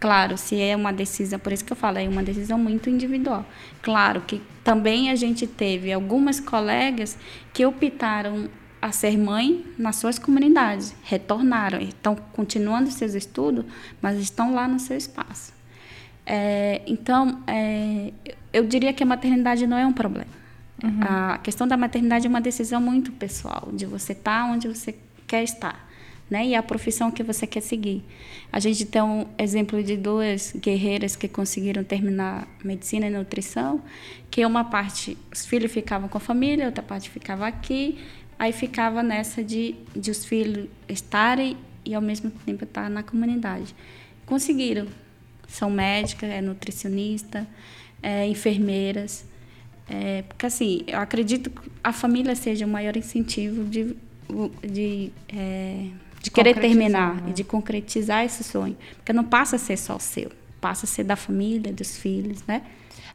Claro, 0.00 0.38
se 0.38 0.58
é 0.58 0.74
uma 0.74 0.94
decisão, 0.94 1.38
por 1.38 1.52
isso 1.52 1.64
que 1.64 1.74
eu 1.74 1.76
falo, 1.76 1.98
é 1.98 2.08
uma 2.08 2.22
decisão 2.22 2.58
muito 2.58 2.88
individual. 2.88 3.44
Claro 3.82 4.22
que 4.22 4.40
também 4.62 5.10
a 5.10 5.14
gente 5.14 5.46
teve 5.46 5.92
algumas 5.92 6.40
colegas 6.40 7.18
que 7.52 7.66
optaram 7.66 8.48
a 8.84 8.92
ser 8.92 9.16
mãe 9.16 9.64
nas 9.78 9.96
suas 9.96 10.18
comunidades, 10.18 10.94
retornaram, 11.04 11.80
estão 11.80 12.14
continuando 12.14 12.90
seus 12.90 13.14
estudos, 13.14 13.64
mas 14.02 14.18
estão 14.18 14.52
lá 14.52 14.68
no 14.68 14.78
seu 14.78 14.94
espaço. 14.94 15.54
É, 16.26 16.82
então, 16.86 17.42
é, 17.46 18.12
eu 18.52 18.66
diria 18.66 18.92
que 18.92 19.02
a 19.02 19.06
maternidade 19.06 19.66
não 19.66 19.78
é 19.78 19.86
um 19.86 19.92
problema. 19.92 20.28
Uhum. 20.82 21.00
A 21.00 21.38
questão 21.38 21.66
da 21.66 21.78
maternidade 21.78 22.26
é 22.26 22.28
uma 22.28 22.42
decisão 22.42 22.78
muito 22.78 23.10
pessoal, 23.12 23.70
de 23.72 23.86
você 23.86 24.12
estar 24.12 24.44
tá 24.44 24.52
onde 24.52 24.68
você 24.68 24.94
quer 25.26 25.42
estar. 25.42 25.88
Né? 26.28 26.48
E 26.48 26.54
a 26.54 26.62
profissão 26.62 27.10
que 27.10 27.22
você 27.22 27.46
quer 27.46 27.60
seguir. 27.62 28.04
A 28.52 28.60
gente 28.60 28.84
tem 28.84 29.00
um 29.00 29.26
exemplo 29.38 29.82
de 29.82 29.96
duas 29.96 30.52
guerreiras 30.56 31.16
que 31.16 31.28
conseguiram 31.28 31.82
terminar 31.84 32.46
medicina 32.62 33.06
e 33.06 33.10
nutrição, 33.10 33.82
que 34.30 34.44
uma 34.44 34.64
parte, 34.64 35.16
os 35.32 35.46
filhos 35.46 35.72
ficavam 35.72 36.08
com 36.08 36.18
a 36.18 36.20
família, 36.20 36.66
outra 36.66 36.82
parte 36.82 37.08
ficava 37.08 37.46
aqui, 37.46 37.98
aí 38.38 38.52
ficava 38.52 39.02
nessa 39.02 39.42
de, 39.42 39.74
de 39.94 40.10
os 40.10 40.24
filhos 40.24 40.68
estarem 40.88 41.56
e 41.84 41.94
ao 41.94 42.02
mesmo 42.02 42.30
tempo 42.30 42.64
estar 42.64 42.88
na 42.88 43.02
comunidade. 43.02 43.74
Conseguiram. 44.26 44.86
São 45.46 45.70
médicas, 45.70 46.30
é 46.30 46.40
nutricionista, 46.40 47.46
é 48.02 48.26
enfermeiras. 48.26 49.24
É, 49.88 50.22
porque 50.22 50.46
assim, 50.46 50.82
eu 50.86 50.98
acredito 50.98 51.50
que 51.50 51.70
a 51.82 51.92
família 51.92 52.34
seja 52.34 52.64
o 52.64 52.68
maior 52.68 52.96
incentivo 52.96 53.64
de, 53.64 53.94
de 54.62 55.12
é, 55.28 55.88
de 56.24 56.30
querer 56.30 56.58
terminar 56.58 57.16
né? 57.16 57.30
e 57.30 57.32
de 57.34 57.44
concretizar 57.44 58.24
esse 58.24 58.42
sonho. 58.42 58.76
Porque 58.96 59.12
não 59.12 59.24
passa 59.24 59.56
a 59.56 59.58
ser 59.58 59.76
só 59.76 59.98
seu, 59.98 60.32
passa 60.58 60.86
a 60.86 60.88
ser 60.88 61.04
da 61.04 61.16
família, 61.16 61.70
dos 61.70 61.98
filhos, 61.98 62.42
né? 62.46 62.62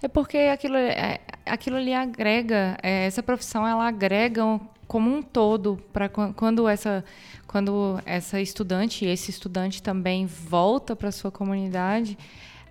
É 0.02 0.08
porque 0.08 0.38
aquilo, 0.38 0.78
é, 0.78 1.20
aquilo 1.44 1.78
ali 1.78 1.92
agrega, 1.92 2.78
é, 2.84 3.08
essa 3.08 3.24
profissão 3.24 3.68
ela 3.68 3.88
agrega 3.88 4.46
como 4.90 5.16
um 5.16 5.22
todo 5.22 5.80
para 5.94 6.10
quando 6.10 6.68
essa 6.68 7.06
quando 7.46 8.02
essa 8.08 8.42
estudante, 8.42 9.06
esse 9.06 9.30
estudante 9.30 9.84
também 9.84 10.26
volta 10.26 10.96
para 10.96 11.12
sua 11.12 11.32
comunidade, 11.32 12.18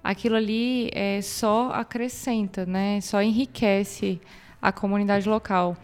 aquilo 0.03 0.35
ali 0.35 0.91
é, 0.93 1.23
só 1.23 1.71
acrescenta, 1.71 2.67
né? 2.67 3.01
Só 3.01 3.23
enriquece 3.23 4.21
a 4.61 4.73
comunidade 4.73 5.29
local. 5.29 5.77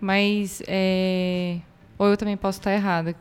Mas 0.00 0.62
é, 0.66 1.58
ou 1.98 2.06
eu 2.06 2.16
também 2.16 2.38
posso 2.38 2.58
estar 2.58 2.72
errada. 2.72 3.14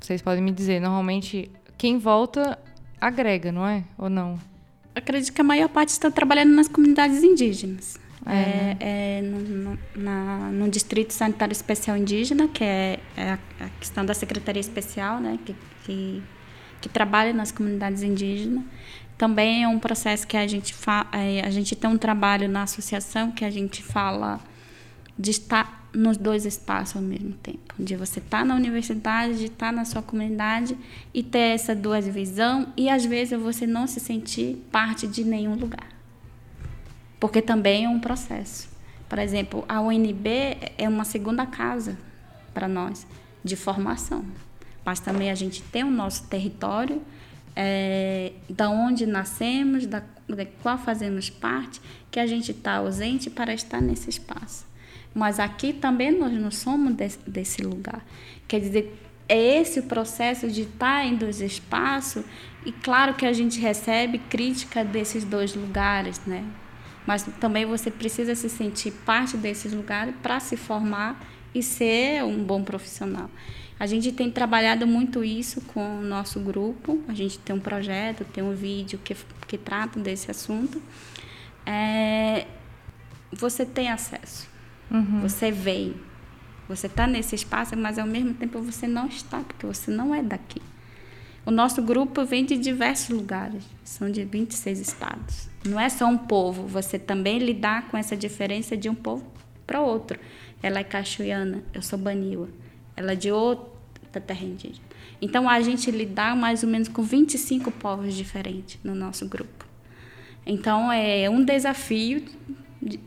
Vocês 0.00 0.22
podem 0.22 0.42
me 0.42 0.50
dizer. 0.50 0.80
Normalmente, 0.80 1.50
quem 1.76 1.98
volta 1.98 2.58
agrega, 2.98 3.52
não 3.52 3.66
é? 3.66 3.84
Ou 3.98 4.08
não? 4.08 4.38
Acredito 4.94 5.34
que 5.34 5.40
a 5.42 5.44
maior 5.44 5.68
parte 5.68 5.90
está 5.90 6.10
trabalhando 6.10 6.54
nas 6.54 6.68
comunidades 6.68 7.22
indígenas. 7.22 7.98
É, 8.28 8.34
né? 8.34 8.76
é, 8.80 9.22
no, 9.22 9.78
na, 9.96 10.50
no 10.52 10.68
Distrito 10.68 11.12
Sanitário 11.14 11.52
Especial 11.52 11.96
Indígena, 11.96 12.46
que 12.46 12.62
é, 12.62 13.00
é 13.16 13.30
a, 13.30 13.38
a, 13.60 13.68
questão 13.80 14.04
da 14.04 14.12
Secretaria 14.12 14.60
Especial, 14.60 15.18
né, 15.18 15.38
que, 15.46 15.56
que, 15.84 16.22
que, 16.82 16.88
trabalha 16.90 17.32
nas 17.32 17.50
comunidades 17.50 18.02
indígenas. 18.02 18.64
Também 19.16 19.64
é 19.64 19.68
um 19.68 19.78
processo 19.78 20.26
que 20.26 20.36
a 20.36 20.46
gente, 20.46 20.74
fa, 20.74 21.06
é, 21.10 21.40
a 21.40 21.50
gente 21.50 21.74
tem 21.74 21.88
um 21.88 21.96
trabalho 21.96 22.48
na 22.48 22.64
associação 22.64 23.32
que 23.32 23.44
a 23.44 23.50
gente 23.50 23.82
fala 23.82 24.38
de 25.18 25.30
estar 25.30 25.88
nos 25.92 26.16
dois 26.18 26.44
espaços 26.44 26.96
ao 26.96 27.02
mesmo 27.02 27.32
tempo. 27.32 27.74
De 27.78 27.96
você 27.96 28.18
estar 28.18 28.40
tá 28.40 28.44
na 28.44 28.54
universidade, 28.54 29.38
de 29.38 29.46
estar 29.46 29.66
tá 29.66 29.72
na 29.72 29.84
sua 29.84 30.02
comunidade 30.02 30.76
e 31.14 31.22
ter 31.22 31.54
essa 31.54 31.74
duas 31.74 32.06
visão 32.06 32.72
e 32.76 32.88
às 32.88 33.04
vezes 33.04 33.40
você 33.40 33.66
não 33.66 33.86
se 33.86 34.00
sentir 34.00 34.56
parte 34.70 35.06
de 35.06 35.24
nenhum 35.24 35.54
lugar. 35.54 35.97
Porque 37.18 37.42
também 37.42 37.84
é 37.84 37.88
um 37.88 37.98
processo. 37.98 38.68
Por 39.08 39.18
exemplo, 39.18 39.64
a 39.68 39.80
UNB 39.80 40.56
é 40.76 40.88
uma 40.88 41.04
segunda 41.04 41.46
casa 41.46 41.98
para 42.52 42.68
nós 42.68 43.06
de 43.42 43.56
formação. 43.56 44.24
Mas 44.84 45.00
também 45.00 45.30
a 45.30 45.34
gente 45.34 45.62
tem 45.62 45.84
o 45.84 45.90
nosso 45.90 46.26
território, 46.28 47.02
é, 47.56 48.32
da 48.48 48.70
onde 48.70 49.06
nascemos, 49.06 49.86
da, 49.86 50.02
da 50.28 50.46
qual 50.62 50.78
fazemos 50.78 51.30
parte, 51.30 51.80
que 52.10 52.20
a 52.20 52.26
gente 52.26 52.52
está 52.52 52.76
ausente 52.76 53.28
para 53.28 53.52
estar 53.52 53.80
nesse 53.80 54.08
espaço. 54.10 54.66
Mas 55.14 55.40
aqui 55.40 55.72
também 55.72 56.16
nós 56.16 56.32
não 56.32 56.50
somos 56.50 56.94
desse, 56.94 57.18
desse 57.26 57.62
lugar. 57.62 58.04
Quer 58.46 58.60
dizer, 58.60 59.02
é 59.28 59.60
esse 59.60 59.80
o 59.80 59.82
processo 59.82 60.48
de 60.48 60.62
estar 60.62 61.04
em 61.04 61.16
dois 61.16 61.40
espaços 61.40 62.24
e 62.64 62.72
claro 62.72 63.14
que 63.14 63.26
a 63.26 63.32
gente 63.32 63.60
recebe 63.60 64.18
crítica 64.18 64.84
desses 64.84 65.24
dois 65.24 65.54
lugares, 65.54 66.20
né? 66.26 66.44
Mas 67.08 67.22
também 67.40 67.64
você 67.64 67.90
precisa 67.90 68.34
se 68.34 68.50
sentir 68.50 68.90
parte 68.90 69.34
desses 69.34 69.72
lugares 69.72 70.14
para 70.22 70.38
se 70.40 70.58
formar 70.58 71.18
e 71.54 71.62
ser 71.62 72.22
um 72.22 72.44
bom 72.44 72.62
profissional. 72.62 73.30
A 73.80 73.86
gente 73.86 74.12
tem 74.12 74.30
trabalhado 74.30 74.86
muito 74.86 75.24
isso 75.24 75.62
com 75.72 76.00
o 76.00 76.02
nosso 76.02 76.38
grupo. 76.38 77.02
A 77.08 77.14
gente 77.14 77.38
tem 77.38 77.56
um 77.56 77.60
projeto, 77.60 78.26
tem 78.26 78.44
um 78.44 78.54
vídeo 78.54 79.00
que, 79.02 79.16
que 79.46 79.56
trata 79.56 79.98
desse 79.98 80.30
assunto. 80.30 80.82
É, 81.64 82.46
você 83.32 83.64
tem 83.64 83.88
acesso. 83.88 84.46
Uhum. 84.90 85.22
Você 85.22 85.50
vem, 85.50 85.94
você 86.68 86.88
está 86.88 87.06
nesse 87.06 87.34
espaço, 87.34 87.74
mas 87.74 87.98
ao 87.98 88.06
mesmo 88.06 88.34
tempo 88.34 88.60
você 88.60 88.86
não 88.86 89.06
está, 89.06 89.38
porque 89.38 89.64
você 89.64 89.90
não 89.90 90.14
é 90.14 90.22
daqui. 90.22 90.60
O 91.46 91.50
nosso 91.50 91.80
grupo 91.80 92.22
vem 92.26 92.44
de 92.44 92.58
diversos 92.58 93.08
lugares, 93.08 93.64
são 93.82 94.10
de 94.10 94.26
26 94.26 94.78
estados. 94.78 95.48
Não 95.68 95.78
é 95.78 95.88
só 95.90 96.06
um 96.06 96.16
povo, 96.16 96.66
você 96.66 96.98
também 96.98 97.38
lidar 97.38 97.88
com 97.88 97.96
essa 97.96 98.16
diferença 98.16 98.74
de 98.74 98.88
um 98.88 98.94
povo 98.94 99.24
para 99.66 99.82
outro. 99.82 100.18
Ela 100.62 100.80
é 100.80 100.84
cachoeana, 100.84 101.62
eu 101.74 101.82
sou 101.82 101.98
baniwa. 101.98 102.48
Ela 102.96 103.12
é 103.12 103.14
de 103.14 103.30
outra 103.30 104.20
terra 104.20 104.44
indígena. 104.44 104.86
Então 105.20 105.48
a 105.48 105.60
gente 105.60 105.90
lidar 105.90 106.34
mais 106.34 106.62
ou 106.62 106.70
menos 106.70 106.88
com 106.88 107.02
25 107.02 107.70
povos 107.72 108.14
diferentes 108.14 108.78
no 108.82 108.94
nosso 108.94 109.28
grupo. 109.28 109.66
Então 110.46 110.90
é 110.90 111.28
um 111.28 111.44
desafio 111.44 112.24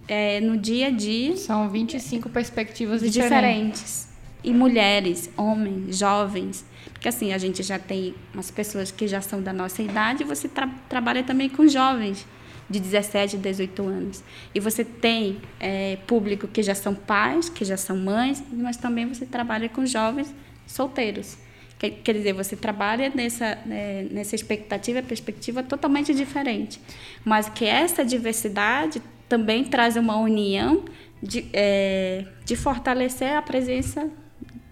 é, 0.08 0.40
no 0.40 0.56
dia 0.56 0.88
a 0.88 0.92
dia. 0.92 1.36
São 1.38 1.68
25 1.68 2.30
perspectivas 2.30 3.02
diferentes. 3.02 3.32
diferentes. 3.32 4.12
E 4.44 4.54
mulheres, 4.54 5.32
homens, 5.36 5.98
jovens. 5.98 6.64
Porque 6.94 7.08
assim, 7.08 7.34
a 7.34 7.38
gente 7.40 7.64
já 7.64 7.80
tem 7.80 8.14
umas 8.34 8.52
pessoas 8.52 8.92
que 8.92 9.08
já 9.08 9.20
são 9.20 9.42
da 9.42 9.52
nossa 9.52 9.82
idade 9.82 10.22
e 10.22 10.26
você 10.26 10.48
tra 10.48 10.68
trabalha 10.88 11.24
também 11.24 11.50
com 11.50 11.68
jovens 11.68 12.26
de 12.72 12.80
17, 12.80 13.38
18 13.38 13.84
anos. 13.84 14.24
E 14.56 14.60
você 14.60 14.84
tem 14.84 15.40
é, 15.60 15.98
público 16.08 16.48
que 16.48 16.64
já 16.64 16.74
são 16.74 16.96
pais, 16.96 17.50
que 17.50 17.66
já 17.66 17.78
são 17.78 17.98
mães, 17.98 18.42
mas 18.52 18.78
também 18.78 19.06
você 19.06 19.26
trabalha 19.26 19.68
com 19.70 19.86
jovens 19.86 20.34
solteiros. 20.66 21.38
Quer, 21.78 21.90
quer 21.90 22.14
dizer, 22.14 22.34
você 22.34 22.56
trabalha 22.56 23.12
nessa, 23.14 23.56
né, 23.66 24.08
nessa 24.10 24.36
expectativa, 24.36 25.02
perspectiva 25.02 25.62
totalmente 25.62 26.14
diferente. 26.14 26.80
Mas 27.26 27.50
que 27.50 27.66
essa 27.66 28.06
diversidade 28.06 29.02
também 29.28 29.64
traz 29.64 29.96
uma 29.96 30.18
união 30.18 30.86
de, 31.22 31.46
é, 31.54 32.26
de 32.46 32.56
fortalecer 32.56 33.36
a 33.36 33.42
presença 33.42 34.10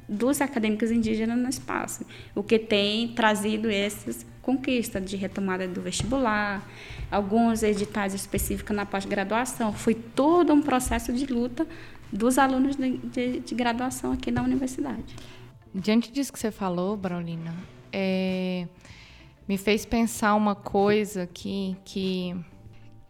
dos 0.08 0.41
acadêmicos 0.41 0.91
indígenas 0.91 1.38
no 1.38 1.47
espaço, 1.47 2.04
o 2.34 2.41
que 2.41 2.58
tem 2.58 3.10
trazido 3.10 3.70
essas 3.70 4.26
conquistas 4.50 5.08
de 5.08 5.16
retomada 5.16 5.68
do 5.68 5.80
vestibular, 5.80 6.68
alguns 7.12 7.62
editais 7.62 8.16
específicos 8.16 8.76
na 8.76 8.84
pós-graduação. 8.84 9.72
Foi 9.72 9.93
todo 9.93 10.52
um 10.52 10.60
processo 10.60 11.14
de 11.14 11.28
luta 11.28 11.68
dos 12.12 12.39
alunos 12.39 12.76
de, 12.76 12.97
de, 12.97 13.39
de, 13.41 13.56
graduação 13.56 14.12
aqui 14.12 14.32
na 14.32 14.41
universidade. 14.41 15.16
Diante 15.74 16.12
disso 16.12 16.34
que 16.34 16.39
você 16.39 16.50
falou, 16.50 16.97
Braulina, 16.97 17.54
é, 17.93 18.68
me 19.47 19.56
fez 19.56 19.86
pensar 19.86 20.34
uma 20.34 20.56
coisa 20.56 21.24
aqui 21.24 21.78
que 21.86 22.36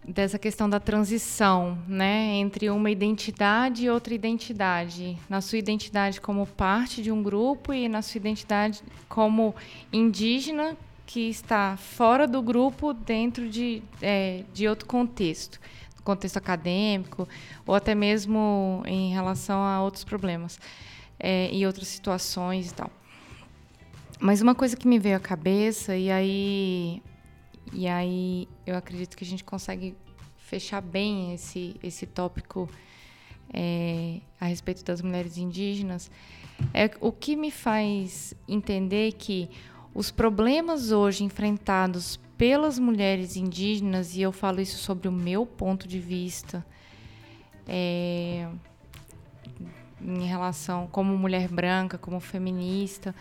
dessa 0.05 0.37
questão 0.37 0.69
da 0.69 0.79
transição, 0.79 1.77
né, 1.87 2.35
entre 2.35 2.69
uma 2.69 2.91
identidade 2.91 3.85
e 3.85 3.89
outra 3.89 4.13
identidade, 4.13 5.17
na 5.29 5.39
sua 5.39 5.57
identidade 5.57 6.19
como 6.19 6.45
parte 6.45 7.01
de 7.01 7.11
um 7.11 7.23
grupo 7.23 7.73
e 7.73 7.87
na 7.87 8.01
sua 8.01 8.17
identidade 8.17 8.81
como 9.07 9.55
indígena 9.93 10.75
que 11.09 11.27
está 11.27 11.75
fora 11.75 12.27
do 12.27 12.39
grupo 12.39 12.93
dentro 12.93 13.49
de, 13.49 13.81
é, 13.99 14.43
de 14.53 14.67
outro 14.67 14.85
contexto, 14.85 15.59
contexto 16.03 16.37
acadêmico 16.37 17.27
ou 17.65 17.73
até 17.73 17.95
mesmo 17.95 18.83
em 18.85 19.11
relação 19.11 19.59
a 19.59 19.81
outros 19.81 20.03
problemas 20.03 20.59
é, 21.19 21.49
e 21.51 21.65
outras 21.65 21.87
situações 21.87 22.69
e 22.69 22.75
tal. 22.75 22.91
Mas 24.19 24.39
uma 24.39 24.53
coisa 24.53 24.77
que 24.77 24.87
me 24.87 24.99
veio 24.99 25.17
à 25.17 25.19
cabeça 25.19 25.97
e 25.97 26.11
aí 26.11 27.01
e 27.73 27.87
aí 27.87 28.47
eu 28.63 28.77
acredito 28.77 29.17
que 29.17 29.23
a 29.23 29.27
gente 29.27 29.43
consegue 29.43 29.95
fechar 30.37 30.79
bem 30.79 31.33
esse, 31.33 31.75
esse 31.81 32.05
tópico 32.05 32.69
é, 33.51 34.19
a 34.39 34.45
respeito 34.45 34.85
das 34.85 35.01
mulheres 35.01 35.39
indígenas. 35.39 36.11
É 36.71 36.91
o 37.01 37.11
que 37.11 37.35
me 37.35 37.49
faz 37.49 38.35
entender 38.47 39.13
que 39.13 39.49
os 39.99 40.11
problemas 40.11 40.93
hoje 40.93 41.25
enfrentados 41.25 42.17
pelas 42.37 42.79
mulheres 42.79 43.35
indígenas, 43.35 44.15
e 44.15 44.21
eu 44.21 44.31
falo 44.31 44.61
isso 44.61 44.77
sobre 44.77 45.09
o 45.09 45.11
meu 45.11 45.45
ponto 45.45 45.89
de 45.89 45.99
vista, 45.99 46.65
é, 47.67 48.47
em 50.01 50.25
relação 50.25 50.87
como 50.87 51.17
mulher 51.17 51.49
branca, 51.49 51.97
como 51.97 52.21
feminista, 52.21 53.13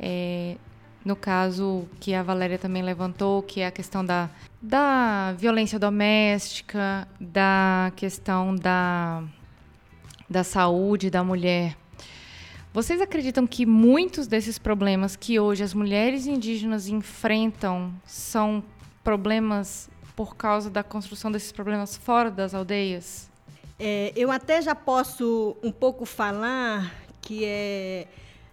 é, 0.00 0.56
no 1.04 1.14
caso 1.14 1.86
que 2.00 2.12
a 2.12 2.24
Valéria 2.24 2.58
também 2.58 2.82
levantou, 2.82 3.40
que 3.40 3.60
é 3.60 3.68
a 3.68 3.70
questão 3.70 4.04
da, 4.04 4.28
da 4.60 5.32
violência 5.38 5.78
doméstica, 5.78 7.06
da 7.20 7.92
questão 7.94 8.56
da, 8.56 9.22
da 10.28 10.42
saúde 10.42 11.08
da 11.08 11.22
mulher. 11.22 11.76
Vocês 12.72 13.00
acreditam 13.00 13.48
que 13.48 13.66
muitos 13.66 14.28
desses 14.28 14.56
problemas 14.56 15.16
que 15.16 15.40
hoje 15.40 15.64
as 15.64 15.74
mulheres 15.74 16.28
indígenas 16.28 16.86
enfrentam 16.86 17.92
são 18.06 18.62
problemas 19.02 19.90
por 20.14 20.36
causa 20.36 20.70
da 20.70 20.84
construção 20.84 21.32
desses 21.32 21.50
problemas 21.50 21.96
fora 21.96 22.30
das 22.30 22.54
aldeias? 22.54 23.28
É, 23.76 24.12
eu 24.14 24.30
até 24.30 24.62
já 24.62 24.74
posso 24.74 25.56
um 25.64 25.72
pouco 25.72 26.04
falar 26.04 26.94
que 27.20 27.44
é 27.44 28.06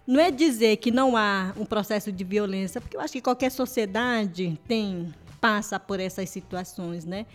não 0.04 0.18
é 0.18 0.30
dizer 0.30 0.78
que 0.78 0.90
não 0.90 1.16
há 1.16 1.52
um 1.56 1.66
processo 1.66 2.10
de 2.10 2.24
violência, 2.24 2.80
porque 2.80 2.96
eu 2.96 3.00
acho 3.00 3.12
que 3.12 3.20
qualquer 3.20 3.50
sociedade 3.50 4.58
tem 4.66 5.14
passa 5.38 5.78
por 5.78 6.00
essas 6.00 6.28
situações, 6.30 7.04
né? 7.04 7.26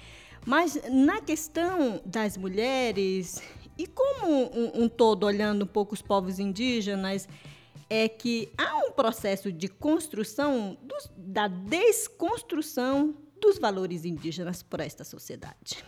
Mas 0.46 0.78
na 0.90 1.22
questão 1.22 2.02
das 2.04 2.36
mulheres 2.36 3.42
e 3.78 3.88
como 3.88 4.28
um, 4.28 4.84
um 4.84 4.90
todo 4.90 5.26
olhando 5.26 5.64
um 5.64 5.68
pouco 5.68 5.94
os 5.94 6.02
povos 6.02 6.40
indígenas, 6.40 7.28
é 7.90 8.08
que 8.08 8.52
há 8.58 8.78
um 8.78 8.92
processo 8.92 9.52
de 9.52 9.68
construção 9.68 10.78
dos, 10.82 11.12
da 11.18 11.48
desconstrução 11.48 13.16
dos 13.40 13.58
valores 13.58 14.06
indígenas 14.06 14.64
por 14.64 14.80
esta 14.80 15.04
sociedade, 15.04 15.84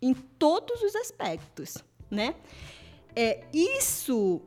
em 0.00 0.14
todos 0.14 0.82
os 0.82 0.94
aspectos, 0.96 1.76
né? 2.10 2.34
É, 3.14 3.44
isso 3.52 4.40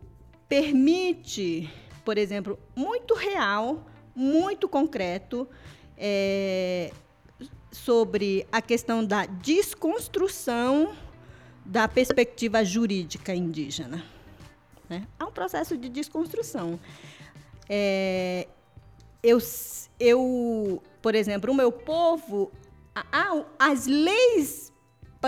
permite, 0.50 1.70
por 2.04 2.18
exemplo, 2.18 2.58
muito 2.76 3.14
real, 3.14 3.86
muito 4.16 4.68
concreto, 4.68 5.48
é, 5.98 6.92
sobre 7.72 8.46
a 8.52 8.62
questão 8.62 9.06
da 9.06 9.26
desconstrução 9.26 10.96
da 11.66 11.88
perspectiva 11.88 12.64
jurídica 12.64 13.34
indígena. 13.34 14.04
Né? 14.90 15.08
Há 15.18 15.26
um 15.26 15.32
processo 15.32 15.78
de 15.78 15.88
desconstrução. 15.90 16.80
É, 17.70 18.48
eu, 19.24 19.38
eu, 20.00 20.82
por 21.02 21.16
exemplo, 21.16 21.52
o 21.52 21.56
meu 21.56 21.72
povo, 21.72 22.52
há, 22.94 23.44
as 23.58 23.88
leis 23.88 24.72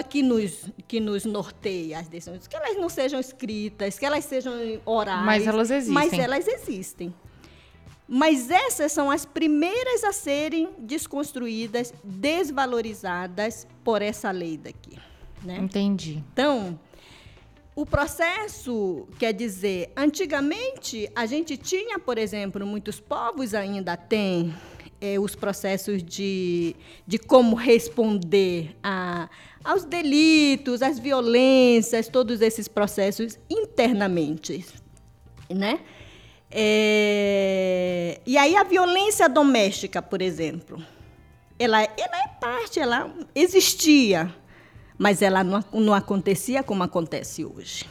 que 0.09 0.23
nos, 0.23 0.69
que 0.87 0.99
nos 0.99 1.23
norteia 1.23 1.99
as 1.99 2.07
decisões, 2.07 2.47
que 2.47 2.55
elas 2.55 2.75
não 2.75 2.89
sejam 2.89 3.19
escritas, 3.19 3.99
que 3.99 4.05
elas 4.05 4.25
sejam 4.25 4.53
orais. 4.85 5.25
Mas 5.25 5.45
elas 5.45 5.69
existem. 5.69 5.93
Mas 5.93 6.13
elas 6.13 6.47
existem. 6.47 7.13
Mas 8.07 8.49
essas 8.49 8.91
são 8.91 9.09
as 9.09 9.25
primeiras 9.25 10.03
a 10.03 10.11
serem 10.11 10.69
desconstruídas, 10.79 11.93
desvalorizadas 12.03 13.67
por 13.83 14.01
essa 14.01 14.31
lei 14.31 14.57
daqui. 14.57 14.97
Né? 15.43 15.57
Entendi. 15.59 16.23
Então, 16.31 16.79
o 17.75 17.85
processo, 17.85 19.07
quer 19.17 19.33
dizer, 19.33 19.91
antigamente 19.95 21.09
a 21.15 21.25
gente 21.25 21.57
tinha, 21.57 21.97
por 21.97 22.17
exemplo, 22.17 22.65
muitos 22.65 22.99
povos 22.99 23.53
ainda 23.53 23.97
têm 23.97 24.53
é, 25.01 25.19
os 25.19 25.35
processos 25.35 26.03
de, 26.03 26.75
de 27.05 27.17
como 27.17 27.55
responder 27.55 28.75
a, 28.81 29.29
aos 29.63 29.83
delitos, 29.83 30.81
às 30.81 30.97
violências, 30.99 32.07
todos 32.07 32.41
esses 32.41 32.67
processos 32.67 33.37
internamente, 33.49 34.65
né? 35.49 35.79
É, 36.49 38.21
e 38.25 38.37
aí 38.37 38.55
a 38.55 38.63
violência 38.63 39.27
doméstica, 39.27 39.99
por 39.99 40.21
exemplo, 40.21 40.81
ela, 41.57 41.81
ela 41.81 42.17
é 42.23 42.27
parte, 42.39 42.79
ela 42.79 43.11
existia, 43.33 44.33
mas 44.97 45.21
ela 45.21 45.43
não, 45.43 45.63
não 45.73 45.93
acontecia 45.93 46.63
como 46.63 46.83
acontece 46.83 47.43
hoje. 47.45 47.85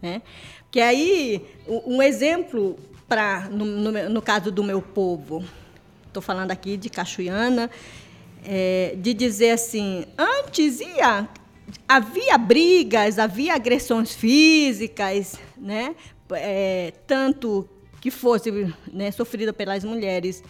Né? 0.00 0.22
Que 0.70 0.80
aí, 0.80 1.44
um 1.86 2.02
exemplo, 2.02 2.78
pra, 3.08 3.48
no, 3.50 3.64
no, 3.64 4.10
no 4.10 4.22
caso 4.22 4.50
do 4.50 4.62
meu 4.62 4.82
povo, 4.82 5.44
estou 6.06 6.22
falando 6.22 6.50
aqui 6.50 6.76
de 6.76 6.88
Cachoiana, 6.88 7.70
é, 8.44 8.94
de 8.96 9.14
dizer 9.14 9.50
assim, 9.50 10.04
antes 10.18 10.80
ia, 10.80 11.28
havia 11.88 12.36
brigas, 12.36 13.18
havia 13.18 13.54
agressões 13.54 14.14
físicas, 14.14 15.38
né? 15.56 15.94
É, 16.32 16.92
tanto 17.06 17.68
que 18.00 18.10
fosse 18.10 18.50
né, 18.92 19.10
sofrida 19.10 19.52
pelas 19.52 19.84
mulheres. 19.84 20.42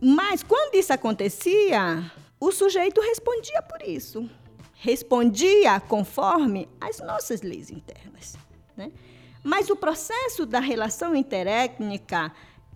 Mas 0.00 0.42
quando 0.42 0.74
isso 0.76 0.92
acontecia, 0.92 2.10
o 2.38 2.50
sujeito 2.50 3.00
respondia 3.00 3.60
por 3.62 3.82
isso. 3.86 4.28
Respondia 4.82 5.78
conforme 5.78 6.68
as 6.80 6.98
nossas 7.00 7.42
leis 7.42 7.70
internas. 7.70 8.36
Né? 8.76 8.90
Mas 9.44 9.68
o 9.68 9.76
processo 9.76 10.46
da 10.46 10.58
relação 10.58 11.14
interétnica 11.14 12.32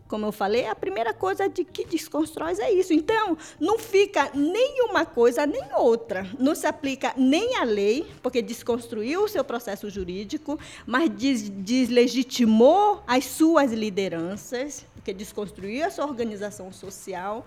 como 0.06 0.26
eu 0.26 0.32
falei, 0.32 0.66
a 0.66 0.74
primeira 0.74 1.14
coisa 1.14 1.48
de 1.48 1.64
que 1.64 1.84
desconstrói 1.84 2.54
é 2.60 2.72
isso. 2.72 2.92
Então, 2.92 3.36
não 3.58 3.78
fica 3.78 4.30
nem 4.34 4.82
uma 4.82 5.04
coisa 5.04 5.46
nem 5.46 5.64
outra. 5.76 6.24
Não 6.38 6.54
se 6.54 6.66
aplica 6.66 7.14
nem 7.16 7.56
a 7.56 7.64
lei, 7.64 8.06
porque 8.22 8.42
desconstruiu 8.42 9.24
o 9.24 9.28
seu 9.28 9.42
processo 9.42 9.88
jurídico, 9.88 10.58
mas 10.86 11.08
des 11.10 11.48
deslegitimou 11.48 13.02
as 13.06 13.24
suas 13.24 13.72
lideranças, 13.72 14.84
porque 14.94 15.12
desconstruiu 15.12 15.84
a 15.84 15.90
sua 15.90 16.06
organização 16.06 16.70
social. 16.70 17.46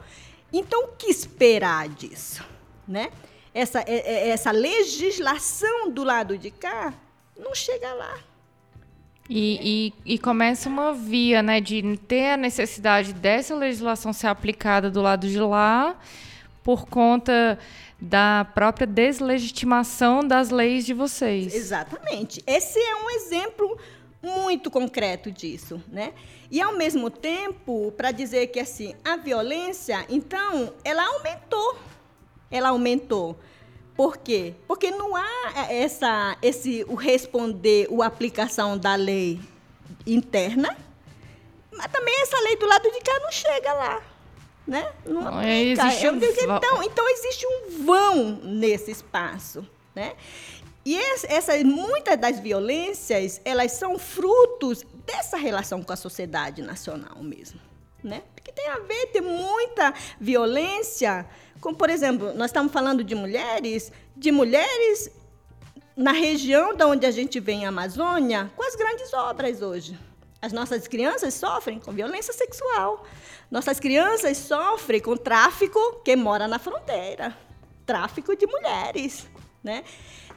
Então, 0.52 0.86
o 0.86 0.88
que 0.98 1.08
esperar 1.08 1.88
disso? 1.88 2.44
Né? 2.88 3.12
Essa, 3.58 3.80
é, 3.80 3.86
é, 3.88 4.30
essa 4.30 4.52
legislação 4.52 5.90
do 5.90 6.04
lado 6.04 6.38
de 6.38 6.52
cá 6.52 6.94
não 7.36 7.56
chega 7.56 7.92
lá. 7.92 8.20
E, 9.28 9.94
e, 10.06 10.14
e, 10.14 10.20
começa 10.20 10.70
uma 10.70 10.94
via 10.94 11.42
né, 11.42 11.60
de 11.60 11.98
ter 12.08 12.34
a 12.34 12.38
necessidade 12.38 13.14
dessa 13.14 13.56
legislação 13.56 14.14
ser 14.14 14.28
aplicada 14.28 14.92
do 14.92 15.02
lado 15.02 15.28
de 15.28 15.40
lá 15.40 16.00
por 16.64 16.86
conta 16.86 17.58
da 18.00 18.46
própria 18.54 18.86
deslegitimação 18.86 20.20
das 20.20 20.52
leis 20.52 20.86
de 20.86 20.94
vocês. 20.94 21.56
Exatamente. 21.56 22.44
Esse 22.46 22.78
é 22.78 22.96
um 22.96 23.10
exemplo 23.10 23.76
muito 24.22 24.70
concreto 24.70 25.32
disso, 25.32 25.82
né? 25.88 26.14
E 26.52 26.62
ao 26.62 26.78
mesmo 26.78 27.10
tempo, 27.10 27.92
para 27.98 28.12
dizer 28.12 28.48
que 28.48 28.60
assim, 28.60 28.94
a 29.04 29.18
violência, 29.18 30.06
então, 30.10 30.74
ela 30.84 31.04
aumentou. 31.04 31.97
Ela 32.50 32.70
aumentou. 32.70 33.38
Por 33.96 34.18
quê? 34.18 34.54
Porque 34.68 34.92
não 34.92 35.16
há 35.16 35.68
essa, 35.70 36.38
esse, 36.42 36.86
o 36.88 36.94
responder, 36.94 37.88
a 38.02 38.06
aplicação 38.06 38.78
da 38.78 38.96
lei 38.96 39.40
interna, 40.06 40.78
mas 41.72 41.88
também 41.92 42.22
essa 42.22 42.40
lei 42.42 42.56
do 42.58 42.68
lado 42.68 42.92
de 42.92 43.00
cá 43.02 43.20
não 43.20 43.32
chega 43.32 43.74
lá. 43.74 44.02
Né? 44.68 44.92
Não, 45.06 45.22
não 45.24 45.44
existe 45.44 46.10
um 46.10 46.18
então, 46.18 46.84
então, 46.84 47.10
existe 47.10 47.48
um 47.48 47.86
vão 47.86 48.40
nesse 48.44 48.92
espaço. 48.92 49.66
Né? 49.96 50.14
E 50.86 50.98
essas, 50.98 51.64
muitas 51.64 52.18
das 52.18 52.40
violências, 52.40 53.42
elas 53.44 53.72
são 53.74 53.98
frutos 53.98 54.86
dessa 55.06 55.38
relação 55.38 55.82
com 55.82 55.92
a 55.92 55.96
sociedade 55.96 56.62
nacional 56.62 57.18
mesmo. 57.22 57.60
Né? 58.08 58.24
Porque 58.34 58.52
tem 58.54 58.68
a 58.70 58.80
ver, 58.80 59.08
tem 59.08 59.22
muita 59.22 59.94
violência 60.20 61.28
como, 61.60 61.76
por 61.76 61.90
exemplo, 61.90 62.34
nós 62.34 62.48
estamos 62.48 62.72
falando 62.72 63.04
de 63.04 63.16
mulheres, 63.16 63.92
de 64.16 64.32
mulheres 64.32 65.12
na 65.96 66.12
região 66.12 66.76
da 66.76 66.88
onde 66.88 67.06
a 67.06 67.12
gente 67.12 67.40
vem, 67.40 67.66
a 67.66 67.70
Amazônia, 67.70 68.52
com 68.56 68.64
as 68.64 68.76
grandes 68.76 69.12
obras 69.14 69.62
hoje. 69.62 69.98
As 70.40 70.54
nossas 70.54 70.88
crianças 70.88 71.34
sofrem 71.34 71.80
com 71.80 71.92
violência 71.92 72.32
sexual. 72.32 73.04
Nossas 73.50 73.80
crianças 73.80 74.38
sofrem 74.38 75.02
com 75.02 75.18
tráfico 75.18 75.80
que 76.06 76.16
mora 76.16 76.48
na 76.48 76.60
fronteira. 76.60 77.36
Tráfico 77.86 78.36
de 78.36 78.46
mulheres. 78.46 79.28
Né? 79.64 79.84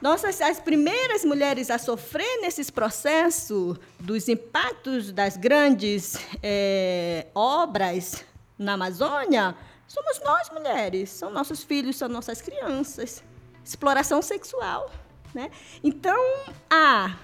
Nossas, 0.00 0.40
as 0.40 0.58
primeiras 0.58 1.24
mulheres 1.24 1.70
a 1.70 1.78
sofrer 1.78 2.40
nesses 2.40 2.70
processos 2.70 3.78
dos 3.98 4.28
impactos 4.28 5.12
das 5.12 5.36
grandes 5.36 6.18
é, 6.42 7.26
obras 7.34 8.24
na 8.58 8.74
Amazônia 8.74 9.54
somos 9.90 10.20
nós 10.24 10.48
mulheres, 10.50 11.10
são 11.10 11.30
nossos 11.30 11.64
filhos, 11.64 11.96
são 11.96 12.08
nossas 12.08 12.40
crianças. 12.40 13.24
Exploração 13.64 14.22
sexual. 14.22 14.90
Né? 15.34 15.50
Então, 15.82 16.24
há. 16.70 17.16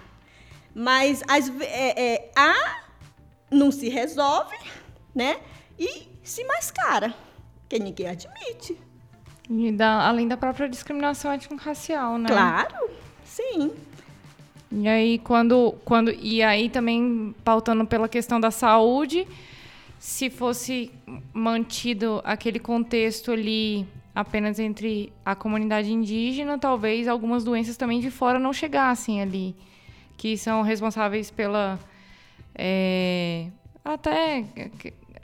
Mas 0.75 1.23
as, 1.29 1.49
é, 1.61 2.15
é, 2.15 2.33
há, 2.37 2.83
não 3.51 3.71
se 3.71 3.89
resolve, 3.89 4.57
né? 5.15 5.41
E 5.79 6.09
se 6.23 6.45
mascara, 6.45 7.15
que 7.69 7.79
ninguém 7.79 8.09
admite. 8.09 8.79
E 9.49 9.71
da, 9.73 10.09
além 10.09 10.27
da 10.27 10.37
própria 10.37 10.69
discriminação 10.69 11.33
étnico-racial, 11.33 12.19
né? 12.19 12.29
Claro, 12.29 12.91
sim. 13.25 13.73
E 14.73 14.89
aí, 14.89 15.19
quando, 15.19 15.75
quando. 15.85 16.11
E 16.11 16.43
aí 16.43 16.69
também 16.69 17.35
pautando 17.45 17.87
pela 17.87 18.09
questão 18.09 18.41
da 18.41 18.51
saúde 18.51 19.27
se 19.99 20.29
fosse 20.31 20.93
mantido 21.33 22.21
aquele 22.25 22.59
contexto 22.59 23.33
ali 23.33 23.87
apenas 24.15 24.59
entre 24.59 25.13
a 25.25 25.35
comunidade 25.35 25.93
indígena, 25.93 26.59
talvez 26.59 27.09
algumas 27.09 27.45
doenças 27.45 27.77
também 27.77 28.01
de 28.01 28.11
fora 28.11 28.39
não 28.39 28.53
chegassem 28.53 29.21
ali, 29.21 29.55
que 30.17 30.39
são 30.39 30.63
responsáveis 30.63 31.31
pela 31.31 31.79
é, 32.55 33.49
até 33.85 34.45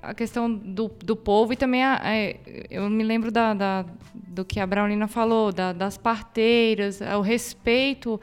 a 0.03 0.12
questão 0.12 0.53
do, 0.53 0.88
do 0.88 1.14
povo 1.14 1.53
e 1.53 1.57
também 1.57 1.84
a, 1.84 2.00
é, 2.03 2.36
eu 2.68 2.90
me 2.90 3.05
lembro 3.05 3.30
da, 3.30 3.55
da, 3.55 3.84
do 4.12 4.44
que 4.44 4.59
a 4.59 4.66
Braunina 4.66 5.07
falou, 5.07 5.53
da, 5.53 5.72
das 5.72 5.96
parteiras, 5.96 7.00
o 7.00 7.20
respeito 7.20 8.20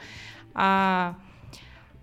à, 0.53 1.15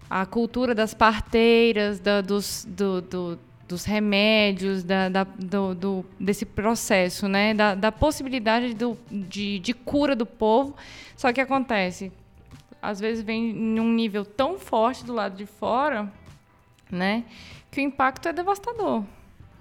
à 0.09 0.25
cultura 0.25 0.75
das 0.75 0.95
parteiras, 0.95 2.01
da, 2.01 2.23
dos, 2.23 2.67
do, 2.67 3.03
do, 3.03 3.39
dos 3.69 3.85
remédios, 3.85 4.83
da, 4.83 5.11
da 5.11 5.25
do, 5.25 5.75
do, 5.75 6.07
desse 6.19 6.47
processo, 6.47 7.29
né? 7.29 7.53
da, 7.53 7.75
da 7.75 7.93
possibilidade 7.93 8.73
do, 8.73 8.97
de, 9.11 9.59
de 9.59 9.75
cura 9.75 10.17
do 10.17 10.25
povo. 10.25 10.75
Só 11.15 11.35
que 11.35 11.41
acontece, 11.41 12.11
às 12.81 12.99
vezes 12.99 13.23
vem 13.23 13.53
num 13.53 13.93
nível 13.93 14.25
tão 14.25 14.59
forte 14.59 15.05
do 15.05 15.13
lado 15.13 15.37
de 15.37 15.45
fora, 15.45 16.11
né? 16.91 17.25
que 17.71 17.79
o 17.79 17.83
impacto 17.83 18.27
é 18.27 18.33
devastador. 18.33 19.05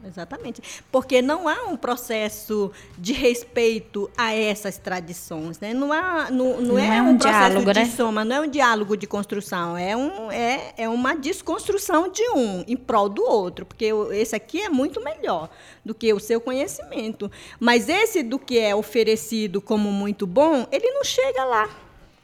Exatamente. 0.07 0.61
Porque 0.91 1.21
não 1.21 1.47
há 1.47 1.63
um 1.63 1.75
processo 1.75 2.71
de 2.97 3.13
respeito 3.13 4.09
a 4.15 4.33
essas 4.33 4.77
tradições. 4.77 5.59
Né? 5.59 5.73
Não, 5.73 5.91
há, 5.91 6.29
não, 6.29 6.61
não, 6.61 6.61
não 6.61 6.79
é, 6.79 6.97
é, 6.97 7.01
um, 7.01 7.09
um 7.09 7.17
diálogo, 7.17 7.73
de 7.73 7.79
né? 7.79 7.85
soma, 7.85 8.23
não 8.23 8.35
é 8.35 8.41
um 8.41 8.47
diálogo 8.47 8.95
de 8.95 9.07
construção, 9.07 9.75
é, 9.75 9.95
um, 9.95 10.31
é, 10.31 10.73
é 10.77 10.89
uma 10.89 11.15
desconstrução 11.15 12.09
de 12.09 12.23
um 12.29 12.63
em 12.67 12.77
prol 12.77 13.09
do 13.09 13.23
outro. 13.23 13.65
Porque 13.65 13.85
esse 14.11 14.35
aqui 14.35 14.61
é 14.61 14.69
muito 14.69 15.01
melhor 15.01 15.49
do 15.83 15.95
que 15.95 16.13
o 16.13 16.19
seu 16.19 16.39
conhecimento. 16.39 17.31
Mas 17.59 17.89
esse 17.89 18.21
do 18.21 18.37
que 18.37 18.59
é 18.59 18.75
oferecido 18.75 19.59
como 19.61 19.91
muito 19.91 20.27
bom, 20.27 20.67
ele 20.71 20.91
não 20.91 21.03
chega 21.03 21.43
lá. 21.43 21.69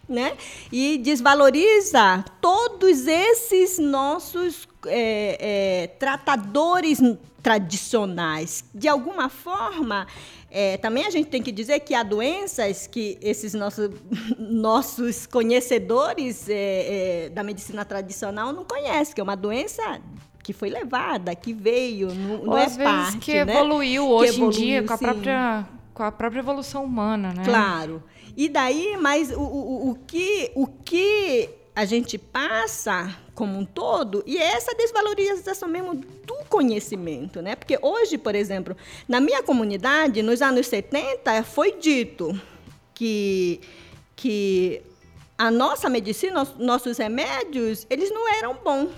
Né? 0.09 0.35
E 0.69 0.97
desvaloriza 0.97 2.25
todos 2.41 3.07
esses 3.07 3.79
nossos 3.79 4.67
é, 4.85 5.37
é, 5.39 5.87
tratadores 5.87 6.99
tradicionais. 7.41 8.63
De 8.73 8.87
alguma 8.87 9.29
forma, 9.29 10.07
é, 10.49 10.77
também 10.77 11.05
a 11.05 11.09
gente 11.09 11.27
tem 11.29 11.41
que 11.41 11.51
dizer 11.51 11.79
que 11.79 11.93
há 11.93 12.03
doenças 12.03 12.87
que 12.87 13.17
esses 13.21 13.53
nossos, 13.53 13.89
nossos 14.37 15.25
conhecedores 15.25 16.47
é, 16.49 17.25
é, 17.25 17.29
da 17.29 17.43
medicina 17.43 17.83
tradicional 17.83 18.53
não 18.53 18.63
conhecem, 18.63 19.15
que 19.15 19.21
é 19.21 19.23
uma 19.23 19.35
doença 19.35 20.01
que 20.43 20.53
foi 20.53 20.69
levada, 20.69 21.35
que 21.35 21.53
veio, 21.53 22.13
não, 22.13 22.45
não 22.45 22.57
é 22.57 22.69
parte, 22.69 23.17
que 23.19 23.33
né? 23.33 23.53
evoluiu 23.53 24.09
hoje 24.09 24.33
evoluiu, 24.35 24.59
em 24.59 24.65
dia 24.65 24.83
com 24.83 24.93
a 24.93 24.97
própria 24.97 25.67
com 25.93 26.03
a 26.03 26.11
própria 26.11 26.39
evolução 26.39 26.83
humana, 26.83 27.33
né? 27.33 27.43
Claro. 27.43 28.01
E 28.35 28.47
daí, 28.47 28.97
mas 28.99 29.29
o, 29.29 29.41
o, 29.41 29.89
o 29.91 29.95
que 30.07 30.51
o 30.55 30.65
que 30.65 31.49
a 31.75 31.85
gente 31.85 32.17
passa 32.17 33.15
como 33.33 33.57
um 33.57 33.65
todo, 33.65 34.23
e 34.25 34.37
é 34.37 34.53
essa 34.53 34.75
desvalorização 34.75 35.69
mesmo 35.69 35.95
do 35.95 36.35
conhecimento, 36.49 37.41
né? 37.41 37.55
Porque 37.55 37.77
hoje, 37.81 38.17
por 38.17 38.35
exemplo, 38.35 38.75
na 39.07 39.19
minha 39.19 39.41
comunidade, 39.41 40.21
nos 40.21 40.41
anos 40.41 40.67
70, 40.67 41.43
foi 41.43 41.77
dito 41.77 42.39
que, 42.93 43.61
que 44.15 44.81
a 45.37 45.49
nossa 45.49 45.89
medicina, 45.89 46.45
nossos 46.59 46.97
remédios, 46.97 47.87
eles 47.89 48.11
não 48.11 48.31
eram 48.35 48.55
bons. 48.55 48.91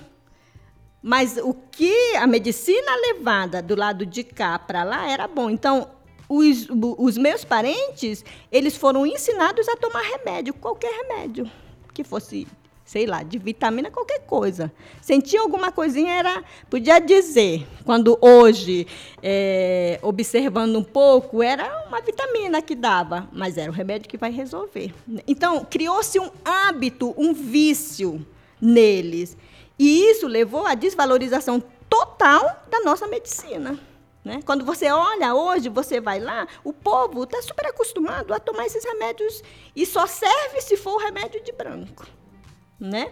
Mas 1.01 1.37
o 1.37 1.53
que 1.53 2.15
a 2.15 2.25
medicina 2.25 2.95
levada 2.95 3.61
do 3.61 3.75
lado 3.75 4.05
de 4.05 4.23
cá 4.23 4.57
para 4.57 4.83
lá 4.83 5.09
era 5.09 5.27
bom. 5.27 5.49
Então, 5.49 5.89
os, 6.27 6.67
os 6.97 7.17
meus 7.17 7.43
parentes, 7.45 8.25
eles 8.51 8.75
foram 8.75 9.05
ensinados 9.05 9.67
a 9.67 9.75
tomar 9.75 10.01
remédio, 10.01 10.53
qualquer 10.53 10.91
remédio 10.91 11.49
que 11.93 12.03
fosse 12.03 12.47
sei 12.93 13.07
lá, 13.07 13.23
de 13.23 13.39
vitamina, 13.39 13.89
qualquer 13.89 14.19
coisa. 14.19 14.71
Sentia 15.01 15.41
alguma 15.41 15.71
coisinha, 15.71 16.13
era, 16.13 16.43
podia 16.69 16.99
dizer. 16.99 17.65
Quando 17.83 18.15
hoje, 18.21 18.85
é, 19.19 19.97
observando 20.03 20.75
um 20.75 20.83
pouco, 20.83 21.41
era 21.41 21.87
uma 21.87 21.99
vitamina 22.01 22.61
que 22.61 22.75
dava, 22.75 23.27
mas 23.33 23.57
era 23.57 23.71
o 23.71 23.73
remédio 23.73 24.07
que 24.07 24.15
vai 24.15 24.29
resolver. 24.29 24.93
Então, 25.27 25.65
criou-se 25.65 26.19
um 26.19 26.29
hábito, 26.45 27.15
um 27.17 27.33
vício 27.33 28.23
neles. 28.61 29.35
E 29.79 30.11
isso 30.11 30.27
levou 30.27 30.67
à 30.67 30.75
desvalorização 30.75 31.63
total 31.89 32.63
da 32.69 32.79
nossa 32.81 33.07
medicina. 33.07 33.79
Né? 34.23 34.39
Quando 34.45 34.63
você 34.63 34.91
olha 34.91 35.33
hoje, 35.33 35.67
você 35.67 35.99
vai 35.99 36.19
lá, 36.19 36.47
o 36.63 36.71
povo 36.71 37.23
está 37.23 37.41
super 37.41 37.65
acostumado 37.65 38.35
a 38.35 38.39
tomar 38.39 38.67
esses 38.67 38.85
remédios 38.85 39.41
e 39.75 39.83
só 39.83 40.05
serve 40.05 40.61
se 40.61 40.77
for 40.77 40.93
o 40.93 41.03
remédio 41.03 41.43
de 41.43 41.51
branco 41.51 42.05
né? 42.79 43.11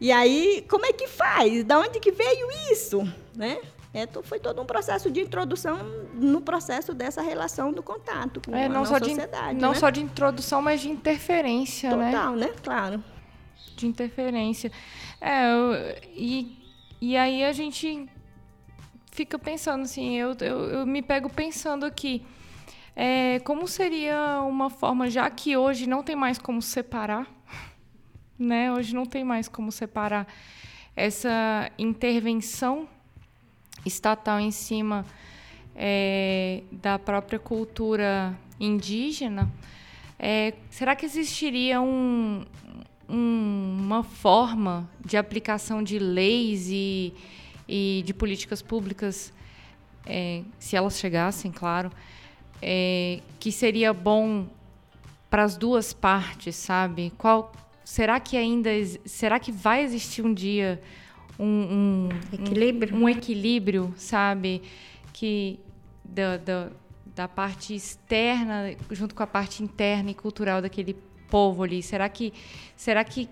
E 0.00 0.12
aí, 0.12 0.64
como 0.68 0.86
é 0.86 0.92
que 0.92 1.08
faz? 1.08 1.64
Da 1.64 1.78
onde 1.80 1.98
que 1.98 2.12
veio 2.12 2.48
isso, 2.70 3.02
né? 3.34 3.58
É, 3.92 4.06
foi 4.22 4.38
todo 4.38 4.60
um 4.60 4.66
processo 4.66 5.10
de 5.10 5.20
introdução 5.20 5.78
no 6.14 6.40
processo 6.40 6.92
dessa 6.92 7.22
relação 7.22 7.72
do 7.72 7.82
contato 7.82 8.40
com 8.44 8.54
é, 8.54 8.66
a 8.66 8.68
não 8.68 8.80
nossa 8.80 8.98
só 8.98 9.04
sociedade. 9.04 9.54
De, 9.54 9.60
não 9.62 9.70
né? 9.70 9.74
só 9.74 9.90
de 9.90 10.00
introdução, 10.00 10.60
mas 10.60 10.80
de 10.80 10.90
interferência, 10.90 11.90
Total, 11.90 12.06
né? 12.06 12.12
Total, 12.12 12.36
né? 12.36 12.50
Claro. 12.62 13.04
De 13.74 13.86
interferência. 13.86 14.70
É, 15.20 15.52
eu, 15.52 15.96
e, 16.14 16.58
e 17.00 17.16
aí 17.16 17.44
a 17.44 17.52
gente 17.52 18.08
fica 19.10 19.38
pensando 19.38 19.82
assim, 19.82 20.16
eu, 20.16 20.36
eu, 20.40 20.64
eu 20.70 20.86
me 20.86 21.02
pego 21.02 21.28
pensando 21.30 21.84
aqui, 21.84 22.24
é, 22.94 23.40
como 23.40 23.66
seria 23.66 24.42
uma 24.42 24.68
forma, 24.70 25.08
já 25.08 25.28
que 25.30 25.56
hoje 25.56 25.88
não 25.88 26.02
tem 26.02 26.14
mais 26.14 26.38
como 26.38 26.60
separar, 26.60 27.26
né? 28.38 28.72
Hoje 28.72 28.94
não 28.94 29.04
tem 29.04 29.24
mais 29.24 29.48
como 29.48 29.72
separar 29.72 30.26
essa 30.94 31.70
intervenção 31.78 32.88
estatal 33.84 34.38
em 34.38 34.50
cima 34.50 35.04
é, 35.74 36.62
da 36.70 36.98
própria 36.98 37.38
cultura 37.38 38.38
indígena. 38.60 39.50
É, 40.18 40.54
será 40.70 40.96
que 40.96 41.06
existiria 41.06 41.80
um, 41.80 42.44
um, 43.08 43.76
uma 43.80 44.02
forma 44.02 44.88
de 45.04 45.16
aplicação 45.16 45.82
de 45.82 45.98
leis 45.98 46.68
e, 46.68 47.14
e 47.68 48.02
de 48.04 48.12
políticas 48.12 48.60
públicas, 48.60 49.32
é, 50.04 50.42
se 50.58 50.76
elas 50.76 50.98
chegassem, 50.98 51.52
claro, 51.52 51.90
é, 52.60 53.20
que 53.38 53.52
seria 53.52 53.92
bom 53.92 54.46
para 55.30 55.44
as 55.44 55.56
duas 55.56 55.92
partes, 55.92 56.56
sabe? 56.56 57.12
Qual 57.16 57.52
será 57.88 58.20
que 58.20 58.36
ainda 58.36 58.68
será 59.06 59.40
que 59.40 59.50
vai 59.50 59.82
existir 59.82 60.20
um 60.22 60.34
dia 60.34 60.78
um, 61.38 61.46
um 61.46 62.08
equilíbrio, 62.34 62.94
um, 62.94 63.04
um 63.04 63.08
equilíbrio, 63.08 63.94
sabe, 63.96 64.60
que 65.10 65.58
da, 66.04 66.36
da, 66.36 66.68
da 67.16 67.26
parte 67.26 67.74
externa 67.74 68.76
junto 68.90 69.14
com 69.14 69.22
a 69.22 69.26
parte 69.26 69.62
interna 69.62 70.10
e 70.10 70.14
cultural 70.14 70.60
daquele 70.60 70.94
povo 71.30 71.62
ali. 71.62 71.82
Será 71.82 72.10
que 72.10 72.34
será 72.76 73.02
que 73.02 73.26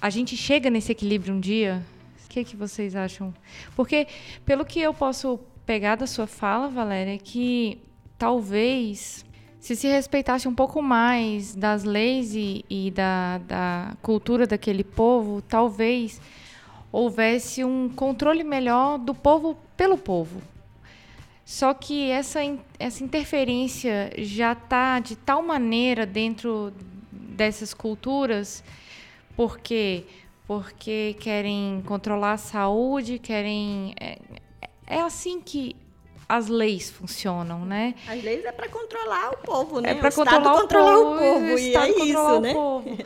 a 0.00 0.10
gente 0.10 0.36
chega 0.36 0.68
nesse 0.68 0.90
equilíbrio 0.90 1.32
um 1.32 1.38
dia? 1.40 1.80
O 2.24 2.28
que, 2.28 2.42
que 2.42 2.56
vocês 2.56 2.96
acham? 2.96 3.32
Porque 3.76 4.08
pelo 4.44 4.64
que 4.64 4.80
eu 4.80 4.92
posso 4.92 5.38
pegar 5.64 5.94
da 5.94 6.08
sua 6.08 6.26
fala, 6.26 6.68
Valéria, 6.68 7.14
é 7.14 7.18
que 7.18 7.78
talvez 8.18 9.24
se 9.62 9.76
se 9.76 9.86
respeitasse 9.86 10.48
um 10.48 10.54
pouco 10.56 10.82
mais 10.82 11.54
das 11.54 11.84
leis 11.84 12.34
e, 12.34 12.64
e 12.68 12.90
da, 12.90 13.38
da 13.38 13.96
cultura 14.02 14.44
daquele 14.44 14.82
povo, 14.82 15.40
talvez 15.40 16.20
houvesse 16.90 17.62
um 17.62 17.88
controle 17.88 18.42
melhor 18.42 18.98
do 18.98 19.14
povo 19.14 19.56
pelo 19.76 19.96
povo. 19.96 20.42
Só 21.44 21.72
que 21.72 22.10
essa, 22.10 22.40
essa 22.76 23.04
interferência 23.04 24.12
já 24.18 24.52
está 24.52 24.98
de 24.98 25.14
tal 25.14 25.44
maneira 25.44 26.04
dentro 26.04 26.72
dessas 27.12 27.72
culturas, 27.72 28.64
porque 29.36 30.04
porque 30.44 31.14
querem 31.20 31.84
controlar 31.86 32.32
a 32.32 32.36
saúde, 32.36 33.20
querem 33.20 33.94
é, 34.00 34.18
é 34.88 35.00
assim 35.00 35.40
que 35.40 35.76
as 36.32 36.48
leis 36.48 36.88
funcionam, 36.90 37.66
né? 37.66 37.94
As 38.08 38.22
leis 38.24 38.42
é 38.44 38.52
para 38.52 38.68
controlar 38.68 39.32
o 39.32 39.36
povo, 39.36 39.80
né? 39.80 39.90
É 39.90 39.94
para 39.94 40.10
controlar, 40.10 40.54
o 40.54 40.66
povo, 40.66 41.14
o 41.14 41.18
povo, 41.18 41.44
o 41.44 41.58
e 41.58 41.76
é 41.76 41.90
isso, 41.90 42.40
né? 42.40 42.54
Povo. 42.54 42.98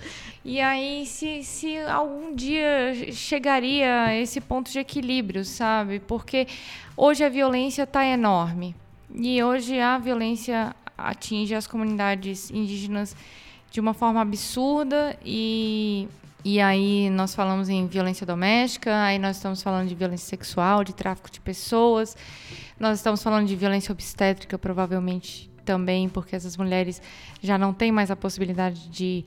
E 0.45 0.61
aí, 0.61 1.05
se, 1.07 1.43
se 1.43 1.77
algum 1.79 2.33
dia 2.33 2.95
chegaria 3.11 4.05
a 4.05 4.15
esse 4.15 4.41
ponto 4.41 4.71
de 4.71 4.79
equilíbrio, 4.79 5.45
sabe? 5.45 5.99
Porque 5.99 6.47
hoje 6.97 7.25
a 7.25 7.29
violência 7.29 7.83
está 7.83 8.07
enorme. 8.07 8.77
E 9.13 9.43
hoje 9.43 9.81
a 9.81 9.99
violência 9.99 10.73
atinge 10.97 11.53
as 11.53 11.67
comunidades 11.67 12.49
indígenas 12.53 13.17
de 13.73 13.81
uma 13.81 13.93
forma 13.93 14.21
absurda 14.21 15.19
e, 15.25 16.07
E 16.45 16.61
aí 16.61 17.11
nós 17.11 17.35
falamos 17.35 17.69
em 17.69 17.89
violência 17.89 18.25
doméstica, 18.25 19.03
aí 19.03 19.19
nós 19.19 19.35
estamos 19.35 19.61
falando 19.61 19.89
de 19.89 19.97
violência 19.97 20.29
sexual, 20.29 20.85
de 20.85 20.95
tráfico 20.95 21.29
de 21.29 21.41
pessoas, 21.41 22.17
nós 22.79 22.99
estamos 22.99 23.23
falando 23.23 23.47
de 23.47 23.57
violência 23.57 23.93
obstétrica, 23.93 24.59
provavelmente 24.59 25.51
também, 25.65 26.09
porque 26.09 26.37
essas 26.37 26.57
mulheres 26.57 27.03
já 27.43 27.59
não 27.59 27.73
têm 27.73 27.91
mais 27.91 28.11
a 28.11 28.17
possibilidade 28.17 28.89
de, 28.89 29.25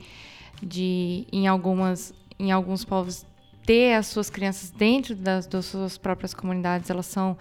de 0.62 1.26
em, 1.32 1.46
algumas, 1.46 2.14
em 2.38 2.52
alguns 2.52 2.84
povos, 2.84 3.26
ter 3.66 3.94
as 3.94 4.06
suas 4.06 4.30
crianças 4.30 4.70
dentro 4.70 5.14
das, 5.14 5.46
das 5.46 5.66
suas 5.66 5.98
próprias 5.98 6.32
comunidades, 6.32 6.88
elas 6.88 7.06
são 7.06 7.36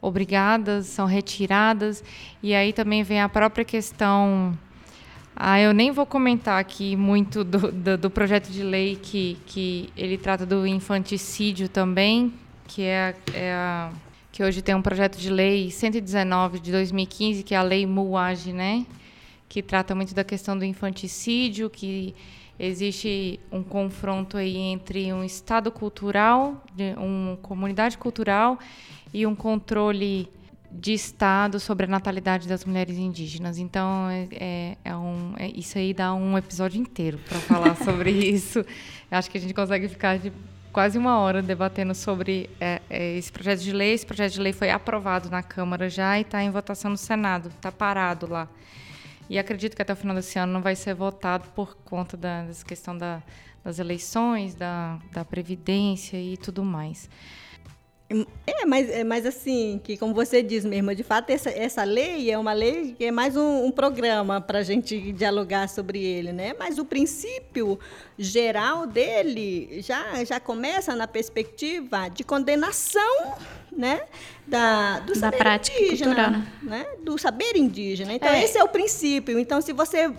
obrigadas, 0.00 0.86
são 0.86 1.06
retiradas, 1.06 2.02
e 2.42 2.54
aí 2.54 2.72
também 2.72 3.02
vem 3.02 3.20
a 3.20 3.28
própria 3.28 3.64
questão 3.64 4.56
ah, 5.34 5.58
eu 5.58 5.72
nem 5.72 5.90
vou 5.90 6.04
comentar 6.04 6.60
aqui 6.60 6.94
muito 6.94 7.42
do, 7.42 7.72
do, 7.72 7.96
do, 7.96 8.10
projeto 8.10 8.50
de 8.50 8.62
lei 8.62 8.96
que, 8.96 9.38
que 9.46 9.90
ele 9.96 10.18
trata 10.18 10.44
do 10.44 10.66
infanticídio 10.66 11.68
também, 11.70 12.34
que 12.68 12.82
é, 12.82 13.14
é 13.32 13.52
a, 13.54 13.90
que 14.32 14.42
hoje 14.42 14.62
tem 14.62 14.74
um 14.74 14.80
projeto 14.80 15.18
de 15.18 15.30
lei 15.30 15.70
119 15.70 16.58
de 16.58 16.72
2015, 16.72 17.42
que 17.42 17.54
é 17.54 17.58
a 17.58 17.62
lei 17.62 17.86
MUAGE, 17.86 18.54
né? 18.54 18.86
Que 19.46 19.62
trata 19.62 19.94
muito 19.94 20.14
da 20.14 20.24
questão 20.24 20.58
do 20.58 20.64
infanticídio, 20.64 21.68
que 21.68 22.14
existe 22.58 23.38
um 23.52 23.62
confronto 23.62 24.38
aí 24.38 24.56
entre 24.56 25.12
um 25.12 25.22
estado 25.22 25.70
cultural, 25.70 26.64
uma 26.96 27.36
comunidade 27.36 27.98
cultural 27.98 28.58
e 29.12 29.26
um 29.26 29.34
controle 29.34 30.30
de 30.70 30.94
Estado 30.94 31.60
sobre 31.60 31.84
a 31.84 31.88
natalidade 31.88 32.48
das 32.48 32.64
mulheres 32.64 32.96
indígenas. 32.96 33.58
Então, 33.58 34.08
é, 34.08 34.28
é, 34.32 34.76
é 34.82 34.96
um, 34.96 35.34
é, 35.36 35.48
isso 35.48 35.76
aí 35.76 35.92
dá 35.92 36.14
um 36.14 36.38
episódio 36.38 36.80
inteiro 36.80 37.18
para 37.28 37.38
falar 37.40 37.76
sobre 37.84 38.10
isso. 38.10 38.64
Acho 39.10 39.30
que 39.30 39.36
a 39.36 39.40
gente 39.40 39.52
consegue 39.52 39.86
ficar 39.88 40.18
de 40.18 40.32
quase 40.72 40.96
uma 40.96 41.18
hora 41.18 41.42
debatendo 41.42 41.94
sobre 41.94 42.48
é, 42.58 42.80
é, 42.88 43.16
esse 43.16 43.30
projeto 43.30 43.60
de 43.60 43.72
lei. 43.72 43.92
Esse 43.92 44.06
projeto 44.06 44.32
de 44.32 44.40
lei 44.40 44.52
foi 44.52 44.70
aprovado 44.70 45.28
na 45.30 45.42
Câmara 45.42 45.88
já 45.88 46.18
e 46.18 46.22
está 46.22 46.42
em 46.42 46.50
votação 46.50 46.90
no 46.90 46.96
Senado, 46.96 47.48
está 47.48 47.70
parado 47.70 48.26
lá. 48.26 48.48
E 49.28 49.38
acredito 49.38 49.76
que 49.76 49.82
até 49.82 49.92
o 49.92 49.96
final 49.96 50.16
desse 50.16 50.38
ano 50.38 50.52
não 50.52 50.62
vai 50.62 50.74
ser 50.74 50.94
votado 50.94 51.48
por 51.54 51.76
conta 51.84 52.16
da, 52.16 52.42
dessa 52.44 52.64
questão 52.64 52.96
da, 52.96 53.22
das 53.62 53.78
eleições, 53.78 54.54
da, 54.54 54.98
da 55.12 55.24
Previdência 55.24 56.16
e 56.16 56.36
tudo 56.36 56.64
mais. 56.64 57.08
É, 58.46 58.66
mas, 58.66 58.90
é, 58.90 59.04
mas 59.04 59.26
assim, 59.26 59.80
que 59.82 59.96
como 59.96 60.12
você 60.14 60.42
diz 60.42 60.64
mesmo, 60.64 60.94
de 60.94 61.02
fato, 61.02 61.30
essa, 61.30 61.50
essa 61.50 61.84
lei 61.84 62.30
é 62.30 62.38
uma 62.38 62.52
lei 62.52 62.94
que 62.96 63.04
é 63.04 63.10
mais 63.10 63.36
um, 63.36 63.64
um 63.64 63.70
programa 63.70 64.40
para 64.40 64.60
a 64.60 64.62
gente 64.62 65.12
dialogar 65.12 65.68
sobre 65.68 66.02
ele, 66.02 66.32
né? 66.32 66.54
Mas 66.58 66.78
o 66.78 66.84
princípio 66.84 67.78
geral 68.18 68.86
dele 68.86 69.80
já, 69.82 70.22
já 70.24 70.38
começa 70.38 70.94
na 70.94 71.06
perspectiva 71.06 72.08
de 72.08 72.24
condenação 72.24 73.34
né, 73.70 74.02
da, 74.46 75.00
do 75.00 75.18
da 75.18 75.32
prática 75.32 75.78
indígena, 75.78 76.14
cultural, 76.14 76.30
né? 76.30 76.46
né? 76.62 76.86
do 77.02 77.16
saber 77.16 77.56
indígena. 77.56 78.12
Então, 78.12 78.28
é. 78.28 78.44
esse 78.44 78.58
é 78.58 78.62
o 78.62 78.68
princípio. 78.68 79.38
Então, 79.38 79.60
se 79.62 79.72
você 79.72 80.12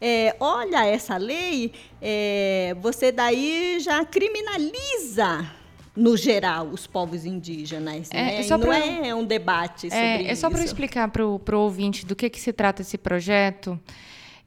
é, 0.00 0.36
olha 0.38 0.86
essa 0.86 1.16
lei, 1.16 1.72
é, 2.00 2.76
você 2.80 3.10
daí 3.10 3.78
já 3.80 4.04
criminaliza 4.04 5.59
no 5.94 6.16
geral, 6.16 6.68
os 6.68 6.86
povos 6.86 7.24
indígenas. 7.24 8.08
É, 8.12 8.22
né? 8.22 8.40
é 8.40 8.48
não 8.48 8.60
pra, 8.60 8.78
é 8.78 9.14
um 9.14 9.24
debate 9.24 9.82
sobre 9.82 9.96
é, 9.96 10.22
isso. 10.22 10.30
É 10.30 10.34
só 10.34 10.50
para 10.50 10.62
explicar 10.62 11.08
para 11.08 11.26
o 11.26 11.60
ouvinte 11.60 12.06
do 12.06 12.14
que, 12.14 12.30
que 12.30 12.40
se 12.40 12.52
trata 12.52 12.82
esse 12.82 12.96
projeto. 12.96 13.78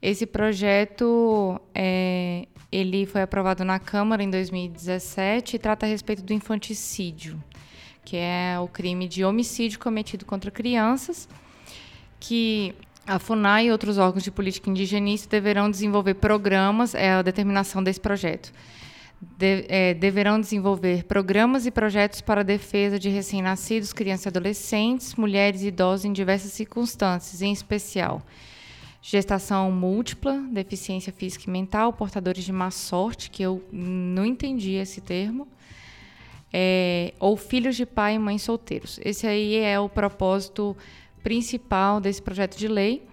Esse 0.01 0.25
projeto 0.25 1.59
é, 1.73 2.47
ele 2.71 3.05
foi 3.05 3.21
aprovado 3.21 3.63
na 3.63 3.79
Câmara 3.79 4.23
em 4.23 4.29
2017 4.29 5.55
e 5.55 5.59
trata 5.59 5.85
a 5.85 5.89
respeito 5.89 6.23
do 6.23 6.33
infanticídio, 6.33 7.41
que 8.03 8.17
é 8.17 8.57
o 8.59 8.67
crime 8.67 9.07
de 9.07 9.23
homicídio 9.23 9.79
cometido 9.79 10.25
contra 10.25 10.51
crianças, 10.51 11.27
que 12.19 12.73
a 13.05 13.19
FUNAI 13.19 13.67
e 13.67 13.71
outros 13.71 13.97
órgãos 13.97 14.23
de 14.23 14.31
política 14.31 14.69
indigenista 14.69 15.29
deverão 15.29 15.69
desenvolver 15.69 16.15
programas, 16.15 16.95
é 16.95 17.11
a 17.11 17.21
determinação 17.21 17.83
desse 17.83 17.99
projeto 17.99 18.51
de, 19.37 19.65
é, 19.67 19.93
deverão 19.93 20.39
desenvolver 20.39 21.03
programas 21.05 21.65
e 21.65 21.71
projetos 21.71 22.21
para 22.21 22.41
a 22.41 22.43
defesa 22.43 22.99
de 22.99 23.09
recém-nascidos, 23.09 23.93
crianças 23.93 24.25
e 24.25 24.29
adolescentes, 24.29 25.15
mulheres 25.15 25.61
e 25.61 25.67
idosos 25.67 26.05
em 26.05 26.13
diversas 26.13 26.51
circunstâncias, 26.51 27.41
em 27.41 27.51
especial 27.51 28.21
gestação 29.05 29.69
múltipla, 29.69 30.39
deficiência 30.49 31.11
física 31.11 31.43
e 31.45 31.51
mental, 31.51 31.91
portadores 31.91 32.45
de 32.45 32.53
má 32.53 32.71
sorte, 32.71 33.29
que 33.29 33.43
eu 33.43 33.61
não 33.69 34.25
entendi 34.25 34.75
esse 34.75 35.01
termo, 35.01 35.45
é, 36.53 37.13
ou 37.19 37.35
filhos 37.35 37.75
de 37.75 37.85
pai 37.85 38.15
e 38.15 38.19
mãe 38.19 38.37
solteiros. 38.37 39.01
Esse 39.03 39.27
aí 39.27 39.55
é 39.57 39.77
o 39.77 39.89
propósito 39.89 40.75
principal 41.21 41.99
desse 41.99 42.21
projeto 42.21 42.57
de 42.57 42.67
lei 42.69 43.03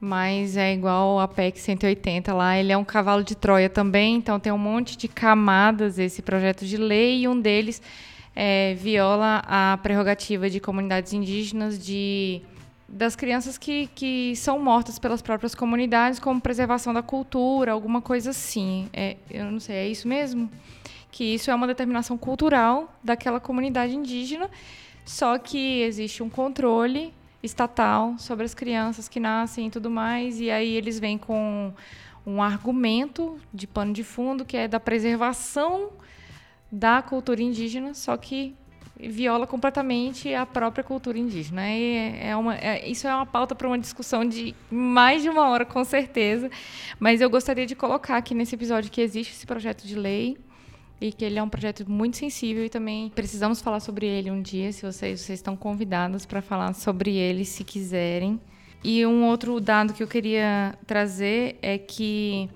mas 0.00 0.56
é 0.56 0.72
igual 0.72 1.18
a 1.18 1.26
PEC 1.26 1.58
180 1.58 2.32
lá, 2.32 2.56
ele 2.56 2.70
é 2.70 2.76
um 2.76 2.84
cavalo 2.84 3.24
de 3.24 3.34
Troia 3.34 3.68
também, 3.68 4.16
então 4.16 4.38
tem 4.38 4.52
um 4.52 4.58
monte 4.58 4.96
de 4.96 5.08
camadas 5.08 5.98
esse 5.98 6.22
projeto 6.22 6.64
de 6.64 6.76
lei 6.76 7.22
e 7.22 7.28
um 7.28 7.40
deles 7.40 7.82
é, 8.34 8.74
viola 8.74 9.42
a 9.44 9.78
prerrogativa 9.82 10.48
de 10.48 10.60
comunidades 10.60 11.12
indígenas 11.12 11.78
de 11.78 12.40
das 12.88 13.14
crianças 13.14 13.58
que, 13.58 13.86
que 13.94 14.34
são 14.34 14.58
mortas 14.58 14.98
pelas 14.98 15.20
próprias 15.20 15.54
comunidades 15.54 16.18
como 16.18 16.40
preservação 16.40 16.94
da 16.94 17.02
cultura, 17.02 17.72
alguma 17.72 18.00
coisa 18.00 18.30
assim. 18.30 18.88
É, 18.94 19.16
eu 19.30 19.44
não 19.50 19.60
sei, 19.60 19.76
é 19.76 19.88
isso 19.88 20.08
mesmo? 20.08 20.50
Que 21.10 21.34
isso 21.34 21.50
é 21.50 21.54
uma 21.54 21.66
determinação 21.66 22.16
cultural 22.16 22.90
daquela 23.04 23.40
comunidade 23.40 23.94
indígena, 23.94 24.48
só 25.04 25.36
que 25.36 25.82
existe 25.82 26.22
um 26.22 26.30
controle 26.30 27.12
estatal 27.42 28.16
sobre 28.18 28.44
as 28.44 28.54
crianças 28.54 29.08
que 29.08 29.20
nascem 29.20 29.68
e 29.68 29.70
tudo 29.70 29.90
mais, 29.90 30.40
e 30.40 30.50
aí 30.50 30.74
eles 30.74 30.98
vêm 30.98 31.16
com 31.16 31.72
um 32.26 32.42
argumento 32.42 33.38
de 33.54 33.66
pano 33.66 33.92
de 33.92 34.04
fundo 34.04 34.44
que 34.44 34.56
é 34.56 34.68
da 34.68 34.80
preservação 34.80 35.90
da 36.70 37.00
cultura 37.00 37.40
indígena, 37.40 37.94
só 37.94 38.16
que 38.16 38.54
viola 39.00 39.46
completamente 39.46 40.34
a 40.34 40.44
própria 40.44 40.82
cultura 40.82 41.18
indígena. 41.18 41.70
E 41.70 42.18
é 42.20 42.36
uma, 42.36 42.56
é, 42.56 42.88
isso 42.88 43.06
é 43.06 43.14
uma 43.14 43.24
pauta 43.24 43.54
para 43.54 43.66
uma 43.66 43.78
discussão 43.78 44.24
de 44.24 44.54
mais 44.70 45.22
de 45.22 45.28
uma 45.28 45.48
hora, 45.48 45.64
com 45.64 45.84
certeza. 45.84 46.50
Mas 46.98 47.20
eu 47.20 47.30
gostaria 47.30 47.64
de 47.64 47.76
colocar 47.76 48.16
aqui 48.16 48.34
nesse 48.34 48.54
episódio 48.54 48.90
que 48.90 49.00
existe 49.00 49.32
esse 49.32 49.46
projeto 49.46 49.86
de 49.86 49.94
lei 49.94 50.36
e 51.00 51.12
que 51.12 51.24
ele 51.24 51.38
é 51.38 51.42
um 51.42 51.48
projeto 51.48 51.88
muito 51.90 52.16
sensível 52.16 52.64
e 52.64 52.68
também 52.68 53.10
precisamos 53.10 53.60
falar 53.60 53.80
sobre 53.80 54.06
ele 54.06 54.30
um 54.30 54.42
dia, 54.42 54.72
se 54.72 54.82
vocês, 54.82 55.20
vocês 55.20 55.38
estão 55.38 55.56
convidados 55.56 56.26
para 56.26 56.42
falar 56.42 56.72
sobre 56.74 57.16
ele 57.16 57.44
se 57.44 57.64
quiserem. 57.64 58.40
E 58.82 59.04
um 59.06 59.24
outro 59.24 59.60
dado 59.60 59.92
que 59.92 60.02
eu 60.02 60.08
queria 60.08 60.76
trazer 60.86 61.58
é 61.62 61.78
que 61.78 62.48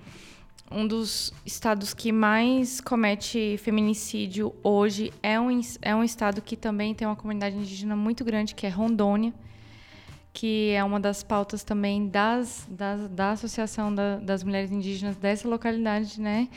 um 0.71 0.87
dos 0.87 1.33
estados 1.45 1.93
que 1.93 2.11
mais 2.11 2.81
comete 2.81 3.57
feminicídio 3.59 4.55
hoje 4.63 5.13
é 5.23 5.39
um, 5.39 5.61
é 5.83 5.95
um 5.95 6.03
estado 6.03 6.41
que 6.41 6.57
também 6.57 6.95
tem 6.95 7.07
uma 7.07 7.17
comunidade 7.17 7.57
indígena 7.57 7.95
muito 7.95 8.25
grande, 8.25 8.55
que 8.55 8.67
é 8.67 8.71
Rondônia, 8.71 9.33
que 10.33 10.71
é 10.71 10.83
uma 10.83 10.99
das 10.99 11.23
pautas 11.23 11.63
também 11.63 12.09
das, 12.09 12.67
das 12.71 13.09
da 13.11 13.33
Associação 13.33 13.95
da, 13.95 14.17
das 14.17 14.43
Mulheres 14.43 14.71
Indígenas 14.71 15.17
dessa 15.17 15.49
localidade, 15.49 16.21
né? 16.21 16.49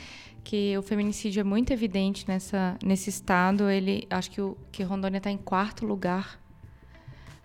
que 0.46 0.78
o 0.78 0.82
feminicídio 0.82 1.40
é 1.40 1.44
muito 1.44 1.72
evidente 1.72 2.24
nessa, 2.28 2.78
nesse 2.80 3.10
estado. 3.10 3.68
Ele, 3.68 4.06
acho 4.08 4.30
que, 4.30 4.40
o, 4.40 4.56
que 4.70 4.84
Rondônia 4.84 5.18
está 5.18 5.28
em 5.28 5.36
quarto 5.36 5.84
lugar 5.84 6.40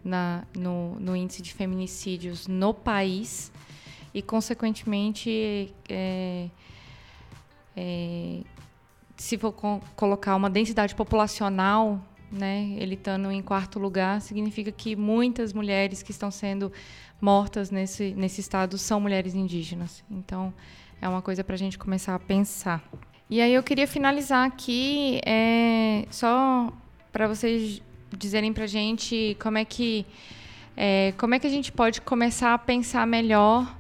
na, 0.03 0.43
no, 0.55 0.99
no, 0.99 1.15
índice 1.15 1.41
de 1.41 1.51
feminicídios 1.51 2.47
no 2.47 2.75
país 2.75 3.51
e, 4.13 4.21
consequentemente, 4.21 5.73
é, 5.89 6.47
é, 7.75 8.41
se 9.17 9.35
for 9.35 9.51
colocar 9.95 10.35
uma 10.35 10.49
densidade 10.49 10.93
populacional, 10.93 11.99
né, 12.31 12.75
ele 12.77 12.95
estando 12.95 13.29
em 13.31 13.41
quarto 13.41 13.77
lugar, 13.77 14.21
significa 14.21 14.71
que 14.71 14.95
muitas 14.95 15.53
mulheres 15.53 16.01
que 16.01 16.11
estão 16.11 16.31
sendo 16.31 16.71
mortas 17.19 17.69
nesse, 17.69 18.13
nesse 18.15 18.41
estado 18.41 18.77
são 18.77 18.99
mulheres 18.99 19.35
indígenas. 19.35 20.03
Então, 20.09 20.53
é 21.01 21.09
uma 21.09 21.21
coisa 21.21 21.43
para 21.43 21.55
a 21.55 21.57
gente 21.57 21.77
começar 21.77 22.15
a 22.15 22.19
pensar. 22.19 22.83
E 23.29 23.39
aí 23.41 23.53
eu 23.53 23.63
queria 23.63 23.87
finalizar 23.87 24.45
aqui 24.45 25.21
é, 25.25 26.05
só 26.11 26.71
para 27.11 27.27
vocês 27.27 27.81
dizerem 28.17 28.51
para 28.51 28.65
a 28.65 28.67
gente 28.67 29.37
como 29.39 29.57
é 29.57 29.65
que 29.65 30.05
é, 30.75 31.13
como 31.17 31.33
é 31.33 31.39
que 31.39 31.47
a 31.47 31.49
gente 31.49 31.71
pode 31.71 32.01
começar 32.01 32.53
a 32.53 32.57
pensar 32.57 33.07
melhor 33.07 33.73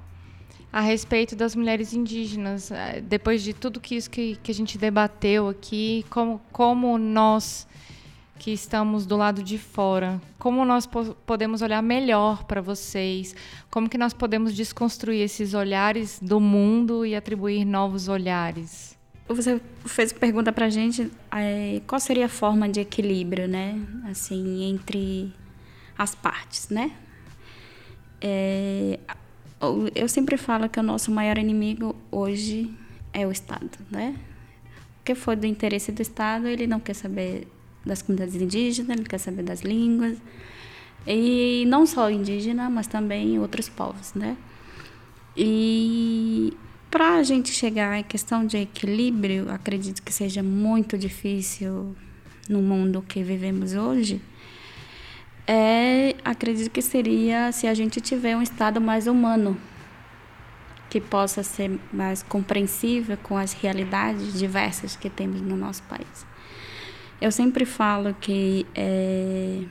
a 0.71 0.79
respeito 0.79 1.35
das 1.35 1.53
mulheres 1.53 1.93
indígenas 1.93 2.71
é, 2.71 3.01
depois 3.01 3.43
de 3.43 3.53
tudo 3.53 3.79
que 3.79 3.95
isso 3.95 4.09
que, 4.09 4.37
que 4.37 4.51
a 4.51 4.53
gente 4.53 4.77
debateu 4.77 5.49
aqui 5.49 6.05
como 6.09 6.39
como 6.51 6.97
nós 6.97 7.67
que 8.41 8.49
estamos 8.49 9.05
do 9.05 9.15
lado 9.15 9.43
de 9.43 9.59
fora, 9.59 10.19
como 10.39 10.65
nós 10.65 10.87
po 10.87 11.15
podemos 11.27 11.61
olhar 11.61 11.79
melhor 11.83 12.43
para 12.45 12.59
vocês, 12.59 13.35
como 13.69 13.87
que 13.87 13.99
nós 13.99 14.15
podemos 14.15 14.55
desconstruir 14.55 15.21
esses 15.21 15.53
olhares 15.53 16.19
do 16.19 16.39
mundo 16.39 17.05
e 17.05 17.15
atribuir 17.15 17.63
novos 17.63 18.07
olhares. 18.07 18.97
você 19.27 19.61
fez 19.85 20.11
pergunta 20.11 20.51
para 20.51 20.65
a 20.65 20.69
gente 20.71 21.11
é, 21.31 21.83
qual 21.85 21.99
seria 21.99 22.25
a 22.25 22.29
forma 22.29 22.67
de 22.67 22.79
equilíbrio, 22.79 23.47
né? 23.47 23.79
Assim, 24.09 24.63
entre 24.63 25.31
as 25.95 26.15
partes, 26.15 26.67
né? 26.69 26.91
É, 28.19 28.99
eu 29.93 30.09
sempre 30.09 30.35
falo 30.35 30.67
que 30.67 30.79
o 30.79 30.83
nosso 30.83 31.11
maior 31.11 31.37
inimigo 31.37 31.95
hoje 32.09 32.73
é 33.13 33.23
o 33.27 33.31
Estado, 33.31 33.77
né? 33.91 34.15
O 34.99 35.03
que 35.03 35.13
for 35.13 35.35
do 35.35 35.45
interesse 35.45 35.91
do 35.91 36.01
Estado, 36.01 36.47
ele 36.47 36.65
não 36.65 36.79
quer 36.79 36.95
saber 36.95 37.47
das 37.85 38.01
comunidades 38.01 38.35
indígenas, 38.35 38.97
ele 38.97 39.07
quer 39.07 39.17
saber 39.17 39.43
das 39.43 39.61
línguas, 39.61 40.17
e 41.05 41.65
não 41.67 41.85
só 41.85 42.09
indígena, 42.09 42.69
mas 42.69 42.87
também 42.87 43.39
outros 43.39 43.67
povos, 43.67 44.13
né? 44.13 44.37
E 45.35 46.53
para 46.89 47.15
a 47.15 47.23
gente 47.23 47.51
chegar 47.51 47.97
à 47.97 48.03
questão 48.03 48.45
de 48.45 48.57
equilíbrio, 48.57 49.49
acredito 49.49 50.03
que 50.03 50.13
seja 50.13 50.43
muito 50.43 50.97
difícil 50.97 51.95
no 52.49 52.61
mundo 52.61 53.01
que 53.01 53.23
vivemos 53.23 53.73
hoje. 53.73 54.21
É, 55.47 56.15
acredito 56.23 56.69
que 56.69 56.81
seria 56.81 57.51
se 57.51 57.65
a 57.65 57.73
gente 57.73 57.99
tiver 57.99 58.35
um 58.35 58.41
estado 58.41 58.79
mais 58.79 59.07
humano, 59.07 59.57
que 60.89 60.99
possa 60.99 61.41
ser 61.41 61.79
mais 61.91 62.21
compreensível 62.21 63.17
com 63.23 63.37
as 63.37 63.53
realidades 63.53 64.37
diversas 64.37 64.95
que 64.95 65.09
temos 65.09 65.39
no 65.41 65.55
nosso 65.55 65.81
país. 65.83 66.30
Eu 67.21 67.31
sempre 67.31 67.65
falo 67.65 68.15
que 68.15 68.65
é, 68.73 69.63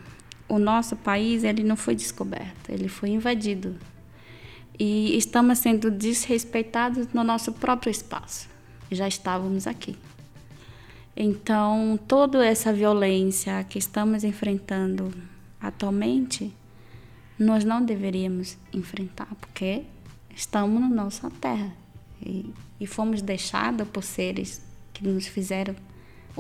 o 0.49 0.57
nosso 0.57 0.95
país 0.95 1.43
ele 1.43 1.65
não 1.65 1.77
foi 1.77 1.97
descoberto, 1.97 2.71
ele 2.71 2.87
foi 2.87 3.09
invadido. 3.11 3.77
E 4.79 5.19
estamos 5.19 5.59
sendo 5.59 5.91
desrespeitados 5.91 7.09
no 7.13 7.25
nosso 7.25 7.53
próprio 7.53 7.91
espaço. 7.91 8.49
Já 8.89 9.09
estávamos 9.09 9.67
aqui. 9.67 9.97
Então, 11.17 11.99
toda 12.07 12.47
essa 12.47 12.73
violência 12.73 13.65
que 13.65 13.81
estamos 13.81 14.23
enfrentando 14.23 15.13
atualmente, 15.61 16.55
nós 17.37 17.65
não 17.65 17.85
deveríamos 17.85 18.57
enfrentar, 18.73 19.29
porque 19.41 19.83
estamos 20.35 20.81
na 20.81 20.89
nossa 20.89 21.29
terra 21.31 21.73
e, 22.25 22.55
e 22.79 22.87
fomos 22.87 23.21
deixados 23.21 23.89
por 23.89 24.05
seres 24.05 24.63
que 24.95 25.07
nos 25.07 25.27
fizeram 25.27 25.75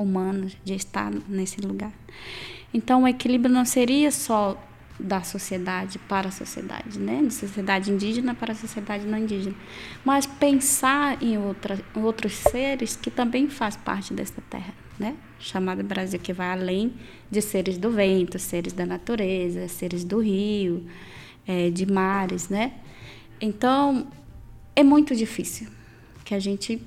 humanos 0.02 0.56
de 0.64 0.74
estar 0.74 1.10
nesse 1.28 1.60
lugar. 1.60 1.92
Então, 2.72 3.02
o 3.02 3.08
equilíbrio 3.08 3.52
não 3.52 3.64
seria 3.64 4.10
só 4.10 4.56
da 5.00 5.22
sociedade 5.22 5.98
para 5.98 6.28
a 6.28 6.30
sociedade, 6.30 6.98
né? 6.98 7.22
Da 7.22 7.30
sociedade 7.30 7.90
indígena 7.90 8.34
para 8.34 8.52
a 8.52 8.54
sociedade 8.54 9.06
não 9.06 9.18
indígena, 9.18 9.56
mas 10.04 10.26
pensar 10.26 11.22
em, 11.22 11.38
outra, 11.38 11.78
outros 11.94 12.34
seres 12.34 12.96
que 12.96 13.10
também 13.10 13.48
faz 13.48 13.76
parte 13.76 14.12
dessa 14.12 14.40
terra, 14.48 14.74
né? 14.98 15.16
Chamada 15.38 15.82
Brasil, 15.82 16.20
que 16.20 16.32
vai 16.32 16.52
além 16.52 16.92
de 17.30 17.40
seres 17.40 17.78
do 17.78 17.90
vento, 17.90 18.38
seres 18.38 18.72
da 18.72 18.84
natureza, 18.84 19.66
seres 19.68 20.04
do 20.04 20.20
rio, 20.20 20.86
é, 21.46 21.70
de 21.70 21.90
mares, 21.90 22.48
né? 22.48 22.74
Então, 23.40 24.06
é 24.76 24.82
muito 24.82 25.16
difícil 25.16 25.68
que 26.24 26.34
a 26.34 26.38
gente, 26.38 26.80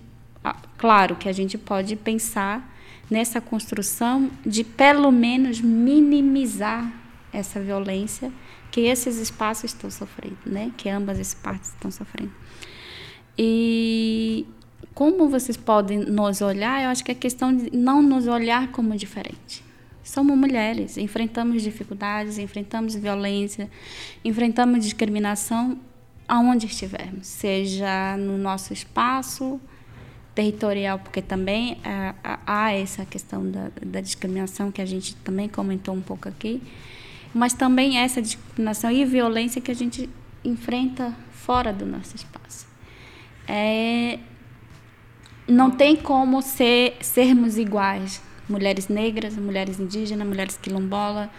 claro, 0.78 1.16
que 1.16 1.28
a 1.28 1.34
gente 1.34 1.57
pode 1.57 1.95
pensar 1.95 2.73
nessa 3.10 3.39
construção 3.41 4.32
de 4.45 4.64
pelo 4.64 5.12
menos 5.12 5.62
minimizar 5.62 6.91
essa 7.32 7.60
violência 7.60 8.32
que 8.72 8.82
esses 8.82 9.18
espaços 9.18 9.66
estão 9.66 9.89
sofrendo, 9.91 10.38
né? 10.45 10.72
Que 10.78 10.89
ambas 10.89 11.20
as 11.20 11.34
partes 11.34 11.70
estão 11.70 11.91
sofrendo. 11.91 12.32
E 13.38 14.45
como 14.93 15.30
vocês 15.30 15.58
podem 15.58 15.99
nos 15.99 16.41
olhar, 16.41 16.84
eu 16.84 16.89
acho 16.89 17.04
que 17.04 17.12
é 17.12 17.16
questão 17.16 17.56
de 17.56 17.76
não 17.76 18.01
nos 18.01 18.28
olhar 18.28 18.72
como 18.72 18.95
diferente. 18.95 19.64
Somos 20.04 20.38
mulheres, 20.38 20.97
enfrentamos 20.97 21.64
dificuldades, 21.64 22.38
enfrentamos 22.38 22.93
violência, 22.95 23.70
enfrentamos 24.24 24.84
discriminação 24.84 25.80
aonde 26.28 26.66
estivermos, 26.66 27.28
seja 27.28 28.18
no 28.18 28.38
nosso 28.38 28.74
espaço, 28.74 29.60
territorial, 30.34 31.00
porque 31.00 31.22
também 31.22 31.78
é, 31.84 32.14
há 32.24 32.72
essa 32.74 33.06
questão 33.06 33.50
da, 33.50 33.70
da, 33.86 34.02
discriminação 34.02 34.72
que 34.72 34.82
a 34.82 34.86
gente 34.86 35.16
também 35.18 35.48
comentou 35.48 35.94
um 35.94 36.02
pouco 36.02 36.28
aqui, 36.28 36.62
mas 37.34 37.54
também 37.54 37.98
essa 37.98 38.22
discriminação 38.22 38.92
e 38.92 39.06
violência 39.06 39.62
que 39.62 39.72
a 39.72 39.76
gente 39.76 40.10
enfrenta 40.44 41.16
fora 41.32 41.72
do 41.72 41.86
nosso 41.86 42.16
espaço. 42.16 42.66
É, 43.48 44.20
não 45.48 45.70
tem 45.70 45.96
como 45.96 46.42
ser, 46.42 46.98
sermos 47.02 47.58
iguais, 47.58 48.22
mulheres 48.50 48.88
negras, 48.88 49.36
mulheres 49.36 49.80
indígenas, 49.80 50.28
mulheres 50.28 50.58
quilombolas, 50.58 51.30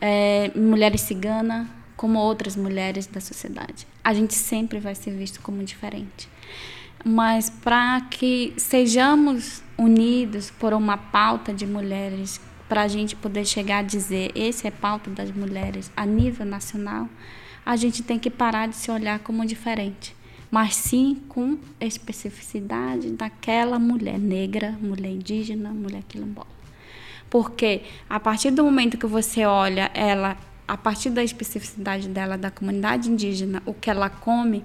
é, 0.00 0.50
mulheres 0.56 1.02
ciganas, 1.02 1.68
como 1.96 2.18
outras 2.18 2.56
mulheres 2.56 3.06
da 3.06 3.20
sociedade. 3.20 3.86
A 4.02 4.14
gente 4.14 4.34
sempre 4.34 4.80
vai 4.80 4.94
ser 4.94 5.12
visto 5.12 5.40
como 5.40 5.62
diferente 5.62 6.28
mas 7.04 7.48
para 7.48 8.00
que 8.02 8.52
sejamos 8.56 9.62
unidos 9.78 10.50
por 10.50 10.72
uma 10.72 10.96
pauta 10.96 11.52
de 11.54 11.66
mulheres, 11.66 12.40
para 12.68 12.82
a 12.82 12.88
gente 12.88 13.16
poder 13.16 13.44
chegar 13.44 13.78
a 13.78 13.82
dizer 13.82 14.30
esse 14.34 14.66
é 14.66 14.70
pauta 14.70 15.10
das 15.10 15.30
mulheres 15.30 15.90
a 15.96 16.04
nível 16.06 16.46
nacional, 16.46 17.08
a 17.64 17.76
gente 17.76 18.02
tem 18.02 18.18
que 18.18 18.30
parar 18.30 18.68
de 18.68 18.76
se 18.76 18.90
olhar 18.90 19.18
como 19.20 19.44
diferente, 19.44 20.14
mas 20.50 20.76
sim 20.76 21.22
com 21.28 21.58
especificidade 21.80 23.10
daquela 23.10 23.78
mulher 23.78 24.18
negra, 24.18 24.76
mulher 24.80 25.10
indígena, 25.10 25.70
mulher 25.70 26.02
quilombola. 26.08 26.48
Porque 27.28 27.82
a 28.08 28.18
partir 28.18 28.50
do 28.50 28.64
momento 28.64 28.98
que 28.98 29.06
você 29.06 29.44
olha 29.44 29.90
ela, 29.94 30.36
a 30.66 30.76
partir 30.76 31.10
da 31.10 31.22
especificidade 31.22 32.08
dela, 32.08 32.36
da 32.36 32.50
comunidade 32.50 33.10
indígena, 33.10 33.62
o 33.64 33.72
que 33.72 33.88
ela 33.88 34.10
come, 34.10 34.64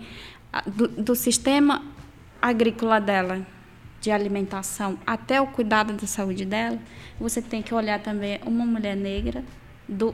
do, 0.66 0.88
do 0.88 1.16
sistema 1.16 1.84
agrícola 2.50 3.02
dela, 3.02 3.46
de 4.00 4.12
alimentação, 4.12 5.00
até 5.06 5.42
o 5.42 5.48
cuidado 5.48 5.94
da 5.94 6.06
saúde 6.06 6.46
dela, 6.46 6.78
você 7.20 7.42
tem 7.42 7.62
que 7.62 7.74
olhar 7.74 8.00
também 8.00 8.40
uma 8.46 8.64
mulher 8.64 8.96
negra 8.96 9.44
do, 9.90 10.14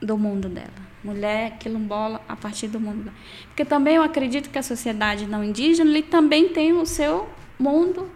do 0.00 0.16
mundo 0.16 0.48
dela. 0.48 0.90
Mulher 1.04 1.58
quilombola 1.58 2.22
a 2.26 2.34
partir 2.34 2.68
do 2.68 2.80
mundo 2.80 3.04
dela. 3.04 3.16
Porque 3.48 3.64
também 3.64 3.96
eu 3.96 4.02
acredito 4.02 4.48
que 4.48 4.58
a 4.58 4.62
sociedade 4.62 5.26
não 5.26 5.44
indígena 5.44 6.02
também 6.02 6.48
tem 6.48 6.72
o 6.72 6.86
seu 6.86 7.28
mundo 7.58 8.10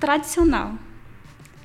tradicional. 0.00 0.74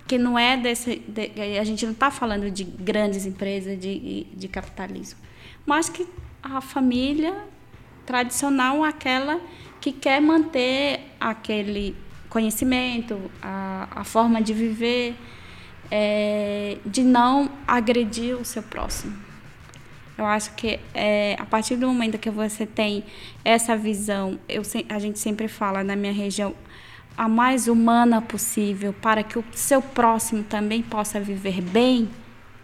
Que 0.08 0.18
não 0.18 0.38
é 0.38 0.56
desse. 0.56 0.98
De, 0.98 1.32
a 1.60 1.64
gente 1.64 1.86
não 1.86 1.94
está 1.94 2.12
falando 2.12 2.52
de 2.52 2.64
grandes 2.64 3.26
empresas, 3.26 3.80
de, 3.80 4.26
de 4.36 4.48
capitalismo. 4.48 5.20
Mas 5.66 5.90
que 5.90 6.06
a 6.44 6.60
família 6.62 7.36
tradicional, 8.06 8.84
aquela 8.84 9.40
que 9.84 9.92
quer 9.92 10.22
manter 10.22 11.02
aquele 11.20 11.94
conhecimento, 12.30 13.20
a, 13.42 13.90
a 13.92 14.04
forma 14.06 14.42
de 14.42 14.54
viver, 14.54 15.14
é, 15.92 16.78
de 16.86 17.04
não 17.04 17.52
agredir 17.68 18.34
o 18.38 18.46
seu 18.46 18.64
próximo. 18.64 19.14
Eu 20.18 20.26
acho 20.26 20.56
que 20.56 20.80
é, 20.94 21.36
a 21.38 21.44
partir 21.44 21.76
do 21.76 21.86
momento 21.86 22.18
que 22.18 22.30
você 22.30 22.66
tem 22.66 23.04
essa 23.44 23.76
visão, 23.76 24.40
eu, 24.48 24.62
a 24.88 25.00
gente 25.00 25.20
sempre 25.20 25.50
fala 25.50 25.84
na 25.84 25.98
minha 25.98 26.14
região, 26.14 26.56
a 27.18 27.28
mais 27.28 27.68
humana 27.68 28.22
possível, 28.22 28.94
para 28.94 29.22
que 29.22 29.38
o 29.38 29.44
seu 29.52 29.82
próximo 29.82 30.44
também 30.44 30.82
possa 30.82 31.20
viver 31.20 31.60
bem, 31.60 32.10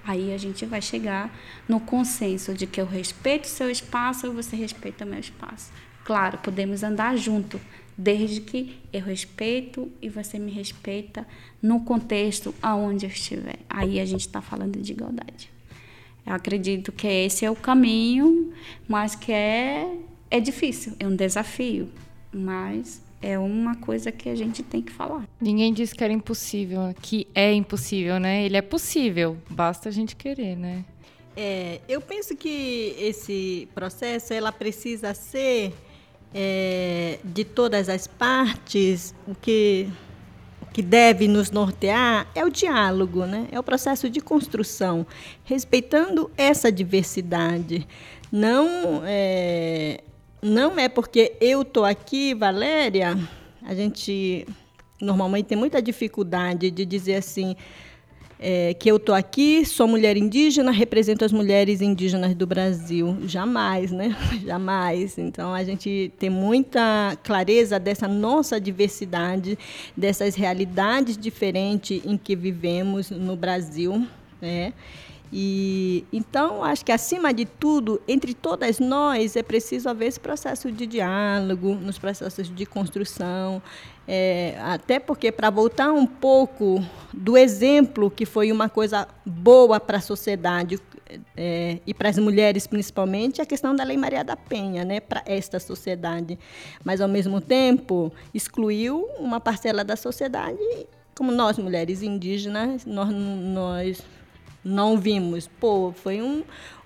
aí 0.05 0.33
a 0.33 0.37
gente 0.37 0.65
vai 0.65 0.81
chegar 0.81 1.29
no 1.67 1.81
consenso 1.81 2.53
de 2.53 2.65
que 2.65 2.79
eu 2.79 2.85
respeito 2.85 3.43
o 3.43 3.49
seu 3.49 3.69
espaço 3.69 4.25
e 4.25 4.29
você 4.29 4.55
respeita 4.55 5.03
o 5.03 5.07
meu 5.07 5.19
espaço. 5.19 5.69
Claro, 6.09 6.39
podemos 6.39 6.81
andar 6.81 7.15
junto, 7.15 7.61
desde 7.95 8.41
que 8.41 8.79
eu 8.91 9.03
respeito 9.03 9.91
e 10.01 10.09
você 10.09 10.39
me 10.39 10.49
respeita 10.49 11.23
no 11.61 11.81
contexto 11.81 12.51
aonde 12.59 13.05
eu 13.05 13.11
estiver. 13.11 13.59
Aí 13.69 13.99
a 13.99 14.05
gente 14.05 14.21
está 14.21 14.41
falando 14.41 14.81
de 14.81 14.91
igualdade. 14.91 15.51
Eu 16.25 16.33
acredito 16.33 16.91
que 16.91 17.05
esse 17.05 17.45
é 17.45 17.51
o 17.51 17.55
caminho, 17.55 18.51
mas 18.87 19.13
que 19.13 19.31
é, 19.31 19.99
é 20.31 20.39
difícil, 20.39 20.93
é 20.99 21.05
um 21.05 21.15
desafio, 21.15 21.87
mas 22.33 23.03
é 23.21 23.37
uma 23.37 23.75
coisa 23.75 24.11
que 24.11 24.29
a 24.29 24.35
gente 24.35 24.63
tem 24.63 24.81
que 24.81 24.91
falar. 24.91 25.29
Ninguém 25.39 25.71
disse 25.71 25.93
que 25.93 26.03
era 26.03 26.11
impossível, 26.11 26.91
que 27.03 27.27
é 27.35 27.53
impossível, 27.53 28.19
né? 28.19 28.43
Ele 28.43 28.57
é 28.57 28.63
possível, 28.63 29.37
basta 29.47 29.89
a 29.89 29.91
gente 29.91 30.15
querer, 30.15 30.55
né? 30.55 30.83
É, 31.37 31.79
eu 31.87 32.01
penso 32.01 32.35
que 32.35 32.95
esse 32.97 33.69
processo 33.75 34.33
ela 34.33 34.51
precisa 34.51 35.13
ser 35.13 35.71
é, 36.33 37.19
de 37.23 37.43
todas 37.43 37.89
as 37.89 38.07
partes, 38.07 39.13
o 39.27 39.33
que, 39.35 39.89
o 40.61 40.65
que 40.67 40.81
deve 40.81 41.27
nos 41.27 41.51
nortear 41.51 42.27
é 42.35 42.45
o 42.45 42.49
diálogo, 42.49 43.25
né? 43.25 43.47
é 43.51 43.59
o 43.59 43.63
processo 43.63 44.09
de 44.09 44.21
construção, 44.21 45.05
respeitando 45.43 46.29
essa 46.37 46.71
diversidade. 46.71 47.87
Não 48.31 49.01
é, 49.05 50.01
não 50.41 50.77
é 50.79 50.87
porque 50.87 51.35
eu 51.41 51.63
estou 51.63 51.83
aqui, 51.83 52.33
Valéria, 52.33 53.17
a 53.63 53.73
gente 53.73 54.45
normalmente 55.01 55.47
têm 55.47 55.57
muita 55.57 55.81
dificuldade 55.81 56.69
de 56.69 56.85
dizer 56.85 57.15
assim, 57.15 57.55
é, 58.39 58.73
que 58.73 58.89
eu 58.89 58.95
estou 58.95 59.13
aqui, 59.13 59.65
sou 59.65 59.85
mulher 59.85 60.15
indígena, 60.15 60.71
represento 60.71 61.25
as 61.25 61.31
mulheres 61.31 61.81
indígenas 61.81 62.33
do 62.33 62.47
Brasil. 62.47 63.17
Jamais, 63.25 63.91
né? 63.91 64.15
Jamais. 64.45 65.17
Então, 65.17 65.53
a 65.53 65.63
gente 65.63 66.11
tem 66.17 66.29
muita 66.29 67.17
clareza 67.21 67.77
dessa 67.77 68.07
nossa 68.07 68.59
diversidade, 68.59 69.59
dessas 69.95 70.35
realidades 70.35 71.17
diferentes 71.17 72.01
em 72.05 72.17
que 72.17 72.35
vivemos 72.35 73.11
no 73.11 73.35
Brasil, 73.35 74.07
né? 74.41 74.73
E 75.31 76.05
então 76.11 76.63
acho 76.63 76.83
que 76.83 76.91
acima 76.91 77.31
de 77.31 77.45
tudo, 77.45 78.01
entre 78.07 78.33
todas 78.33 78.79
nós 78.79 79.35
é 79.35 79.43
preciso 79.43 79.87
haver 79.87 80.07
esse 80.07 80.19
processo 80.19 80.71
de 80.71 80.87
diálogo, 80.87 81.75
nos 81.75 81.99
processos 81.99 82.53
de 82.53 82.65
construção, 82.65 83.61
é, 84.07 84.57
até 84.59 84.99
porque 84.99 85.31
para 85.31 85.51
voltar 85.51 85.91
um 85.91 86.07
pouco 86.07 86.83
do 87.13 87.37
exemplo 87.37 88.09
que 88.09 88.25
foi 88.25 88.51
uma 88.51 88.67
coisa 88.67 89.07
boa 89.23 89.79
para 89.79 89.99
a 89.99 90.01
sociedade 90.01 90.79
é, 91.37 91.79
e 91.85 91.93
para 91.93 92.09
as 92.09 92.17
mulheres 92.17 92.65
principalmente, 92.65 93.39
a 93.39 93.45
questão 93.45 93.75
da 93.75 93.83
Lei 93.83 93.97
Maria 93.97 94.23
da 94.23 94.35
Penha, 94.35 94.83
né, 94.83 94.99
para 94.99 95.21
esta 95.27 95.59
sociedade, 95.59 96.39
mas 96.83 97.01
ao 97.01 97.07
mesmo 97.07 97.39
tempo 97.39 98.11
excluiu 98.33 99.07
uma 99.19 99.39
parcela 99.39 99.83
da 99.83 99.95
sociedade, 99.95 100.57
como 101.15 101.31
nós 101.31 101.59
mulheres 101.59 102.01
indígenas, 102.01 102.85
nós, 102.85 103.09
nós 103.09 104.03
não 104.63 104.97
vimos. 104.97 105.47
Pô, 105.59 105.91
foi 105.91 106.21
um, 106.21 106.43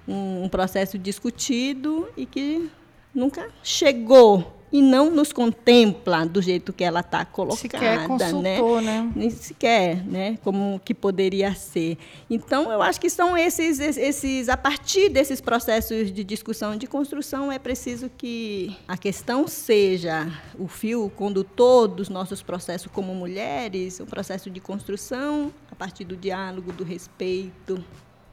um 0.08 0.48
processo 0.50 0.98
discutido 0.98 2.08
e 2.16 2.26
que 2.26 2.70
nunca 3.14 3.50
chegou 3.62 4.63
e 4.74 4.82
não 4.82 5.12
nos 5.12 5.32
contempla 5.32 6.26
do 6.26 6.42
jeito 6.42 6.74
que 6.74 6.84
ela 6.84 7.02
está 7.02 7.24
colocada, 7.24 7.62
sequer 7.62 8.08
consultou, 8.08 8.82
né? 8.82 9.02
né? 9.02 9.12
Nem 9.16 9.30
sequer, 9.30 10.04
né? 10.04 10.40
Como 10.44 10.82
que 10.84 10.96
poderia 10.96 11.54
ser. 11.54 11.96
Então, 12.28 12.72
eu 12.72 12.82
acho 12.82 13.00
que 13.00 13.08
são 13.08 13.38
esses, 13.38 13.80
esses, 13.80 14.50
a 14.50 14.58
partir 14.58 15.10
desses 15.10 15.40
processos 15.40 16.12
de 16.12 16.24
discussão, 16.24 16.76
de 16.76 16.88
construção, 16.88 17.52
é 17.52 17.60
preciso 17.60 18.10
que 18.18 18.76
a 18.88 18.98
questão 18.98 19.48
seja 19.48 20.28
o 20.58 20.68
fio 20.68 21.08
condutor 21.16 21.88
dos 21.88 22.10
nossos 22.10 22.42
processos 22.42 22.92
como 22.92 23.14
mulheres, 23.14 24.00
o 24.00 24.08
processo 24.08 24.50
de 24.50 24.60
construção 24.60 25.54
a 25.72 25.76
partir 25.76 26.04
do 26.04 26.18
diálogo, 26.18 26.72
do 26.72 26.84
respeito, 26.84 27.84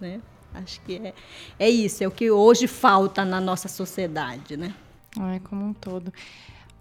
né? 0.00 0.22
Acho 0.54 0.80
que 0.80 0.96
é, 0.96 1.12
é 1.58 1.68
isso, 1.68 2.02
é 2.02 2.08
o 2.08 2.10
que 2.10 2.30
hoje 2.30 2.66
falta 2.66 3.26
na 3.26 3.40
nossa 3.42 3.68
sociedade, 3.68 4.56
né? 4.56 4.74
Ai, 5.18 5.40
como 5.40 5.64
um 5.64 5.72
todo. 5.72 6.12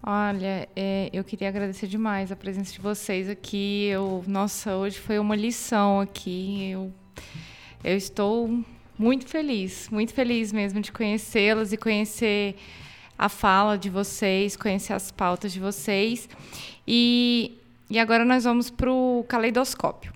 Olha, 0.02 0.68
é, 0.74 1.10
eu 1.12 1.22
queria 1.22 1.48
agradecer 1.48 1.86
demais 1.86 2.32
a 2.32 2.36
presença 2.36 2.72
de 2.72 2.80
vocês 2.80 3.28
aqui. 3.28 3.86
Eu, 3.86 4.24
nossa, 4.26 4.76
hoje 4.76 4.98
foi 4.98 5.18
uma 5.18 5.36
lição 5.36 6.00
aqui. 6.00 6.70
Eu, 6.70 6.92
eu 7.84 7.96
estou 7.96 8.64
muito 8.98 9.26
feliz, 9.26 9.88
muito 9.90 10.14
feliz 10.14 10.52
mesmo 10.52 10.80
de 10.80 10.90
conhecê-las 10.90 11.72
e 11.72 11.76
conhecer 11.76 12.56
a 13.18 13.28
fala 13.28 13.76
de 13.76 13.90
vocês, 13.90 14.56
conhecer 14.56 14.94
as 14.94 15.10
pautas 15.10 15.52
de 15.52 15.60
vocês. 15.60 16.28
E, 16.86 17.58
e 17.90 17.98
agora 17.98 18.24
nós 18.24 18.44
vamos 18.44 18.70
para 18.70 18.90
o 18.90 19.24
caleidoscópio. 19.28 20.12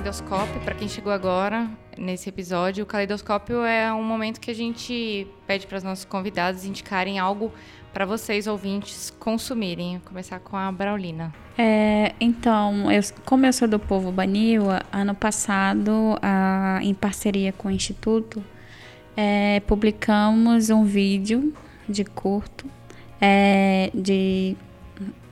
Caleidoscópio, 0.00 0.58
para 0.62 0.74
quem 0.74 0.88
chegou 0.88 1.12
agora 1.12 1.68
nesse 1.98 2.30
episódio, 2.30 2.84
o 2.84 2.86
caleidoscópio 2.86 3.62
é 3.62 3.92
um 3.92 4.02
momento 4.02 4.40
que 4.40 4.50
a 4.50 4.54
gente 4.54 5.26
pede 5.46 5.66
para 5.66 5.76
os 5.76 5.84
nossos 5.84 6.06
convidados 6.06 6.64
indicarem 6.64 7.18
algo 7.18 7.52
para 7.92 8.06
vocês, 8.06 8.46
ouvintes, 8.46 9.10
consumirem. 9.20 9.98
Vou 9.98 10.08
começar 10.08 10.40
com 10.40 10.56
a 10.56 10.72
Braulina. 10.72 11.34
É, 11.58 12.14
então, 12.18 12.90
eu, 12.90 13.02
como 13.26 13.44
eu 13.44 13.52
sou 13.52 13.68
do 13.68 13.78
povo 13.78 14.10
Baniwa, 14.10 14.80
ano 14.90 15.14
passado, 15.14 16.16
a, 16.22 16.78
em 16.82 16.94
parceria 16.94 17.52
com 17.52 17.68
o 17.68 17.70
Instituto, 17.70 18.42
é, 19.14 19.60
publicamos 19.66 20.70
um 20.70 20.82
vídeo 20.82 21.52
de 21.86 22.04
curto, 22.04 22.64
é, 23.20 23.90
de, 23.92 24.56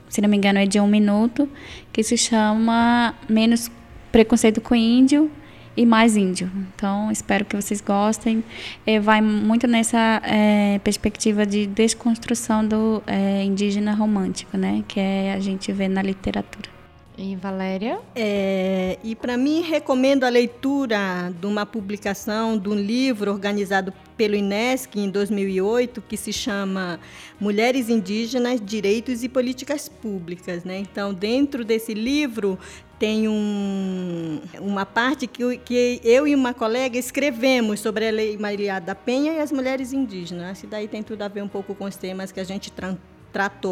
se 0.09 0.21
não 0.21 0.29
me 0.29 0.37
engano, 0.37 0.59
é 0.59 0.67
de 0.67 0.79
um 0.79 0.87
minuto, 0.87 1.49
que 1.91 2.03
se 2.03 2.15
chama 2.15 3.15
Menos 3.27 3.71
preconceito 4.11 4.61
com 4.61 4.75
índio 4.75 5.31
e 5.75 5.85
mais 5.85 6.17
índio. 6.17 6.51
Então, 6.75 7.11
espero 7.11 7.45
que 7.45 7.55
vocês 7.55 7.81
gostem. 7.81 8.43
É, 8.85 8.99
vai 8.99 9.21
muito 9.21 9.67
nessa 9.67 10.21
é, 10.25 10.79
perspectiva 10.83 11.45
de 11.45 11.67
desconstrução 11.67 12.65
do 12.65 13.01
é, 13.07 13.43
indígena 13.43 13.93
romântico, 13.93 14.57
né? 14.57 14.83
Que 14.87 14.99
é 14.99 15.33
a 15.33 15.39
gente 15.39 15.71
vê 15.71 15.87
na 15.87 16.01
literatura. 16.01 16.78
E 17.21 17.35
Valéria? 17.35 17.99
É, 18.15 18.97
e 19.03 19.13
para 19.13 19.35
mim, 19.35 19.59
recomendo 19.59 20.23
a 20.23 20.29
leitura 20.29 21.33
de 21.37 21.45
uma 21.45 21.65
publicação 21.65 22.57
de 22.57 22.69
um 22.69 22.73
livro 22.73 23.29
organizado 23.29 23.93
pelo 24.15 24.35
INESC 24.35 24.97
em 24.97 25.09
2008, 25.09 26.01
que 26.01 26.15
se 26.15 26.31
chama 26.31 26.97
Mulheres 27.37 27.89
Indígenas, 27.89 28.61
Direitos 28.63 29.21
e 29.21 29.27
Políticas 29.27 29.89
Públicas. 29.89 30.63
Né? 30.63 30.79
Então, 30.79 31.13
dentro 31.13 31.65
desse 31.65 31.93
livro, 31.93 32.57
tem 32.97 33.27
um, 33.27 34.39
uma 34.61 34.85
parte 34.85 35.27
que, 35.27 35.57
que 35.57 35.99
eu 36.05 36.25
e 36.25 36.33
uma 36.33 36.53
colega 36.53 36.97
escrevemos 36.97 37.81
sobre 37.81 38.07
a 38.07 38.11
Lei 38.11 38.37
Maria 38.37 38.79
da 38.79 38.95
Penha 38.95 39.33
e 39.33 39.39
as 39.39 39.51
mulheres 39.51 39.91
indígenas. 39.91 40.59
Isso 40.59 40.67
daí 40.67 40.87
tem 40.87 41.03
tudo 41.03 41.21
a 41.23 41.27
ver 41.27 41.43
um 41.43 41.49
pouco 41.49 41.75
com 41.75 41.83
os 41.83 41.97
temas 41.97 42.31
que 42.31 42.39
a 42.39 42.45
gente 42.45 42.71
tratou, 42.71 42.97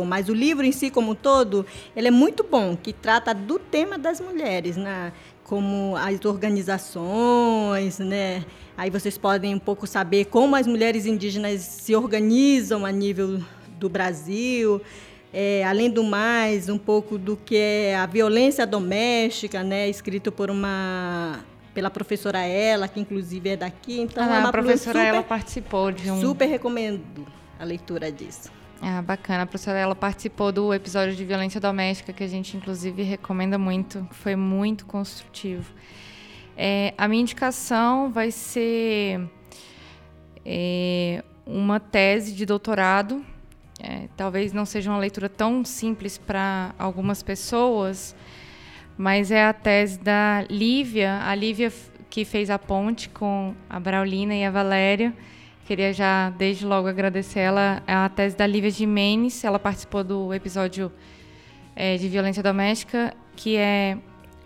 mas 0.05 0.29
o 0.29 0.33
livro 0.33 0.65
em 0.65 0.71
si 0.71 0.89
como 0.89 1.11
um 1.11 1.15
todo, 1.15 1.65
ele 1.95 2.07
é 2.07 2.11
muito 2.11 2.43
bom, 2.43 2.75
que 2.75 2.93
trata 2.93 3.33
do 3.33 3.57
tema 3.57 3.97
das 3.97 4.21
mulheres, 4.21 4.77
né? 4.77 5.11
como 5.47 5.95
as 5.95 6.23
organizações, 6.25 7.99
né? 7.99 8.43
Aí 8.77 8.89
vocês 8.89 9.17
podem 9.17 9.55
um 9.55 9.59
pouco 9.59 9.87
saber 9.87 10.25
como 10.25 10.55
as 10.57 10.67
mulheres 10.67 11.05
indígenas 11.05 11.61
se 11.61 11.95
organizam 11.95 12.85
a 12.85 12.91
nível 12.91 13.39
do 13.79 13.87
Brasil. 13.87 14.81
É, 15.33 15.63
além 15.63 15.89
do 15.89 16.03
mais, 16.03 16.67
um 16.67 16.77
pouco 16.77 17.17
do 17.17 17.37
que 17.37 17.55
é 17.55 17.95
a 17.95 18.05
violência 18.05 18.67
doméstica, 18.67 19.63
né? 19.63 19.89
Escrito 19.89 20.31
por 20.31 20.51
uma 20.51 21.39
pela 21.73 21.89
professora 21.89 22.39
ela, 22.39 22.87
que 22.87 22.99
inclusive 22.99 23.49
é 23.49 23.55
daqui. 23.55 24.01
Então, 24.01 24.23
ah, 24.29 24.35
é 24.35 24.41
a 24.41 24.51
professora 24.51 24.99
super, 24.99 25.13
ela 25.13 25.23
participou 25.23 25.91
de 25.91 26.11
um. 26.11 26.19
Super 26.19 26.47
recomendo 26.47 27.25
a 27.59 27.63
leitura 27.63 28.11
disso. 28.11 28.56
Ah, 28.81 29.01
bacana. 29.01 29.43
A 29.43 29.45
professora 29.45 29.79
ela 29.79 29.95
participou 29.95 30.51
do 30.51 30.73
episódio 30.73 31.15
de 31.15 31.25
violência 31.25 31.59
doméstica, 31.59 32.13
que 32.13 32.23
a 32.23 32.27
gente 32.27 32.55
inclusive 32.55 33.01
recomenda 33.01 33.57
muito, 33.57 34.07
foi 34.11 34.35
muito 34.35 34.85
construtivo. 34.85 35.73
É, 36.55 36.93
a 36.97 37.07
minha 37.07 37.21
indicação 37.21 38.11
vai 38.11 38.31
ser 38.31 39.27
é, 40.45 41.23
uma 41.45 41.79
tese 41.79 42.33
de 42.33 42.45
doutorado. 42.45 43.25
É, 43.79 44.07
talvez 44.15 44.53
não 44.53 44.65
seja 44.65 44.91
uma 44.91 44.99
leitura 44.99 45.29
tão 45.29 45.63
simples 45.65 46.17
para 46.17 46.73
algumas 46.77 47.21
pessoas, 47.23 48.15
mas 48.97 49.31
é 49.31 49.45
a 49.45 49.53
tese 49.53 49.99
da 49.99 50.45
Lívia, 50.49 51.19
a 51.23 51.33
Lívia 51.33 51.71
que 52.09 52.25
fez 52.25 52.49
a 52.49 52.57
ponte 52.57 53.09
com 53.09 53.53
a 53.69 53.79
Braulina 53.79 54.33
e 54.35 54.45
a 54.45 54.51
Valéria 54.51 55.13
Queria 55.67 55.91
já, 55.91 56.29
desde 56.29 56.65
logo, 56.65 56.87
agradecer 56.87 57.39
ela. 57.41 57.83
A 57.85 58.07
tese 58.07 58.37
da 58.37 58.47
Lívia 58.47 58.71
Jimenez. 58.71 59.43
Ela 59.43 59.59
participou 59.59 60.01
do 60.01 60.33
episódio 60.33 60.89
é, 61.75 61.97
de 61.97 62.07
violência 62.07 62.41
doméstica, 62.41 63.13
que 63.35 63.57
é 63.57 63.97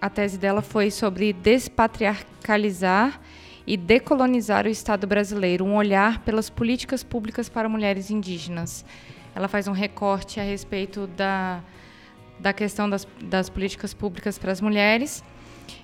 a 0.02 0.10
tese 0.10 0.39
dela 0.39 0.64
foi 0.64 0.89
sobre 0.89 1.31
despatriarcalizar 1.31 3.22
e 3.68 3.77
decolonizar 3.77 4.65
o 4.65 4.69
Estado 4.69 5.06
brasileiro, 5.06 5.64
um 5.64 5.76
olhar 5.76 6.23
pelas 6.23 6.49
políticas 6.49 7.03
públicas 7.03 7.48
para 7.48 7.69
mulheres 7.69 8.10
indígenas. 8.10 8.84
Ela 9.35 9.48
faz 9.48 9.68
um 9.68 9.73
recorte 9.73 10.39
a 10.39 10.43
respeito 10.43 11.06
da, 11.06 11.61
da 12.39 12.52
questão 12.52 12.89
das, 12.89 13.07
das 13.22 13.48
políticas 13.48 13.93
públicas 13.93 14.39
para 14.39 14.52
as 14.52 14.60
mulheres. 14.60 15.23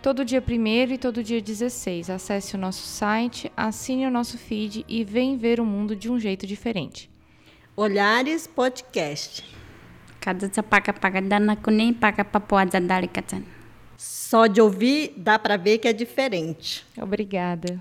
todo 0.03 0.25
dia 0.25 0.43
1 0.47 0.93
e 0.93 0.99
todo 0.99 1.23
dia 1.23 1.41
16. 1.41 2.11
Acesse 2.11 2.55
o 2.55 2.59
nosso 2.59 2.87
site, 2.87 3.51
assine 3.57 4.07
o 4.07 4.11
nosso 4.11 4.39
feed 4.39 4.85
e 4.89 5.05
vem 5.05 5.37
ver 5.37 5.61
o 5.61 5.65
mundo 5.65 5.95
de 5.95 6.11
um 6.11 6.19
jeito 6.19 6.47
diferente. 6.47 7.11
Olhares 7.77 8.47
Podcast. 8.47 9.45
Cada 10.21 10.49
paga 10.63 10.93
paga 10.93 11.23
dana 11.23 11.57
kuning 11.57 11.93
paga 11.93 12.25
papuada 12.25 12.81
Só 13.97 14.47
de 14.47 14.61
ouvir 14.61 15.13
dá 15.17 15.39
para 15.39 15.57
ver 15.57 15.79
que 15.79 15.89
é 15.89 15.93
diferente. 15.93 16.85
Obrigada. 16.97 17.81